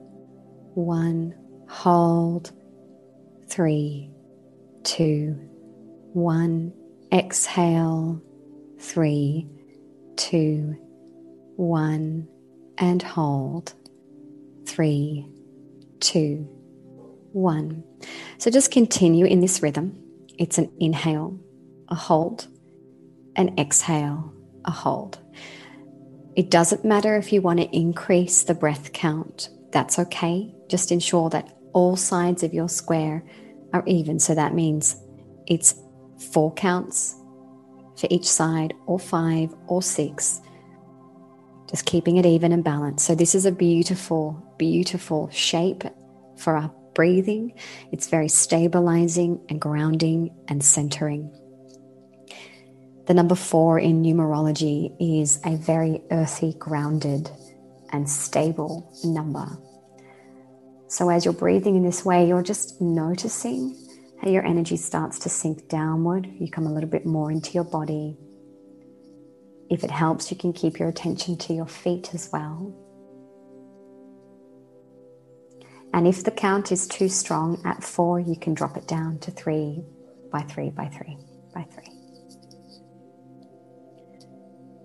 one. 0.74 1.34
Hold, 1.68 2.52
three, 3.48 4.10
two, 4.84 5.36
one. 6.12 6.72
Exhale, 7.12 8.22
three, 8.78 9.48
two, 10.16 10.76
one. 11.56 12.28
And 12.80 13.02
hold, 13.02 13.74
three, 14.66 15.26
two, 16.00 16.48
one. 17.32 17.82
So 18.38 18.50
just 18.50 18.70
continue 18.70 19.26
in 19.26 19.40
this 19.40 19.62
rhythm. 19.62 19.98
It's 20.38 20.58
an 20.58 20.70
inhale, 20.78 21.38
a 21.88 21.94
hold, 21.94 22.46
an 23.36 23.58
exhale, 23.58 24.32
a 24.64 24.70
hold. 24.70 25.18
It 26.36 26.50
doesn't 26.50 26.84
matter 26.84 27.16
if 27.16 27.32
you 27.32 27.42
want 27.42 27.58
to 27.58 27.76
increase 27.76 28.44
the 28.44 28.54
breath 28.54 28.92
count, 28.92 29.48
that's 29.72 29.98
okay. 29.98 30.54
Just 30.68 30.92
ensure 30.92 31.30
that 31.30 31.56
all 31.72 31.96
sides 31.96 32.42
of 32.42 32.54
your 32.54 32.68
square 32.68 33.24
are 33.72 33.82
even. 33.86 34.18
So 34.18 34.34
that 34.34 34.54
means 34.54 34.96
it's 35.46 35.74
four 36.32 36.54
counts 36.54 37.16
for 37.96 38.06
each 38.10 38.26
side, 38.28 38.74
or 38.86 38.98
five, 39.00 39.52
or 39.66 39.82
six. 39.82 40.40
Just 41.68 41.84
keeping 41.84 42.16
it 42.16 42.26
even 42.26 42.52
and 42.52 42.64
balanced. 42.64 43.06
So, 43.06 43.14
this 43.14 43.34
is 43.34 43.44
a 43.44 43.52
beautiful, 43.52 44.42
beautiful 44.58 45.28
shape 45.30 45.84
for 46.36 46.56
our 46.56 46.72
breathing. 46.94 47.52
It's 47.92 48.08
very 48.08 48.28
stabilizing 48.28 49.44
and 49.48 49.60
grounding 49.60 50.34
and 50.48 50.64
centering. 50.64 51.30
The 53.06 53.14
number 53.14 53.34
four 53.34 53.78
in 53.78 54.02
numerology 54.02 54.94
is 55.00 55.40
a 55.44 55.56
very 55.56 56.02
earthy, 56.10 56.54
grounded, 56.58 57.30
and 57.90 58.08
stable 58.08 58.90
number. 59.04 59.46
So, 60.88 61.10
as 61.10 61.24
you're 61.24 61.34
breathing 61.34 61.76
in 61.76 61.84
this 61.84 62.04
way, 62.04 62.26
you're 62.26 62.42
just 62.42 62.80
noticing 62.80 63.76
how 64.20 64.30
your 64.30 64.44
energy 64.44 64.76
starts 64.76 65.18
to 65.20 65.28
sink 65.28 65.68
downward. 65.68 66.26
You 66.38 66.50
come 66.50 66.66
a 66.66 66.72
little 66.72 66.88
bit 66.88 67.06
more 67.06 67.30
into 67.30 67.52
your 67.52 67.64
body. 67.64 68.16
If 69.70 69.84
it 69.84 69.90
helps, 69.90 70.30
you 70.30 70.36
can 70.36 70.52
keep 70.52 70.78
your 70.78 70.88
attention 70.88 71.36
to 71.38 71.52
your 71.52 71.66
feet 71.66 72.14
as 72.14 72.30
well. 72.32 72.74
And 75.92 76.06
if 76.06 76.24
the 76.24 76.30
count 76.30 76.70
is 76.70 76.86
too 76.86 77.08
strong 77.08 77.60
at 77.64 77.82
four, 77.82 78.20
you 78.20 78.36
can 78.36 78.54
drop 78.54 78.76
it 78.76 78.86
down 78.86 79.18
to 79.20 79.30
three 79.30 79.82
by 80.30 80.42
three 80.42 80.70
by 80.70 80.86
three 80.86 81.16
by 81.54 81.64
three. 81.64 81.92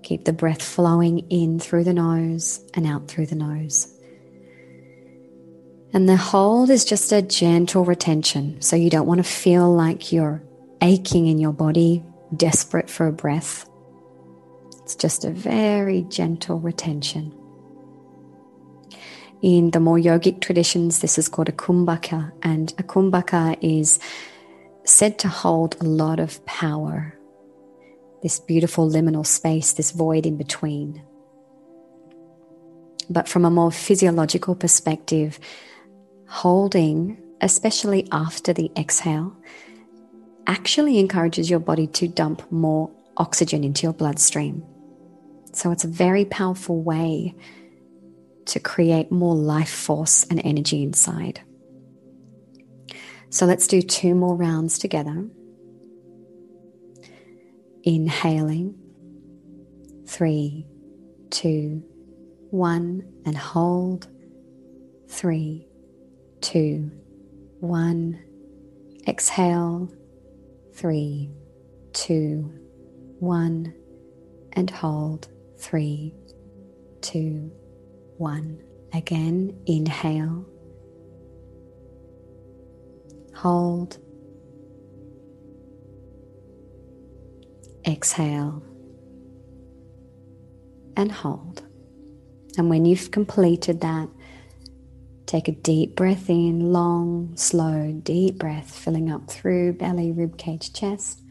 Keep 0.03 0.25
the 0.25 0.33
breath 0.33 0.61
flowing 0.61 1.19
in 1.29 1.59
through 1.59 1.85
the 1.85 1.93
nose 1.93 2.61
and 2.73 2.85
out 2.85 3.07
through 3.07 3.27
the 3.27 3.35
nose. 3.35 3.89
And 5.93 6.09
the 6.09 6.17
hold 6.17 6.69
is 6.69 6.83
just 6.83 7.11
a 7.11 7.21
gentle 7.21 7.85
retention. 7.85 8.61
So 8.61 8.75
you 8.75 8.89
don't 8.89 9.05
want 9.05 9.19
to 9.19 9.23
feel 9.23 9.73
like 9.73 10.11
you're 10.11 10.43
aching 10.81 11.27
in 11.27 11.37
your 11.37 11.53
body, 11.53 12.03
desperate 12.35 12.89
for 12.89 13.07
a 13.07 13.13
breath. 13.13 13.69
It's 14.83 14.95
just 14.95 15.23
a 15.23 15.31
very 15.31 16.01
gentle 16.03 16.59
retention. 16.59 17.33
In 19.41 19.71
the 19.71 19.79
more 19.79 19.97
yogic 19.97 20.41
traditions, 20.41 20.99
this 20.99 21.17
is 21.17 21.29
called 21.29 21.49
a 21.49 21.53
kumbhaka, 21.53 22.31
and 22.43 22.73
a 22.77 22.83
kumbhaka 22.83 23.57
is 23.61 23.99
said 24.83 25.19
to 25.19 25.29
hold 25.29 25.75
a 25.79 25.85
lot 25.85 26.19
of 26.19 26.45
power, 26.45 27.17
this 28.21 28.39
beautiful 28.39 28.89
liminal 28.89 29.25
space, 29.25 29.73
this 29.73 29.91
void 29.91 30.25
in 30.25 30.37
between. 30.37 31.01
But 33.09 33.27
from 33.27 33.45
a 33.45 33.51
more 33.51 33.71
physiological 33.71 34.55
perspective, 34.55 35.39
holding, 36.27 37.21
especially 37.41 38.07
after 38.11 38.53
the 38.53 38.71
exhale, 38.77 39.35
actually 40.47 40.99
encourages 40.99 41.49
your 41.49 41.59
body 41.59 41.87
to 41.87 42.07
dump 42.07 42.49
more 42.51 42.89
oxygen 43.17 43.63
into 43.63 43.83
your 43.83 43.93
bloodstream. 43.93 44.65
So 45.53 45.71
it's 45.71 45.83
a 45.83 45.87
very 45.87 46.25
powerful 46.25 46.81
way 46.81 47.35
to 48.45 48.59
create 48.59 49.11
more 49.11 49.35
life 49.35 49.69
force 49.69 50.25
and 50.29 50.41
energy 50.43 50.83
inside. 50.83 51.41
So 53.29 53.45
let's 53.45 53.67
do 53.67 53.81
two 53.81 54.13
more 54.15 54.35
rounds 54.35 54.77
together. 54.77 55.27
Inhaling, 57.83 58.75
three, 60.07 60.67
two, 61.29 61.83
one, 62.51 63.11
and 63.25 63.37
hold, 63.37 64.07
three, 65.07 65.67
two, 66.41 66.91
one. 67.59 68.21
Exhale, 69.07 69.91
three, 70.73 71.29
two, 71.91 72.49
one, 73.19 73.73
and 74.53 74.69
hold, 74.69 75.27
three, 75.63 76.13
two, 77.01 77.49
one. 78.17 78.61
Again, 78.93 79.57
inhale, 79.65 80.45
hold, 83.33 83.97
exhale, 87.87 88.61
and 90.95 91.11
hold. 91.11 91.63
And 92.57 92.69
when 92.69 92.85
you've 92.85 93.09
completed 93.09 93.81
that, 93.81 94.09
take 95.25 95.47
a 95.47 95.53
deep 95.53 95.95
breath 95.95 96.29
in, 96.29 96.71
long, 96.71 97.35
slow, 97.35 97.93
deep 98.03 98.37
breath, 98.37 98.69
filling 98.69 99.09
up 99.09 99.27
through 99.27 99.73
belly, 99.73 100.11
rib 100.11 100.37
cage, 100.37 100.71
chest, 100.71 101.21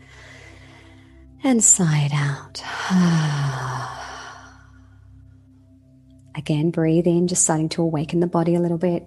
and 1.45 1.63
side 1.63 2.13
out. 2.13 2.63
Ah. 2.95 3.82
Again, 6.35 6.71
breathe 6.71 7.07
in, 7.07 7.29
just 7.29 7.45
starting 7.45 7.69
to 7.71 7.83
awaken 7.83 8.21
the 8.21 8.27
body 8.27 8.55
a 8.55 8.61
little 8.61 8.79
bit. 8.79 9.07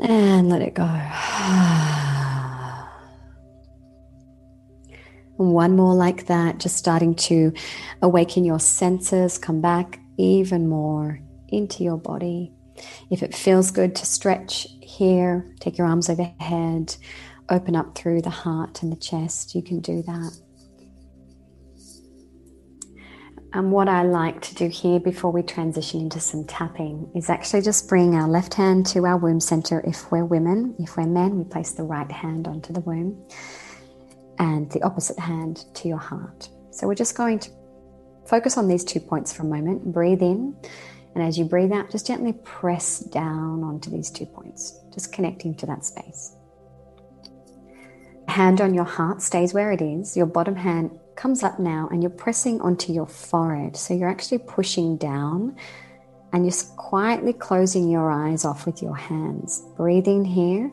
And 0.00 0.48
let 0.48 0.62
it 0.62 0.74
go. 0.74 0.84
One 5.36 5.76
more 5.76 5.94
like 5.94 6.26
that, 6.26 6.58
just 6.58 6.76
starting 6.76 7.14
to 7.16 7.52
awaken 8.02 8.44
your 8.44 8.58
senses, 8.60 9.38
come 9.38 9.60
back 9.60 10.00
even 10.16 10.68
more 10.68 11.20
into 11.48 11.84
your 11.84 11.96
body. 11.96 12.52
If 13.10 13.22
it 13.22 13.34
feels 13.34 13.70
good 13.70 13.94
to 13.96 14.06
stretch 14.06 14.66
here, 14.80 15.54
take 15.60 15.78
your 15.78 15.86
arms 15.86 16.08
overhead, 16.08 16.96
open 17.48 17.76
up 17.76 17.96
through 17.96 18.22
the 18.22 18.30
heart 18.30 18.82
and 18.82 18.90
the 18.90 18.96
chest, 18.96 19.54
you 19.54 19.62
can 19.62 19.80
do 19.80 20.02
that. 20.02 20.38
And 23.54 23.72
what 23.72 23.88
I 23.88 24.02
like 24.02 24.42
to 24.42 24.54
do 24.54 24.68
here 24.68 25.00
before 25.00 25.32
we 25.32 25.42
transition 25.42 26.00
into 26.00 26.20
some 26.20 26.44
tapping 26.44 27.10
is 27.14 27.30
actually 27.30 27.62
just 27.62 27.88
bring 27.88 28.14
our 28.14 28.28
left 28.28 28.52
hand 28.52 28.84
to 28.88 29.06
our 29.06 29.16
womb 29.16 29.40
center 29.40 29.80
if 29.86 30.12
we're 30.12 30.26
women. 30.26 30.74
If 30.78 30.98
we're 30.98 31.06
men, 31.06 31.38
we 31.38 31.44
place 31.44 31.72
the 31.72 31.82
right 31.82 32.10
hand 32.10 32.46
onto 32.46 32.74
the 32.74 32.80
womb 32.80 33.26
and 34.38 34.70
the 34.70 34.82
opposite 34.82 35.18
hand 35.18 35.64
to 35.74 35.88
your 35.88 35.98
heart. 35.98 36.50
So 36.70 36.86
we're 36.86 36.94
just 36.94 37.16
going 37.16 37.38
to 37.38 37.50
focus 38.26 38.58
on 38.58 38.68
these 38.68 38.84
two 38.84 39.00
points 39.00 39.32
for 39.32 39.44
a 39.44 39.46
moment. 39.46 39.92
Breathe 39.92 40.22
in, 40.22 40.54
and 41.14 41.24
as 41.24 41.38
you 41.38 41.46
breathe 41.46 41.72
out, 41.72 41.90
just 41.90 42.06
gently 42.06 42.34
press 42.44 43.00
down 43.00 43.64
onto 43.64 43.90
these 43.90 44.10
two 44.10 44.26
points, 44.26 44.78
just 44.92 45.12
connecting 45.12 45.54
to 45.56 45.66
that 45.66 45.86
space. 45.86 46.37
Hand 48.28 48.60
on 48.60 48.74
your 48.74 48.84
heart 48.84 49.22
stays 49.22 49.54
where 49.54 49.72
it 49.72 49.80
is. 49.80 50.16
Your 50.16 50.26
bottom 50.26 50.54
hand 50.54 50.90
comes 51.16 51.42
up 51.42 51.58
now 51.58 51.88
and 51.90 52.02
you're 52.02 52.10
pressing 52.10 52.60
onto 52.60 52.92
your 52.92 53.06
forehead. 53.06 53.76
So 53.76 53.94
you're 53.94 54.08
actually 54.08 54.38
pushing 54.38 54.96
down 54.98 55.56
and 56.32 56.44
you're 56.44 56.54
quietly 56.76 57.32
closing 57.32 57.88
your 57.88 58.10
eyes 58.10 58.44
off 58.44 58.66
with 58.66 58.82
your 58.82 58.94
hands. 58.94 59.62
Breathing 59.76 60.24
here. 60.24 60.70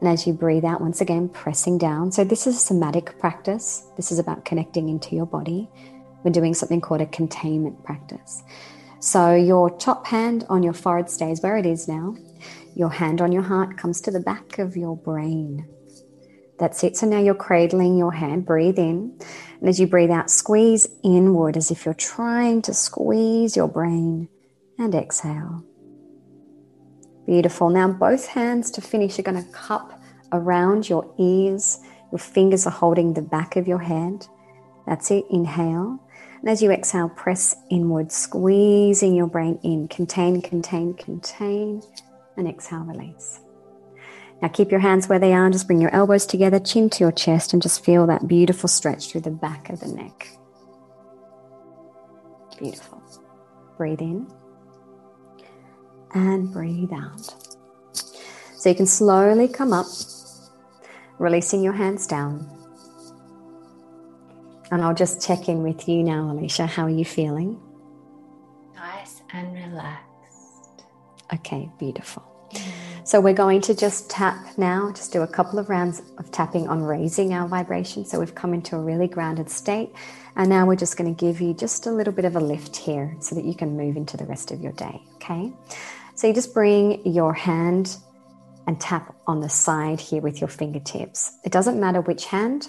And 0.00 0.08
as 0.08 0.26
you 0.26 0.32
breathe 0.32 0.64
out, 0.64 0.80
once 0.80 1.00
again, 1.00 1.28
pressing 1.28 1.76
down. 1.76 2.12
So 2.12 2.24
this 2.24 2.46
is 2.46 2.56
a 2.56 2.60
somatic 2.60 3.18
practice. 3.18 3.84
This 3.96 4.12
is 4.12 4.18
about 4.18 4.44
connecting 4.44 4.88
into 4.88 5.14
your 5.14 5.26
body. 5.26 5.68
We're 6.22 6.32
doing 6.32 6.54
something 6.54 6.80
called 6.80 7.00
a 7.00 7.06
containment 7.06 7.82
practice. 7.84 8.42
So 9.00 9.34
your 9.34 9.70
top 9.76 10.06
hand 10.06 10.46
on 10.48 10.62
your 10.62 10.72
forehead 10.72 11.10
stays 11.10 11.42
where 11.42 11.56
it 11.56 11.66
is 11.66 11.88
now. 11.88 12.16
Your 12.76 12.90
hand 12.90 13.20
on 13.20 13.32
your 13.32 13.42
heart 13.42 13.76
comes 13.76 14.00
to 14.02 14.12
the 14.12 14.20
back 14.20 14.58
of 14.58 14.76
your 14.76 14.96
brain. 14.96 15.68
That's 16.58 16.84
it. 16.84 16.96
So 16.96 17.06
now 17.06 17.18
you're 17.18 17.34
cradling 17.34 17.96
your 17.96 18.12
hand. 18.12 18.46
Breathe 18.46 18.78
in. 18.78 19.18
And 19.60 19.68
as 19.68 19.80
you 19.80 19.86
breathe 19.86 20.10
out, 20.10 20.30
squeeze 20.30 20.86
inward 21.02 21.56
as 21.56 21.70
if 21.70 21.84
you're 21.84 21.94
trying 21.94 22.62
to 22.62 22.74
squeeze 22.74 23.56
your 23.56 23.68
brain. 23.68 24.28
And 24.78 24.94
exhale. 24.94 25.64
Beautiful. 27.26 27.70
Now, 27.70 27.88
both 27.88 28.26
hands 28.26 28.70
to 28.72 28.80
finish 28.80 29.18
are 29.18 29.22
going 29.22 29.42
to 29.42 29.50
cup 29.52 30.00
around 30.32 30.88
your 30.88 31.12
ears. 31.18 31.78
Your 32.10 32.18
fingers 32.18 32.66
are 32.66 32.70
holding 32.70 33.14
the 33.14 33.22
back 33.22 33.56
of 33.56 33.68
your 33.68 33.78
head. 33.78 34.26
That's 34.86 35.10
it. 35.10 35.24
Inhale. 35.30 36.00
And 36.40 36.50
as 36.50 36.60
you 36.60 36.72
exhale, 36.72 37.08
press 37.08 37.54
inward, 37.70 38.10
squeezing 38.10 39.14
your 39.14 39.28
brain 39.28 39.60
in. 39.62 39.86
Contain, 39.86 40.42
contain, 40.42 40.94
contain. 40.94 41.82
And 42.36 42.48
exhale, 42.48 42.80
release. 42.80 43.40
Now 44.42 44.48
keep 44.48 44.72
your 44.72 44.80
hands 44.80 45.08
where 45.08 45.20
they 45.20 45.32
are. 45.32 45.48
Just 45.50 45.68
bring 45.68 45.80
your 45.80 45.94
elbows 45.94 46.26
together, 46.26 46.58
chin 46.58 46.90
to 46.90 47.04
your 47.04 47.12
chest, 47.12 47.52
and 47.52 47.62
just 47.62 47.84
feel 47.84 48.08
that 48.08 48.26
beautiful 48.26 48.68
stretch 48.68 49.10
through 49.10 49.20
the 49.20 49.30
back 49.30 49.70
of 49.70 49.78
the 49.78 49.86
neck. 49.86 50.36
Beautiful. 52.58 53.00
Breathe 53.78 54.00
in 54.00 54.26
and 56.12 56.52
breathe 56.52 56.92
out. 56.92 57.34
So 58.56 58.68
you 58.68 58.74
can 58.74 58.86
slowly 58.86 59.48
come 59.48 59.72
up, 59.72 59.86
releasing 61.18 61.62
your 61.62 61.72
hands 61.72 62.06
down. 62.06 62.48
And 64.72 64.82
I'll 64.82 64.94
just 64.94 65.24
check 65.24 65.48
in 65.48 65.62
with 65.62 65.88
you 65.88 66.02
now, 66.02 66.30
Alicia. 66.32 66.66
How 66.66 66.84
are 66.84 66.90
you 66.90 67.04
feeling? 67.04 67.60
Nice 68.74 69.22
and 69.32 69.54
relaxed. 69.54 70.84
Okay, 71.32 71.70
beautiful. 71.78 72.31
So 73.04 73.20
we're 73.20 73.34
going 73.34 73.60
to 73.62 73.74
just 73.74 74.08
tap 74.08 74.56
now, 74.56 74.92
just 74.92 75.12
do 75.12 75.22
a 75.22 75.26
couple 75.26 75.58
of 75.58 75.68
rounds 75.68 76.02
of 76.18 76.30
tapping 76.30 76.68
on 76.68 76.82
raising 76.82 77.34
our 77.34 77.48
vibration. 77.48 78.04
So 78.04 78.20
we've 78.20 78.34
come 78.34 78.54
into 78.54 78.76
a 78.76 78.80
really 78.80 79.08
grounded 79.08 79.50
state. 79.50 79.90
And 80.36 80.48
now 80.48 80.66
we're 80.66 80.76
just 80.76 80.96
going 80.96 81.14
to 81.14 81.20
give 81.20 81.40
you 81.40 81.52
just 81.52 81.86
a 81.86 81.90
little 81.90 82.12
bit 82.12 82.24
of 82.24 82.36
a 82.36 82.40
lift 82.40 82.76
here 82.76 83.16
so 83.20 83.34
that 83.34 83.44
you 83.44 83.54
can 83.54 83.76
move 83.76 83.96
into 83.96 84.16
the 84.16 84.24
rest 84.24 84.52
of 84.52 84.60
your 84.60 84.72
day. 84.72 85.02
Okay. 85.16 85.52
So 86.14 86.28
you 86.28 86.32
just 86.32 86.54
bring 86.54 87.04
your 87.06 87.34
hand 87.34 87.96
and 88.66 88.80
tap 88.80 89.14
on 89.26 89.40
the 89.40 89.48
side 89.48 90.00
here 90.00 90.22
with 90.22 90.40
your 90.40 90.48
fingertips. 90.48 91.32
It 91.44 91.50
doesn't 91.50 91.80
matter 91.80 92.00
which 92.00 92.26
hand, 92.26 92.68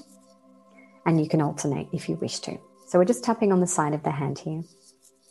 and 1.05 1.21
you 1.21 1.29
can 1.29 1.41
alternate 1.41 1.89
if 1.91 2.09
you 2.09 2.15
wish 2.15 2.39
to. 2.39 2.57
So 2.87 2.97
we're 2.97 3.05
just 3.05 3.23
tapping 3.23 3.51
on 3.51 3.59
the 3.59 3.67
side 3.67 3.93
of 3.93 4.01
the 4.03 4.11
hand 4.11 4.39
here. 4.39 4.63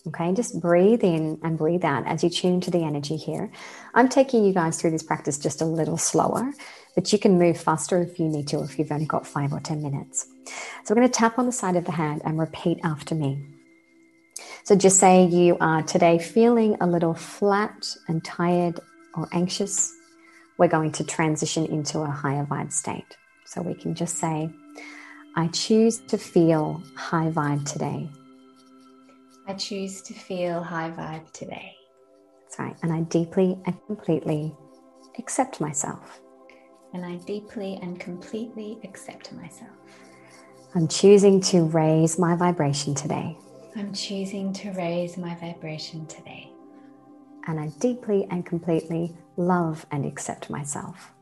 Okay, 0.05 0.32
just 0.32 0.61
breathe 0.61 1.05
in 1.05 1.38
and 1.44 1.57
breathe 1.57 1.84
out 1.84 2.09
as 2.09 2.24
you 2.24 2.30
tune 2.30 2.61
to 2.62 2.72
the 2.72 2.82
energy 2.82 3.16
here. 3.16 3.53
I'm 3.94 4.09
taking 4.09 4.44
you 4.44 4.53
guys 4.53 4.80
through 4.80 4.90
this 4.90 5.03
practice 5.05 5.38
just 5.38 5.62
a 5.62 5.64
little 5.64 5.96
slower, 5.96 6.53
but 6.96 7.12
you 7.12 7.20
can 7.20 7.38
move 7.38 7.57
faster 7.57 8.03
if 8.03 8.18
you 8.18 8.26
need 8.26 8.48
to, 8.48 8.64
if 8.64 8.80
you've 8.80 8.90
only 8.90 9.07
got 9.07 9.28
five 9.28 9.53
or 9.53 9.61
10 9.61 9.80
minutes. 9.80 10.26
So 10.82 10.92
we're 10.92 11.03
going 11.03 11.09
to 11.09 11.18
tap 11.18 11.38
on 11.38 11.46
the 11.46 11.53
side 11.53 11.76
of 11.76 11.84
the 11.84 11.92
hand 11.92 12.22
and 12.24 12.36
repeat 12.36 12.80
after 12.82 13.14
me. 13.14 13.46
So 14.64 14.74
just 14.74 14.98
say 14.98 15.24
you 15.24 15.57
are 15.61 15.84
today 15.84 16.18
feeling 16.18 16.76
a 16.80 16.86
little 16.86 17.14
flat 17.14 17.86
and 18.09 18.24
tired 18.24 18.80
or 19.14 19.28
anxious. 19.30 19.94
We're 20.59 20.66
going 20.66 20.90
to 20.92 21.05
transition 21.05 21.64
into 21.66 22.00
a 22.00 22.11
higher 22.11 22.44
vibe 22.44 22.72
state. 22.72 23.16
So 23.44 23.62
we 23.62 23.74
can 23.74 23.94
just 23.94 24.18
say, 24.18 24.50
I 25.36 25.46
choose 25.46 25.98
to 26.09 26.18
feel 26.18 26.82
high 26.96 27.30
vibe 27.30 27.70
today. 27.70 28.09
I 29.47 29.55
choose 29.55 30.03
to 30.03 30.14
feel 30.14 30.62
high 30.62 30.90
vibe 30.90 31.30
today. 31.32 31.74
That's 32.43 32.59
right. 32.59 32.76
And 32.82 32.93
I 32.93 33.01
deeply 33.01 33.59
and 33.66 33.76
completely 33.86 34.55
accept 35.18 35.61
myself. 35.61 36.20
And 36.95 37.05
I 37.05 37.16
deeply 37.16 37.78
and 37.82 37.99
completely 37.99 38.78
accept 38.84 39.32
myself. 39.32 39.70
I'm 40.74 40.86
choosing 40.86 41.40
to 41.43 41.64
raise 41.64 42.18
my 42.18 42.36
vibration 42.36 42.95
today. 42.95 43.36
I'm 43.74 43.93
choosing 43.93 44.53
to 44.55 44.70
raise 44.72 45.16
my 45.16 45.34
vibration 45.34 46.07
today. 46.07 46.51
And 47.47 47.59
I 47.59 47.68
deeply 47.80 48.26
and 48.30 48.47
completely 48.47 49.16
love 49.36 49.84
and 49.90 50.07
accept 50.07 50.51
myself. 50.51 51.12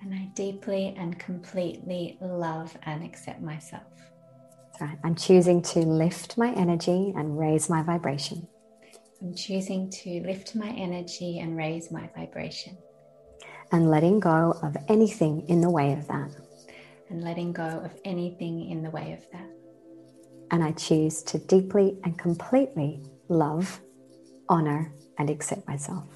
And 0.00 0.14
I 0.14 0.30
deeply 0.34 0.94
and 0.96 1.18
completely 1.18 2.16
love 2.22 2.76
and 2.84 3.04
accept 3.04 3.42
myself. 3.42 3.89
Right. 4.80 4.96
I'm 5.04 5.14
choosing 5.14 5.60
to 5.62 5.80
lift 5.80 6.38
my 6.38 6.52
energy 6.52 7.12
and 7.14 7.38
raise 7.38 7.68
my 7.68 7.82
vibration. 7.82 8.48
I'm 9.20 9.34
choosing 9.34 9.90
to 9.90 10.22
lift 10.22 10.54
my 10.54 10.70
energy 10.70 11.40
and 11.40 11.54
raise 11.54 11.90
my 11.90 12.08
vibration. 12.16 12.78
And 13.72 13.90
letting 13.90 14.20
go 14.20 14.58
of 14.62 14.74
anything 14.88 15.46
in 15.48 15.60
the 15.60 15.68
way 15.68 15.92
of 15.92 16.08
that. 16.08 16.30
And 17.10 17.22
letting 17.22 17.52
go 17.52 17.62
of 17.62 17.92
anything 18.06 18.70
in 18.70 18.82
the 18.82 18.90
way 18.90 19.12
of 19.12 19.30
that. 19.32 19.50
And 20.50 20.64
I 20.64 20.72
choose 20.72 21.22
to 21.24 21.38
deeply 21.38 21.98
and 22.04 22.18
completely 22.18 23.02
love, 23.28 23.80
honor, 24.48 24.94
and 25.18 25.28
accept 25.28 25.68
myself. 25.68 26.06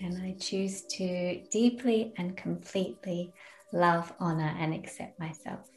And 0.00 0.22
I 0.22 0.36
choose 0.38 0.82
to 0.96 1.42
deeply 1.50 2.12
and 2.16 2.36
completely 2.36 3.32
love, 3.72 4.12
honor, 4.20 4.54
and 4.60 4.72
accept 4.72 5.18
myself 5.18 5.71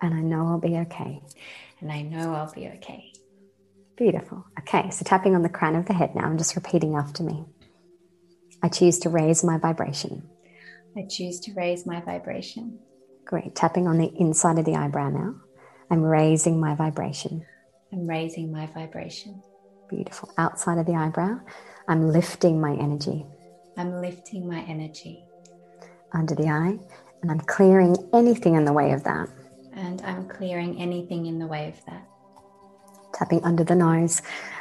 and 0.00 0.14
I 0.14 0.20
know 0.20 0.46
I'll 0.46 0.60
be 0.60 0.76
okay. 0.78 1.22
And 1.80 1.92
I 1.92 2.02
know 2.02 2.34
I'll 2.34 2.52
be 2.52 2.68
okay. 2.76 3.12
Beautiful. 3.96 4.44
Okay, 4.60 4.90
so 4.90 5.04
tapping 5.04 5.34
on 5.34 5.42
the 5.42 5.48
crown 5.48 5.74
of 5.74 5.86
the 5.86 5.92
head 5.92 6.14
now 6.14 6.28
and 6.28 6.38
just 6.38 6.56
repeating 6.56 6.94
after 6.94 7.22
me. 7.22 7.44
I 8.62 8.68
choose 8.68 8.98
to 9.00 9.08
raise 9.08 9.42
my 9.44 9.58
vibration. 9.58 10.28
I 10.96 11.06
choose 11.08 11.40
to 11.40 11.52
raise 11.54 11.86
my 11.86 12.00
vibration. 12.00 12.78
Great. 13.24 13.54
Tapping 13.54 13.86
on 13.86 13.98
the 13.98 14.12
inside 14.18 14.58
of 14.58 14.64
the 14.64 14.74
eyebrow 14.74 15.10
now. 15.10 15.34
I'm 15.90 16.02
raising 16.02 16.60
my 16.60 16.74
vibration. 16.74 17.44
I'm 17.92 18.06
raising 18.06 18.52
my 18.52 18.66
vibration. 18.66 19.42
Beautiful. 19.88 20.30
Outside 20.38 20.78
of 20.78 20.86
the 20.86 20.94
eyebrow, 20.94 21.40
I'm 21.88 22.10
lifting 22.10 22.60
my 22.60 22.74
energy. 22.74 23.24
I'm 23.76 24.00
lifting 24.00 24.48
my 24.48 24.60
energy. 24.60 25.24
Under 26.12 26.34
the 26.34 26.48
eye, 26.48 26.78
and 27.22 27.30
I'm 27.30 27.40
clearing 27.40 27.96
anything 28.12 28.54
in 28.54 28.64
the 28.64 28.72
way 28.72 28.92
of 28.92 29.04
that 29.04 29.28
and 29.78 30.02
I'm 30.02 30.28
clearing 30.28 30.80
anything 30.80 31.26
in 31.26 31.38
the 31.38 31.46
way 31.46 31.68
of 31.68 31.84
that. 31.86 32.06
Tapping 33.14 33.42
under 33.44 33.64
the 33.64 33.74
nose, 33.74 34.20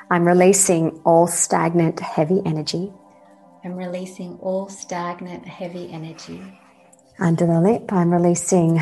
I'm 0.10 0.26
releasing 0.26 1.02
all 1.04 1.28
stagnant, 1.28 2.00
heavy 2.00 2.42
energy. 2.46 2.94
I'm 3.66 3.76
releasing 3.76 4.36
all 4.36 4.70
stagnant, 4.70 5.46
heavy 5.46 5.92
energy. 5.92 6.42
Under 7.20 7.48
the 7.48 7.60
lip, 7.60 7.92
I'm 7.92 8.14
releasing 8.14 8.80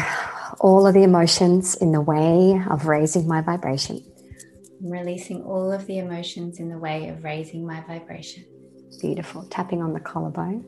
all 0.60 0.86
of 0.86 0.94
the 0.94 1.04
emotions 1.04 1.76
in 1.76 1.92
the 1.94 2.02
way 2.02 2.62
of 2.70 2.86
raising 2.86 3.28
my 3.28 3.42
vibration. 3.42 4.04
I'm 4.82 4.92
releasing 4.92 5.42
all 5.42 5.72
of 5.72 5.88
the 5.88 6.00
emotions 6.00 6.60
in 6.60 6.70
the 6.70 6.78
way 6.78 7.08
of 7.08 7.24
raising 7.24 7.66
my 7.66 7.82
vibration. 7.88 8.46
Beautiful. 9.02 9.46
Tapping 9.50 9.82
on 9.82 9.94
the 9.94 10.00
collarbone. 10.02 10.68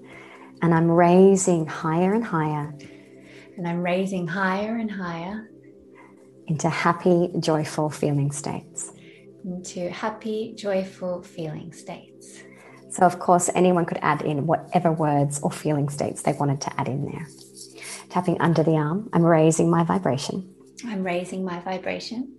And 0.61 0.73
I'm 0.73 0.89
raising 0.89 1.67
higher 1.67 2.13
and 2.13 2.23
higher. 2.23 2.73
And 3.57 3.67
I'm 3.67 3.83
raising 3.83 4.27
higher 4.27 4.77
and 4.77 4.89
higher 4.89 5.49
into 6.47 6.69
happy, 6.69 7.29
joyful 7.39 7.89
feeling 7.89 8.31
states. 8.31 8.91
Into 9.45 9.89
happy, 9.89 10.53
joyful 10.55 11.23
feeling 11.23 11.71
states. 11.73 12.39
So, 12.89 13.05
of 13.05 13.19
course, 13.19 13.49
anyone 13.53 13.85
could 13.85 13.99
add 14.01 14.21
in 14.21 14.47
whatever 14.47 14.91
words 14.91 15.39
or 15.41 15.51
feeling 15.51 15.89
states 15.89 16.23
they 16.23 16.33
wanted 16.33 16.61
to 16.61 16.79
add 16.79 16.87
in 16.87 17.05
there. 17.05 17.27
Tapping 18.09 18.39
under 18.41 18.63
the 18.63 18.71
arm, 18.71 19.09
I'm 19.13 19.23
raising 19.23 19.69
my 19.69 19.83
vibration. 19.83 20.53
I'm 20.85 21.03
raising 21.03 21.43
my 21.43 21.59
vibration. 21.59 22.35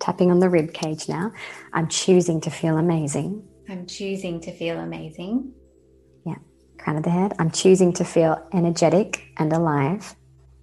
Tapping 0.00 0.30
on 0.30 0.40
the 0.40 0.48
rib 0.48 0.72
cage 0.72 1.08
now. 1.08 1.32
I'm 1.72 1.88
choosing 1.88 2.40
to 2.42 2.50
feel 2.50 2.78
amazing. 2.78 3.46
I'm 3.68 3.86
choosing 3.86 4.40
to 4.40 4.52
feel 4.52 4.78
amazing. 4.80 5.52
Yeah. 6.26 6.36
Crown 6.78 6.96
of 6.96 7.02
the 7.04 7.10
head. 7.10 7.34
I'm 7.38 7.50
choosing 7.50 7.92
to 7.94 8.04
feel 8.04 8.48
energetic 8.52 9.22
and 9.36 9.52
alive. 9.52 10.16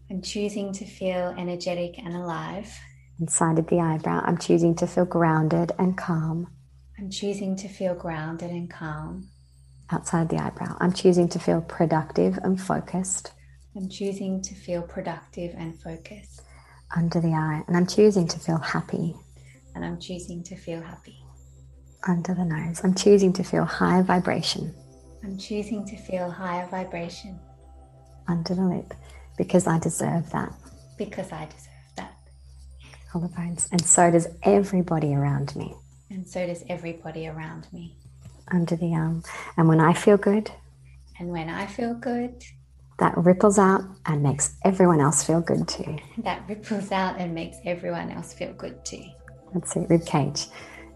I'm 0.09 0.21
choosing 0.21 0.71
to 0.73 0.85
feel 0.85 1.33
energetic 1.35 1.97
and 1.97 2.15
alive. 2.15 2.71
Inside 3.19 3.57
of 3.57 3.67
the 3.67 3.79
eyebrow, 3.79 4.21
I'm 4.23 4.37
choosing 4.37 4.75
to 4.75 4.85
feel 4.85 5.05
grounded 5.05 5.71
and 5.79 5.97
calm. 5.97 6.47
I'm 6.99 7.09
choosing 7.09 7.55
to 7.57 7.67
feel 7.67 7.95
grounded 7.95 8.51
and 8.51 8.69
calm. 8.69 9.29
Outside 9.91 10.29
the 10.29 10.37
eyebrow, 10.37 10.77
I'm 10.79 10.93
choosing 10.93 11.27
to 11.29 11.39
feel 11.39 11.61
productive 11.61 12.37
and 12.43 12.61
focused. 12.61 13.31
I'm 13.75 13.89
choosing 13.89 14.43
to 14.43 14.53
feel 14.53 14.83
productive 14.83 15.55
and 15.57 15.81
focused. 15.81 16.41
Under 16.95 17.19
the 17.19 17.33
eye, 17.33 17.63
and 17.67 17.75
I'm 17.75 17.87
choosing 17.87 18.27
to 18.27 18.39
feel 18.39 18.57
happy. 18.57 19.15
And 19.73 19.83
I'm 19.83 19.99
choosing 19.99 20.43
to 20.43 20.55
feel 20.55 20.81
happy. 20.81 21.17
Under 22.07 22.35
the 22.35 22.45
nose, 22.45 22.81
I'm 22.83 22.93
choosing 22.93 23.33
to 23.33 23.43
feel 23.43 23.65
high 23.65 24.03
vibration. 24.03 24.73
I'm 25.23 25.37
choosing 25.37 25.83
to 25.87 25.97
feel 25.97 26.29
higher 26.29 26.67
vibration. 26.67 27.39
Under 28.27 28.53
the 28.53 28.61
lip, 28.63 28.93
because 29.37 29.67
I 29.67 29.79
deserve 29.79 30.29
that. 30.31 30.53
Because 30.97 31.31
I 31.31 31.45
deserve 31.45 31.95
that. 31.97 32.13
Collarbones, 33.11 33.71
and 33.71 33.81
so 33.81 34.11
does 34.11 34.27
everybody 34.43 35.13
around 35.13 35.55
me. 35.55 35.73
And 36.09 36.27
so 36.27 36.45
does 36.45 36.63
everybody 36.69 37.27
around 37.27 37.67
me. 37.73 37.95
Under 38.51 38.75
the 38.75 38.93
arm. 38.93 39.23
And 39.57 39.67
when 39.67 39.79
I 39.79 39.93
feel 39.93 40.17
good, 40.17 40.51
And 41.19 41.29
when 41.29 41.49
I 41.49 41.65
feel 41.65 41.93
good, 41.95 42.43
that 42.99 43.17
ripples 43.17 43.57
out 43.57 43.81
and 44.05 44.21
makes 44.21 44.55
everyone 44.63 44.99
else 45.01 45.23
feel 45.23 45.41
good 45.41 45.67
too. 45.67 45.97
that 46.19 46.43
ripples 46.47 46.91
out 46.91 47.17
and 47.17 47.33
makes 47.33 47.57
everyone 47.65 48.11
else 48.11 48.33
feel 48.33 48.53
good 48.53 48.83
too. 48.85 49.03
That's 49.53 49.75
it, 49.75 49.89
rib 49.89 50.05
cage. 50.05 50.47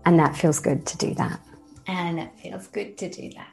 And 0.06 0.20
that 0.20 0.36
feels 0.36 0.60
good 0.60 0.86
to 0.88 0.98
do 0.98 1.14
that. 1.16 1.40
And 1.88 2.20
it 2.20 2.32
feels 2.42 2.68
good 2.68 2.98
to 3.00 3.10
do 3.10 3.32
that. 3.36 3.50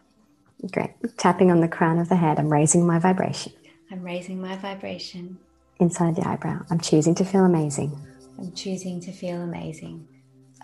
Great. 0.72 0.90
Tapping 1.18 1.50
on 1.50 1.60
the 1.60 1.68
crown 1.68 1.98
of 1.98 2.08
the 2.08 2.16
head, 2.16 2.38
I'm 2.38 2.52
raising 2.52 2.86
my 2.86 2.98
vibration. 2.98 3.52
I'm 3.90 4.02
raising 4.02 4.40
my 4.40 4.56
vibration. 4.56 5.38
Inside 5.78 6.16
the 6.16 6.26
eyebrow, 6.26 6.64
I'm 6.70 6.80
choosing 6.80 7.14
to 7.16 7.24
feel 7.24 7.44
amazing. 7.44 7.96
I'm 8.38 8.52
choosing 8.52 9.00
to 9.02 9.12
feel 9.12 9.40
amazing. 9.40 10.08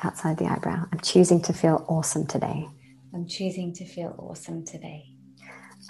Outside 0.02 0.38
the 0.38 0.46
eyebrow, 0.46 0.86
I'm 0.92 1.00
choosing 1.00 1.40
to 1.42 1.52
feel 1.52 1.84
awesome 1.88 2.26
today. 2.26 2.66
I'm 3.14 3.26
choosing 3.28 3.72
to 3.74 3.84
feel 3.84 4.14
awesome 4.18 4.64
today. 4.64 5.06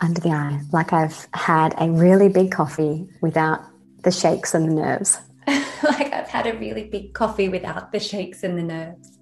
Under 0.03 0.21
the 0.21 0.31
eye, 0.31 0.61
like 0.73 0.93
I've 0.93 1.27
had 1.33 1.75
a 1.79 1.91
really 1.91 2.29
big 2.29 2.51
coffee 2.51 3.09
without 3.21 3.61
the 4.03 4.11
shakes 4.11 4.55
and 4.55 4.69
the 4.69 4.75
nerves. 4.75 5.19
like 5.47 6.13
I've 6.13 6.29
had 6.29 6.47
a 6.47 6.57
really 6.59 6.85
big 6.85 7.15
coffee 7.15 7.49
without 7.49 7.93
the 7.93 8.01
shakes 8.01 8.43
and 8.43 8.59
the 8.59 8.63
nerves. 8.63 9.19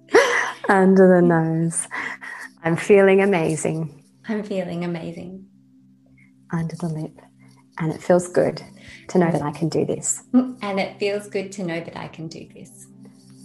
Under 0.69 1.15
the 1.15 1.25
nose, 1.25 1.87
I'm 2.63 2.75
feeling 2.75 3.21
amazing. 3.21 4.03
I'm 4.27 4.43
feeling 4.43 4.83
amazing. 4.83 5.47
Under 6.51 6.75
the 6.75 6.87
lip, 6.87 7.19
and 7.79 7.91
it 7.91 8.01
feels 8.01 8.27
good 8.27 8.61
to 9.09 9.17
know 9.17 9.31
that 9.31 9.41
I 9.41 9.51
can 9.51 9.69
do 9.69 9.85
this. 9.85 10.23
And 10.33 10.79
it 10.79 10.99
feels 10.99 11.27
good 11.27 11.51
to 11.53 11.63
know 11.63 11.79
that 11.79 11.97
I 11.97 12.07
can 12.07 12.27
do 12.27 12.47
this 12.53 12.87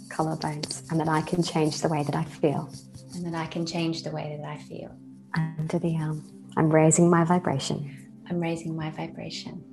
Collarbones, 0.09 0.91
and 0.91 0.99
that 1.01 1.09
I 1.09 1.21
can 1.23 1.43
change 1.43 1.83
the 1.83 1.89
way 1.89 2.03
that 2.03 2.15
I 2.15 2.25
feel. 2.25 2.71
and 3.15 3.25
that 3.27 3.35
I 3.35 3.47
can 3.47 3.65
change 3.65 4.03
the 4.03 4.11
way 4.11 4.37
that 4.39 4.47
I 4.47 4.59
feel. 4.59 4.95
Under 5.35 5.79
the 5.79 5.97
arm, 5.97 6.25
I'm 6.57 6.71
raising 6.71 7.11
my 7.11 7.25
vibration. 7.25 8.25
I'm 8.29 8.41
raising 8.41 8.77
my 8.77 8.91
vibration. 8.91 9.65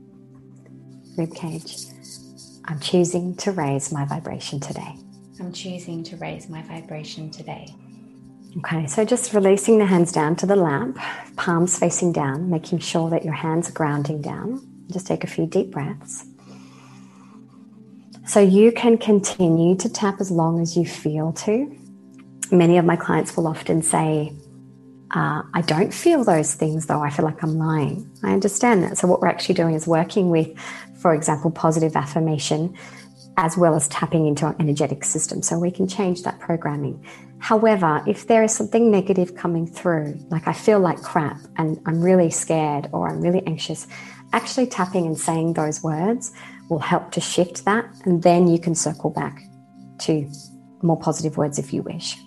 Rib 1.18 1.34
cage, 1.36 1.76
I'm 2.66 2.80
choosing 2.80 3.36
to 3.38 3.52
raise 3.52 3.92
my 3.92 4.06
vibration 4.06 4.60
today. 4.60 4.98
I'm 5.40 5.52
choosing 5.52 6.04
to 6.06 6.18
raise 6.18 6.50
my 6.50 6.62
vibration 6.62 7.30
today. 7.30 7.68
Okay, 8.60 8.86
so 8.86 9.04
just 9.04 9.34
releasing 9.34 9.80
the 9.80 9.86
hands 9.86 10.12
down 10.12 10.36
to 10.36 10.46
the 10.46 10.56
lap, 10.56 10.96
palms 11.36 11.80
facing 11.80 12.12
down, 12.12 12.52
making 12.52 12.80
sure 12.80 13.10
that 13.10 13.26
your 13.26 13.34
hands 13.34 13.68
are 13.68 13.74
grounding 13.74 14.22
down. 14.22 14.62
Just 14.92 15.08
take 15.08 15.24
a 15.24 15.28
few 15.28 15.48
deep 15.48 15.72
breaths. 15.72 16.26
So 18.28 18.40
you 18.40 18.72
can 18.72 18.98
continue 19.00 19.76
to 19.78 19.90
tap 19.90 20.22
as 20.22 20.30
long 20.30 20.62
as 20.62 20.78
you 20.78 20.86
feel 20.86 21.34
to. 21.34 21.76
Many 22.52 22.78
of 22.78 22.86
my 22.86 22.96
clients 22.96 23.36
will 23.36 23.48
often 23.48 23.82
say, 23.82 24.34
uh, 25.16 25.42
I 25.54 25.62
don't 25.62 25.94
feel 25.94 26.24
those 26.24 26.54
things 26.54 26.86
though. 26.86 27.02
I 27.02 27.10
feel 27.10 27.26
like 27.26 27.42
I'm 27.44 27.58
lying. 27.58 28.10
I 28.24 28.34
understand 28.34 28.84
that. 28.84 28.98
So, 28.98 29.08
what 29.08 29.22
we're 29.22 29.28
actually 29.28 29.56
doing 29.56 29.76
is 29.76 29.88
working 29.88 30.30
with, 30.30 30.58
for 31.00 31.14
example, 31.14 31.52
positive 31.52 31.96
affirmation 31.96 32.76
as 33.38 33.58
well 33.58 33.76
as 33.76 33.88
tapping 33.88 34.28
into 34.28 34.46
our 34.46 34.56
energetic 34.60 35.04
system 35.04 35.42
so 35.42 35.58
we 35.58 35.72
can 35.72 35.88
change 35.88 36.24
that 36.24 36.40
programming. 36.40 37.04
However, 37.44 38.02
if 38.08 38.28
there 38.28 38.42
is 38.42 38.56
something 38.56 38.90
negative 38.90 39.36
coming 39.36 39.68
through, 39.68 40.18
like 40.30 40.48
I 40.48 40.54
feel 40.54 40.80
like 40.80 41.02
crap 41.02 41.42
and 41.58 41.78
I'm 41.86 42.02
really 42.02 42.30
scared 42.30 42.88
or 42.94 43.10
I'm 43.10 43.20
really 43.20 43.46
anxious, 43.46 43.86
actually 44.32 44.68
tapping 44.68 45.06
and 45.06 45.20
saying 45.20 45.52
those 45.52 45.84
words 45.84 46.32
will 46.70 46.80
help 46.80 47.12
to 47.12 47.20
shift 47.20 47.66
that. 47.66 47.84
And 48.06 48.24
then 48.24 48.48
you 48.48 48.60
can 48.60 48.76
circle 48.76 49.10
back 49.10 49.44
to 50.04 50.26
more 50.82 50.98
positive 50.98 51.36
words 51.36 51.60
if 51.60 51.74
you 51.74 51.82
wish. 51.82 52.18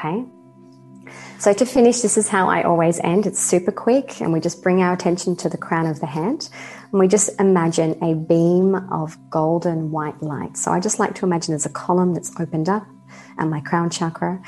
Okay. 0.00 0.24
So 1.38 1.52
to 1.52 1.66
finish, 1.66 2.00
this 2.00 2.16
is 2.16 2.30
how 2.30 2.48
I 2.48 2.62
always 2.62 2.98
end. 3.00 3.26
It's 3.26 3.40
super 3.40 3.70
quick, 3.70 4.22
and 4.22 4.32
we 4.32 4.40
just 4.40 4.62
bring 4.62 4.80
our 4.80 4.94
attention 4.94 5.36
to 5.36 5.50
the 5.50 5.58
crown 5.58 5.84
of 5.84 6.00
the 6.00 6.06
hand, 6.06 6.48
and 6.90 6.98
we 6.98 7.06
just 7.06 7.38
imagine 7.38 8.02
a 8.02 8.14
beam 8.14 8.76
of 8.90 9.18
golden 9.28 9.90
white 9.90 10.22
light. 10.22 10.56
So 10.56 10.72
I 10.72 10.80
just 10.80 10.98
like 10.98 11.14
to 11.16 11.26
imagine 11.26 11.52
there's 11.52 11.66
a 11.66 11.80
column 11.84 12.14
that's 12.14 12.32
opened 12.40 12.70
up, 12.70 12.86
and 13.38 13.50
my 13.50 13.60
crown 13.60 13.90
chakra, 13.90 14.40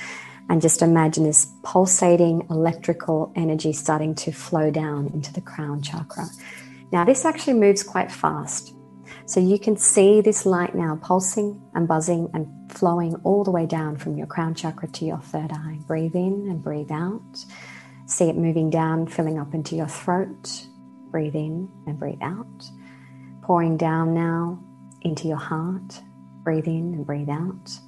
and 0.48 0.62
just 0.62 0.82
imagine 0.82 1.24
this 1.24 1.52
pulsating 1.62 2.46
electrical 2.50 3.32
energy 3.34 3.72
starting 3.72 4.14
to 4.14 4.32
flow 4.32 4.70
down 4.70 5.08
into 5.08 5.32
the 5.32 5.40
crown 5.40 5.82
chakra. 5.82 6.26
Now, 6.92 7.04
this 7.04 7.24
actually 7.24 7.54
moves 7.54 7.82
quite 7.82 8.12
fast. 8.12 8.72
So 9.26 9.40
you 9.40 9.58
can 9.58 9.76
see 9.76 10.20
this 10.20 10.46
light 10.46 10.74
now 10.74 10.98
pulsing 11.02 11.60
and 11.74 11.88
buzzing 11.88 12.30
and 12.32 12.46
flowing 12.70 13.16
all 13.24 13.42
the 13.42 13.50
way 13.50 13.66
down 13.66 13.96
from 13.96 14.16
your 14.16 14.26
crown 14.26 14.54
chakra 14.54 14.88
to 14.88 15.04
your 15.04 15.18
third 15.18 15.50
eye. 15.52 15.78
Breathe 15.86 16.14
in 16.14 16.46
and 16.48 16.62
breathe 16.62 16.92
out. 16.92 17.44
See 18.06 18.28
it 18.28 18.36
moving 18.36 18.70
down, 18.70 19.08
filling 19.08 19.38
up 19.38 19.52
into 19.52 19.74
your 19.74 19.88
throat. 19.88 20.66
Breathe 21.10 21.34
in 21.34 21.68
and 21.86 21.98
breathe 21.98 22.22
out. 22.22 22.70
Pouring 23.42 23.76
down 23.76 24.14
now 24.14 24.60
into 25.02 25.26
your 25.26 25.38
heart. 25.38 26.00
Breathe 26.44 26.68
in 26.68 26.94
and 26.94 27.04
breathe 27.04 27.30
out. 27.30 27.78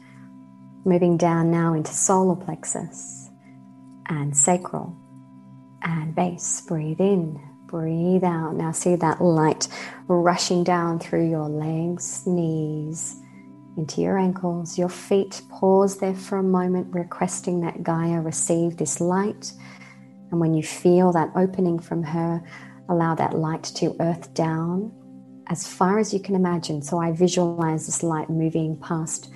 Moving 0.89 1.19
down 1.19 1.51
now 1.51 1.75
into 1.75 1.93
solar 1.93 2.35
plexus 2.35 3.29
and 4.07 4.35
sacral 4.37 4.97
and 5.83 6.15
base. 6.15 6.63
Breathe 6.63 7.01
in 7.01 7.39
Breathe 7.69 8.25
out. 8.25 8.57
Now 8.57 8.73
see 8.73 8.97
that 8.97 9.21
light 9.21 9.69
rushing 10.07 10.65
down 10.65 10.99
through 10.99 11.29
your 11.29 11.51
legs, 11.51 12.27
knees, 12.27 13.21
into 13.77 14.01
your 14.01 14.17
ankles, 14.19 14.79
your 14.79 14.89
feet. 14.89 15.43
Pause 15.51 15.99
there 15.99 16.15
for 16.15 16.39
a 16.39 16.43
moment, 16.43 16.95
requesting 16.95 17.61
that 17.61 17.83
Gaia 17.83 18.23
receive 18.23 18.79
this 18.79 19.03
light. 19.03 19.53
And 20.31 20.41
when 20.41 20.55
you 20.55 20.63
feel 20.63 21.13
that 21.13 21.31
opening 21.37 21.79
from 21.79 22.03
her, 22.05 22.43
allow 22.89 23.15
that 23.17 23.37
light 23.37 23.65
to 23.65 23.95
earth 24.01 24.33
down 24.33 24.91
as 25.49 25.69
far 25.69 25.99
as 25.99 26.15
you 26.15 26.21
can 26.21 26.35
imagine. 26.37 26.81
So 26.81 26.99
I 26.99 27.13
visualize 27.13 27.85
this 27.85 28.03
light 28.03 28.31
moving 28.31 28.79
past 28.79 29.31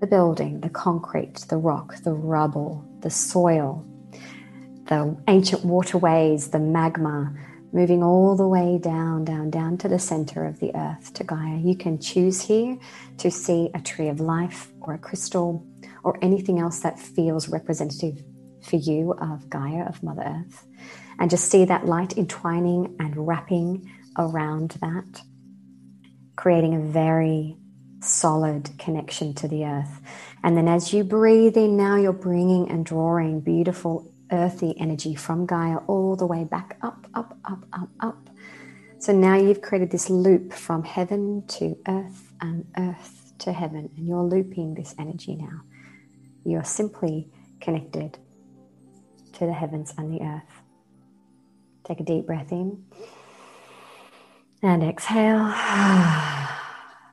the 0.00 0.06
building, 0.06 0.60
the 0.60 0.68
concrete, 0.68 1.46
the 1.48 1.56
rock, 1.56 1.96
the 2.02 2.12
rubble, 2.12 2.84
the 3.00 3.10
soil, 3.10 3.84
the 4.86 5.16
ancient 5.28 5.64
waterways, 5.64 6.48
the 6.50 6.58
magma, 6.58 7.34
moving 7.72 8.02
all 8.02 8.36
the 8.36 8.46
way 8.46 8.78
down, 8.78 9.24
down, 9.24 9.50
down 9.50 9.76
to 9.76 9.88
the 9.88 9.98
center 9.98 10.46
of 10.46 10.58
the 10.60 10.74
earth, 10.74 11.12
to 11.14 11.24
Gaia. 11.24 11.56
You 11.56 11.76
can 11.76 11.98
choose 11.98 12.40
here 12.40 12.78
to 13.18 13.30
see 13.30 13.70
a 13.74 13.80
tree 13.80 14.08
of 14.08 14.20
life 14.20 14.70
or 14.80 14.94
a 14.94 14.98
crystal 14.98 15.66
or 16.04 16.18
anything 16.22 16.58
else 16.58 16.80
that 16.80 16.98
feels 16.98 17.48
representative 17.48 18.22
for 18.62 18.76
you 18.76 19.12
of 19.20 19.50
Gaia, 19.50 19.84
of 19.84 20.02
Mother 20.02 20.22
Earth. 20.24 20.66
And 21.18 21.28
just 21.30 21.50
see 21.50 21.64
that 21.64 21.86
light 21.86 22.16
entwining 22.16 22.96
and 23.00 23.26
wrapping 23.26 23.90
around 24.16 24.76
that, 24.80 25.22
creating 26.36 26.74
a 26.74 26.80
very 26.80 27.56
solid 28.00 28.70
connection 28.78 29.34
to 29.34 29.48
the 29.48 29.64
earth. 29.64 30.00
And 30.42 30.56
then 30.56 30.68
as 30.68 30.92
you 30.92 31.04
breathe 31.04 31.56
in, 31.56 31.76
now 31.76 31.96
you're 31.96 32.12
bringing 32.12 32.70
and 32.70 32.84
drawing 32.84 33.40
beautiful 33.40 34.12
earthy 34.30 34.74
energy 34.78 35.14
from 35.14 35.46
Gaia 35.46 35.78
all 35.86 36.16
the 36.16 36.26
way 36.26 36.44
back 36.44 36.76
up, 36.82 37.06
up, 37.14 37.36
up, 37.44 37.64
up, 37.72 37.88
up. 38.00 38.30
So 38.98 39.12
now 39.12 39.36
you've 39.36 39.62
created 39.62 39.90
this 39.90 40.10
loop 40.10 40.52
from 40.52 40.84
heaven 40.84 41.44
to 41.48 41.76
earth 41.86 42.32
and 42.40 42.66
earth 42.76 43.32
to 43.38 43.52
heaven, 43.52 43.90
and 43.96 44.06
you're 44.06 44.22
looping 44.22 44.74
this 44.74 44.94
energy 44.98 45.36
now. 45.36 45.62
You're 46.44 46.64
simply 46.64 47.28
connected 47.60 48.18
to 49.34 49.46
the 49.46 49.52
heavens 49.52 49.94
and 49.96 50.12
the 50.12 50.24
earth. 50.24 50.62
Take 51.84 52.00
a 52.00 52.04
deep 52.04 52.26
breath 52.26 52.50
in 52.50 52.84
and 54.62 54.82
exhale. 54.82 55.54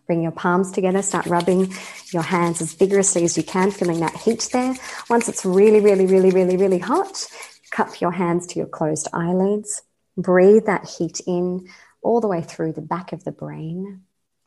Bring 0.06 0.22
your 0.22 0.32
palms 0.32 0.72
together, 0.72 1.02
start 1.02 1.26
rubbing 1.26 1.74
your 2.12 2.22
hands 2.22 2.62
as 2.62 2.74
vigorously 2.74 3.24
as 3.24 3.38
you 3.38 3.44
can, 3.44 3.72
feeling 3.72 4.02
that 4.02 4.16
heat 4.16 4.50
there. 4.54 4.76
Once 5.10 5.28
it's 5.28 5.44
really, 5.44 5.80
really, 5.80 6.06
really, 6.06 6.30
really, 6.30 6.58
really 6.58 6.78
hot, 6.78 7.26
cup 7.72 8.00
your 8.00 8.12
hands 8.12 8.46
to 8.48 8.60
your 8.60 8.68
closed 8.68 9.08
eyelids. 9.14 9.82
Breathe 10.16 10.66
that 10.66 10.88
heat 10.88 11.22
in 11.26 11.68
all 12.04 12.22
the 12.22 12.28
way 12.28 12.42
through 12.42 12.74
the 12.74 12.82
back 12.82 13.14
of 13.14 13.24
the 13.24 13.32
brain, 13.32 14.04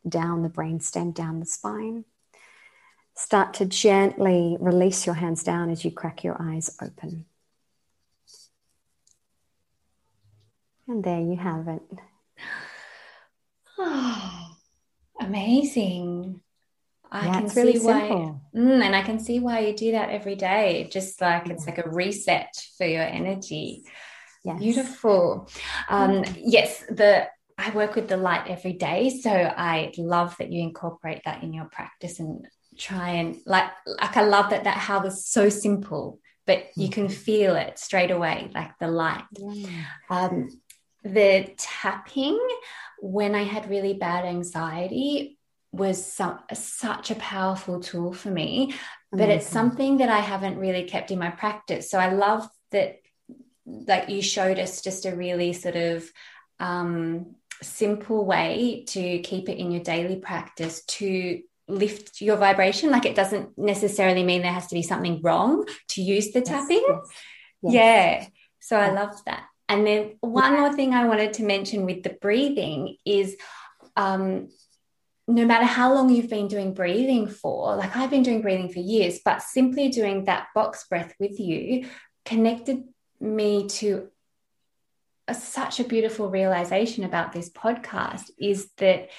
down 0.08 0.42
the 0.42 0.48
brain 0.48 0.78
stem, 0.80 1.10
down 1.10 1.40
the 1.40 1.46
spine. 1.46 2.04
Start 3.16 3.54
to 3.54 3.66
gently 3.66 4.56
release 4.60 5.06
your 5.06 5.16
hands 5.16 5.42
down 5.42 5.70
as 5.70 5.84
you 5.84 5.90
crack 5.90 6.22
your 6.22 6.40
eyes 6.40 6.76
open. 6.80 7.26
And 10.86 11.02
there 11.02 11.20
you 11.20 11.36
have 11.36 11.66
it. 11.66 11.82
Oh. 13.80 14.47
Amazing. 15.20 16.40
I 17.10 17.26
yeah, 17.26 17.32
can 17.32 17.48
see 17.48 17.60
really 17.62 17.78
why, 17.78 18.34
mm, 18.54 18.84
and 18.84 18.94
I 18.94 19.02
can 19.02 19.18
see 19.18 19.40
why 19.40 19.60
you 19.60 19.74
do 19.74 19.92
that 19.92 20.10
every 20.10 20.34
day. 20.34 20.88
Just 20.92 21.20
like 21.20 21.48
it's 21.48 21.66
like 21.66 21.78
a 21.78 21.88
reset 21.88 22.52
for 22.76 22.86
your 22.86 23.02
energy. 23.02 23.84
Yes. 24.44 24.58
Beautiful. 24.58 25.48
Um, 25.88 26.24
yes, 26.36 26.84
the 26.88 27.28
I 27.56 27.70
work 27.70 27.94
with 27.94 28.08
the 28.08 28.16
light 28.16 28.48
every 28.48 28.74
day, 28.74 29.10
so 29.10 29.30
I 29.30 29.92
love 29.96 30.36
that 30.38 30.52
you 30.52 30.62
incorporate 30.62 31.22
that 31.24 31.42
in 31.42 31.52
your 31.52 31.64
practice 31.66 32.20
and 32.20 32.46
try 32.76 33.10
and 33.10 33.36
like 33.46 33.70
like 33.86 34.16
I 34.16 34.24
love 34.24 34.50
that 34.50 34.64
that 34.64 34.76
how 34.76 35.02
is 35.04 35.26
so 35.26 35.48
simple, 35.48 36.20
but 36.46 36.66
you 36.76 36.88
can 36.90 37.06
mm-hmm. 37.06 37.14
feel 37.14 37.56
it 37.56 37.78
straight 37.78 38.10
away, 38.10 38.50
like 38.54 38.78
the 38.78 38.88
light. 38.88 39.24
Yeah. 39.36 39.84
Um, 40.10 40.48
the 41.02 41.54
tapping 41.56 42.38
when 43.00 43.34
I 43.34 43.44
had 43.44 43.70
really 43.70 43.94
bad 43.94 44.24
anxiety 44.24 45.38
was 45.72 46.04
some, 46.04 46.38
such 46.52 47.10
a 47.10 47.16
powerful 47.16 47.80
tool 47.80 48.12
for 48.12 48.30
me, 48.30 48.74
but 49.12 49.28
it's 49.28 49.46
something 49.46 49.98
that 49.98 50.08
I 50.08 50.18
haven't 50.18 50.58
really 50.58 50.84
kept 50.84 51.10
in 51.10 51.18
my 51.18 51.30
practice. 51.30 51.90
So 51.90 51.98
I 51.98 52.12
love 52.12 52.48
that, 52.72 53.00
that 53.66 54.08
you 54.08 54.22
showed 54.22 54.58
us 54.58 54.82
just 54.82 55.06
a 55.06 55.14
really 55.14 55.52
sort 55.52 55.76
of 55.76 56.10
um, 56.58 57.34
simple 57.62 58.24
way 58.24 58.84
to 58.88 59.18
keep 59.20 59.48
it 59.48 59.58
in 59.58 59.70
your 59.70 59.82
daily 59.82 60.16
practice 60.16 60.84
to 60.86 61.42
lift 61.68 62.20
your 62.20 62.36
vibration. 62.36 62.90
Like 62.90 63.04
it 63.04 63.14
doesn't 63.14 63.58
necessarily 63.58 64.24
mean 64.24 64.42
there 64.42 64.52
has 64.52 64.68
to 64.68 64.74
be 64.74 64.82
something 64.82 65.20
wrong 65.22 65.66
to 65.88 66.02
use 66.02 66.32
the 66.32 66.40
tapping. 66.40 66.84
Yes, 66.86 67.08
yes. 67.62 67.74
Yeah. 67.74 68.26
So 68.60 68.76
I 68.76 68.90
love 68.90 69.14
that. 69.26 69.44
And 69.68 69.86
then 69.86 70.16
one 70.20 70.54
more 70.54 70.72
thing 70.72 70.94
I 70.94 71.06
wanted 71.06 71.34
to 71.34 71.42
mention 71.42 71.84
with 71.84 72.02
the 72.02 72.16
breathing 72.20 72.96
is 73.04 73.36
um, 73.96 74.48
no 75.26 75.44
matter 75.44 75.66
how 75.66 75.92
long 75.92 76.08
you've 76.08 76.30
been 76.30 76.48
doing 76.48 76.72
breathing 76.72 77.28
for, 77.28 77.76
like 77.76 77.94
I've 77.94 78.10
been 78.10 78.22
doing 78.22 78.40
breathing 78.40 78.70
for 78.72 78.78
years, 78.78 79.20
but 79.24 79.42
simply 79.42 79.90
doing 79.90 80.24
that 80.24 80.48
box 80.54 80.86
breath 80.88 81.14
with 81.20 81.38
you 81.38 81.86
connected 82.24 82.84
me 83.20 83.68
to 83.68 84.08
a, 85.26 85.34
such 85.34 85.80
a 85.80 85.84
beautiful 85.84 86.30
realization 86.30 87.04
about 87.04 87.32
this 87.32 87.50
podcast 87.50 88.30
is 88.38 88.70
that 88.78 89.10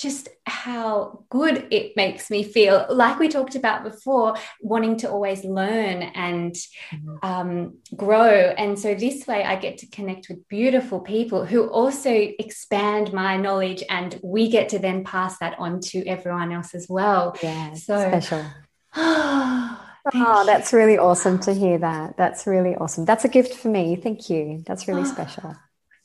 just 0.00 0.28
how 0.46 1.24
good 1.28 1.66
it 1.70 1.96
makes 1.96 2.30
me 2.30 2.42
feel. 2.42 2.86
Like 2.88 3.18
we 3.18 3.28
talked 3.28 3.54
about 3.54 3.84
before, 3.84 4.36
wanting 4.60 4.96
to 4.98 5.10
always 5.10 5.44
learn 5.44 6.02
and 6.02 6.54
mm-hmm. 6.54 7.16
um, 7.22 7.78
grow. 7.94 8.30
And 8.56 8.78
so 8.78 8.94
this 8.94 9.26
way, 9.26 9.44
I 9.44 9.56
get 9.56 9.78
to 9.78 9.86
connect 9.88 10.28
with 10.28 10.46
beautiful 10.48 11.00
people 11.00 11.44
who 11.44 11.68
also 11.68 12.10
expand 12.10 13.12
my 13.12 13.36
knowledge, 13.36 13.82
and 13.90 14.18
we 14.22 14.48
get 14.48 14.70
to 14.70 14.78
then 14.78 15.04
pass 15.04 15.38
that 15.38 15.58
on 15.58 15.80
to 15.80 16.06
everyone 16.06 16.52
else 16.52 16.74
as 16.74 16.86
well. 16.88 17.36
Yeah, 17.42 17.74
so 17.74 17.98
special. 17.98 18.44
oh, 18.96 20.44
that's 20.46 20.72
really 20.72 20.98
awesome 20.98 21.38
to 21.40 21.52
hear 21.52 21.78
that. 21.78 22.16
That's 22.16 22.46
really 22.46 22.74
awesome. 22.74 23.04
That's 23.04 23.24
a 23.24 23.28
gift 23.28 23.54
for 23.54 23.68
me. 23.68 23.96
Thank 23.96 24.30
you. 24.30 24.62
That's 24.66 24.88
really 24.88 25.04
special. 25.04 25.54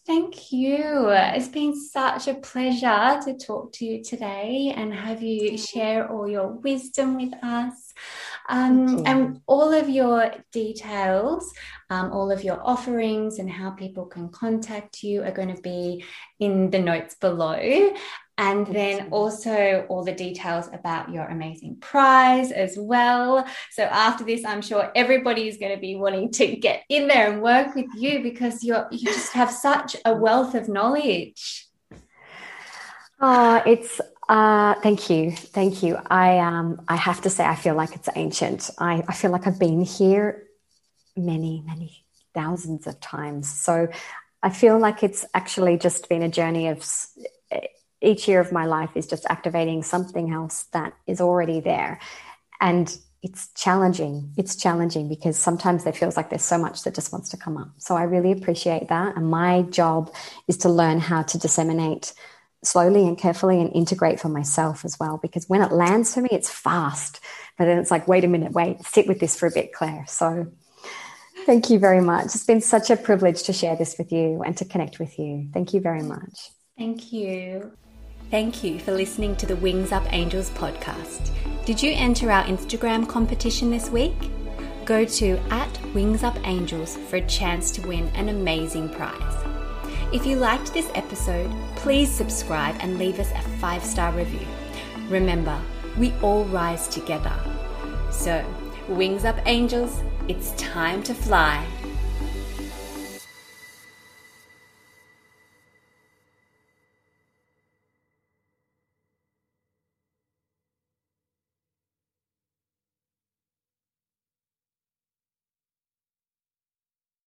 Thank 0.06 0.52
you. 0.52 1.10
It's 1.10 1.48
been 1.48 1.76
such 1.76 2.28
a 2.28 2.36
pleasure 2.36 3.20
to 3.24 3.36
talk 3.44 3.72
to 3.74 3.86
you 3.86 4.04
today 4.04 4.72
and 4.76 4.94
have 4.94 5.24
you 5.24 5.58
share 5.58 6.12
all 6.12 6.28
your 6.28 6.50
wisdom 6.50 7.16
with 7.16 7.34
us. 7.42 7.92
Um, 8.48 9.02
and 9.08 9.42
all 9.48 9.74
of 9.74 9.90
your 9.90 10.32
details, 10.52 11.52
um, 11.90 12.12
all 12.12 12.32
of 12.32 12.44
your 12.44 12.62
offerings, 12.64 13.40
and 13.40 13.50
how 13.50 13.72
people 13.72 14.06
can 14.06 14.30
contact 14.30 15.02
you 15.02 15.24
are 15.24 15.32
going 15.32 15.56
to 15.56 15.62
be 15.64 16.06
in 16.40 16.70
the 16.70 16.78
notes 16.78 17.16
below. 17.16 17.92
And 18.38 18.68
then 18.68 19.08
also 19.12 19.86
all 19.88 20.04
the 20.04 20.12
details 20.12 20.68
about 20.74 21.10
your 21.10 21.26
amazing 21.26 21.78
prize 21.78 22.52
as 22.52 22.78
well. 22.78 23.48
So 23.72 23.84
after 23.84 24.26
this, 24.26 24.44
I'm 24.44 24.62
sure 24.62 24.92
everybody 24.94 25.48
is 25.48 25.58
going 25.58 25.74
to 25.74 25.80
be 25.80 25.96
wanting 25.96 26.32
to 26.32 26.56
get 26.58 26.84
in 26.90 27.08
there 27.08 27.32
and 27.32 27.42
work 27.42 27.76
with 27.76 27.88
you 27.96 28.22
because 28.22 28.62
you're 28.62 28.88
you 28.92 29.06
just 29.06 29.32
have 29.32 29.52
such 29.52 29.96
a 30.04 30.14
wealth 30.14 30.54
of 30.54 30.68
knowledge. 30.68 31.68
Oh, 33.22 33.64
it's 33.66 34.02
uh, 34.28 34.74
thank 34.82 35.10
you, 35.10 35.32
thank 35.32 35.84
you. 35.84 35.98
I 36.10 36.40
um, 36.40 36.82
I 36.88 36.96
have 36.96 37.22
to 37.22 37.30
say, 37.30 37.46
I 37.46 37.56
feel 37.56 37.76
like 37.76 37.96
it's 37.96 38.10
ancient. 38.16 38.70
I, 38.78 39.04
I 39.08 39.14
feel 39.14 39.32
like 39.32 39.48
I've 39.48 39.60
been 39.60 39.82
here 39.82 40.44
many, 41.16 41.64
many 41.66 42.06
thousands 42.34 42.88
of 42.88 43.00
times. 43.00 43.50
So 43.50 43.88
I 44.44 44.50
feel 44.50 44.78
like 44.78 45.04
it's 45.04 45.26
actually 45.34 45.78
just 45.78 46.10
been 46.10 46.22
a 46.22 46.30
journey 46.30 46.68
of 46.68 46.86
each 48.06 48.28
year 48.28 48.40
of 48.40 48.52
my 48.52 48.66
life 48.66 48.92
is 48.96 49.08
just 49.08 49.26
activating 49.30 49.84
something 49.84 50.32
else 50.32 50.64
that 50.74 50.94
is 51.08 51.20
already 51.22 51.60
there. 51.60 52.00
And 52.62 52.96
it's 53.26 53.50
challenging. 53.56 54.32
It's 54.38 54.56
challenging 54.56 55.10
because 55.10 55.36
sometimes 55.38 55.86
it 55.88 55.96
feels 55.96 56.16
like 56.16 56.30
there's 56.30 56.44
so 56.44 56.60
much 56.60 56.84
that 56.84 56.94
just 56.94 57.12
wants 57.12 57.30
to 57.30 57.38
come 57.38 57.58
up. 57.58 57.70
So 57.78 57.96
I 57.96 58.04
really 58.04 58.32
appreciate 58.32 58.90
that. 58.90 59.18
And 59.18 59.32
my 59.32 59.64
job 59.64 60.14
is 60.48 60.58
to 60.58 60.70
learn 60.70 61.00
how 61.00 61.24
to 61.24 61.40
disseminate 61.40 62.14
slowly 62.64 63.08
and 63.08 63.18
carefully 63.18 63.60
and 63.60 63.74
integrate 63.74 64.20
for 64.20 64.30
myself 64.30 64.86
as 64.86 65.00
well. 65.00 65.18
Because 65.18 65.50
when 65.50 65.64
it 65.64 65.72
lands 65.72 66.14
for 66.14 66.22
me, 66.22 66.30
it's 66.32 66.52
fast. 66.52 67.20
But 67.58 67.66
then 67.66 67.80
it's 67.80 67.90
like, 67.90 68.08
wait 68.08 68.24
a 68.24 68.28
minute, 68.28 68.52
wait, 68.52 68.86
sit 68.86 69.08
with 69.08 69.20
this 69.20 69.38
for 69.40 69.48
a 69.48 69.52
bit, 69.52 69.74
Claire. 69.74 70.06
So 70.08 70.52
thank 71.48 71.72
you 71.72 71.80
very 71.80 72.02
much. 72.02 72.26
It's 72.26 72.46
been 72.46 72.62
such 72.62 72.92
a 72.92 72.96
privilege 72.96 73.44
to 73.44 73.54
share 73.54 73.76
this 73.76 73.98
with 73.98 74.12
you 74.12 74.44
and 74.44 74.56
to 74.58 74.66
connect 74.66 75.00
with 75.00 75.18
you. 75.18 75.50
Thank 75.52 75.74
you 75.74 75.80
very 75.80 76.04
much. 76.04 76.52
Thank 76.78 77.12
you. 77.12 77.72
Thank 78.32 78.64
you 78.64 78.80
for 78.80 78.92
listening 78.92 79.36
to 79.38 79.46
the 79.46 79.56
Wings 79.56 79.92
Up 79.92 80.12
Angels 80.12 80.50
podcast. 80.50 81.30
Did 81.64 81.82
you 81.82 81.92
enter 81.92 82.32
our 82.32 82.44
Instagram 82.46 83.08
competition 83.08 83.70
this 83.70 83.92
week? 83.92 84.16
Go 84.84 85.06
to 85.06 85.38
at 85.52 85.94
Wings 85.94 86.24
Up 86.24 86.36
Angels 86.44 86.98
for 87.08 87.18
a 87.18 87.28
chance 87.28 87.70
to 87.72 87.88
win 87.88 88.08
an 88.16 88.30
amazing 88.30 88.90
prize. 88.90 89.44
If 90.12 90.26
you 90.26 90.38
liked 90.38 90.74
this 90.74 90.90
episode, 90.96 91.52
please 91.76 92.10
subscribe 92.10 92.76
and 92.80 92.98
leave 92.98 93.20
us 93.20 93.32
a 93.32 93.42
five 93.60 93.84
star 93.84 94.12
review. 94.12 94.48
Remember, 95.08 95.62
we 95.96 96.12
all 96.24 96.46
rise 96.46 96.88
together. 96.88 97.34
So, 98.10 98.44
Wings 98.90 99.24
Up 99.24 99.38
Angels, 99.46 100.02
it's 100.28 100.52
time 100.54 101.04
to 101.04 101.14
fly. 101.14 101.64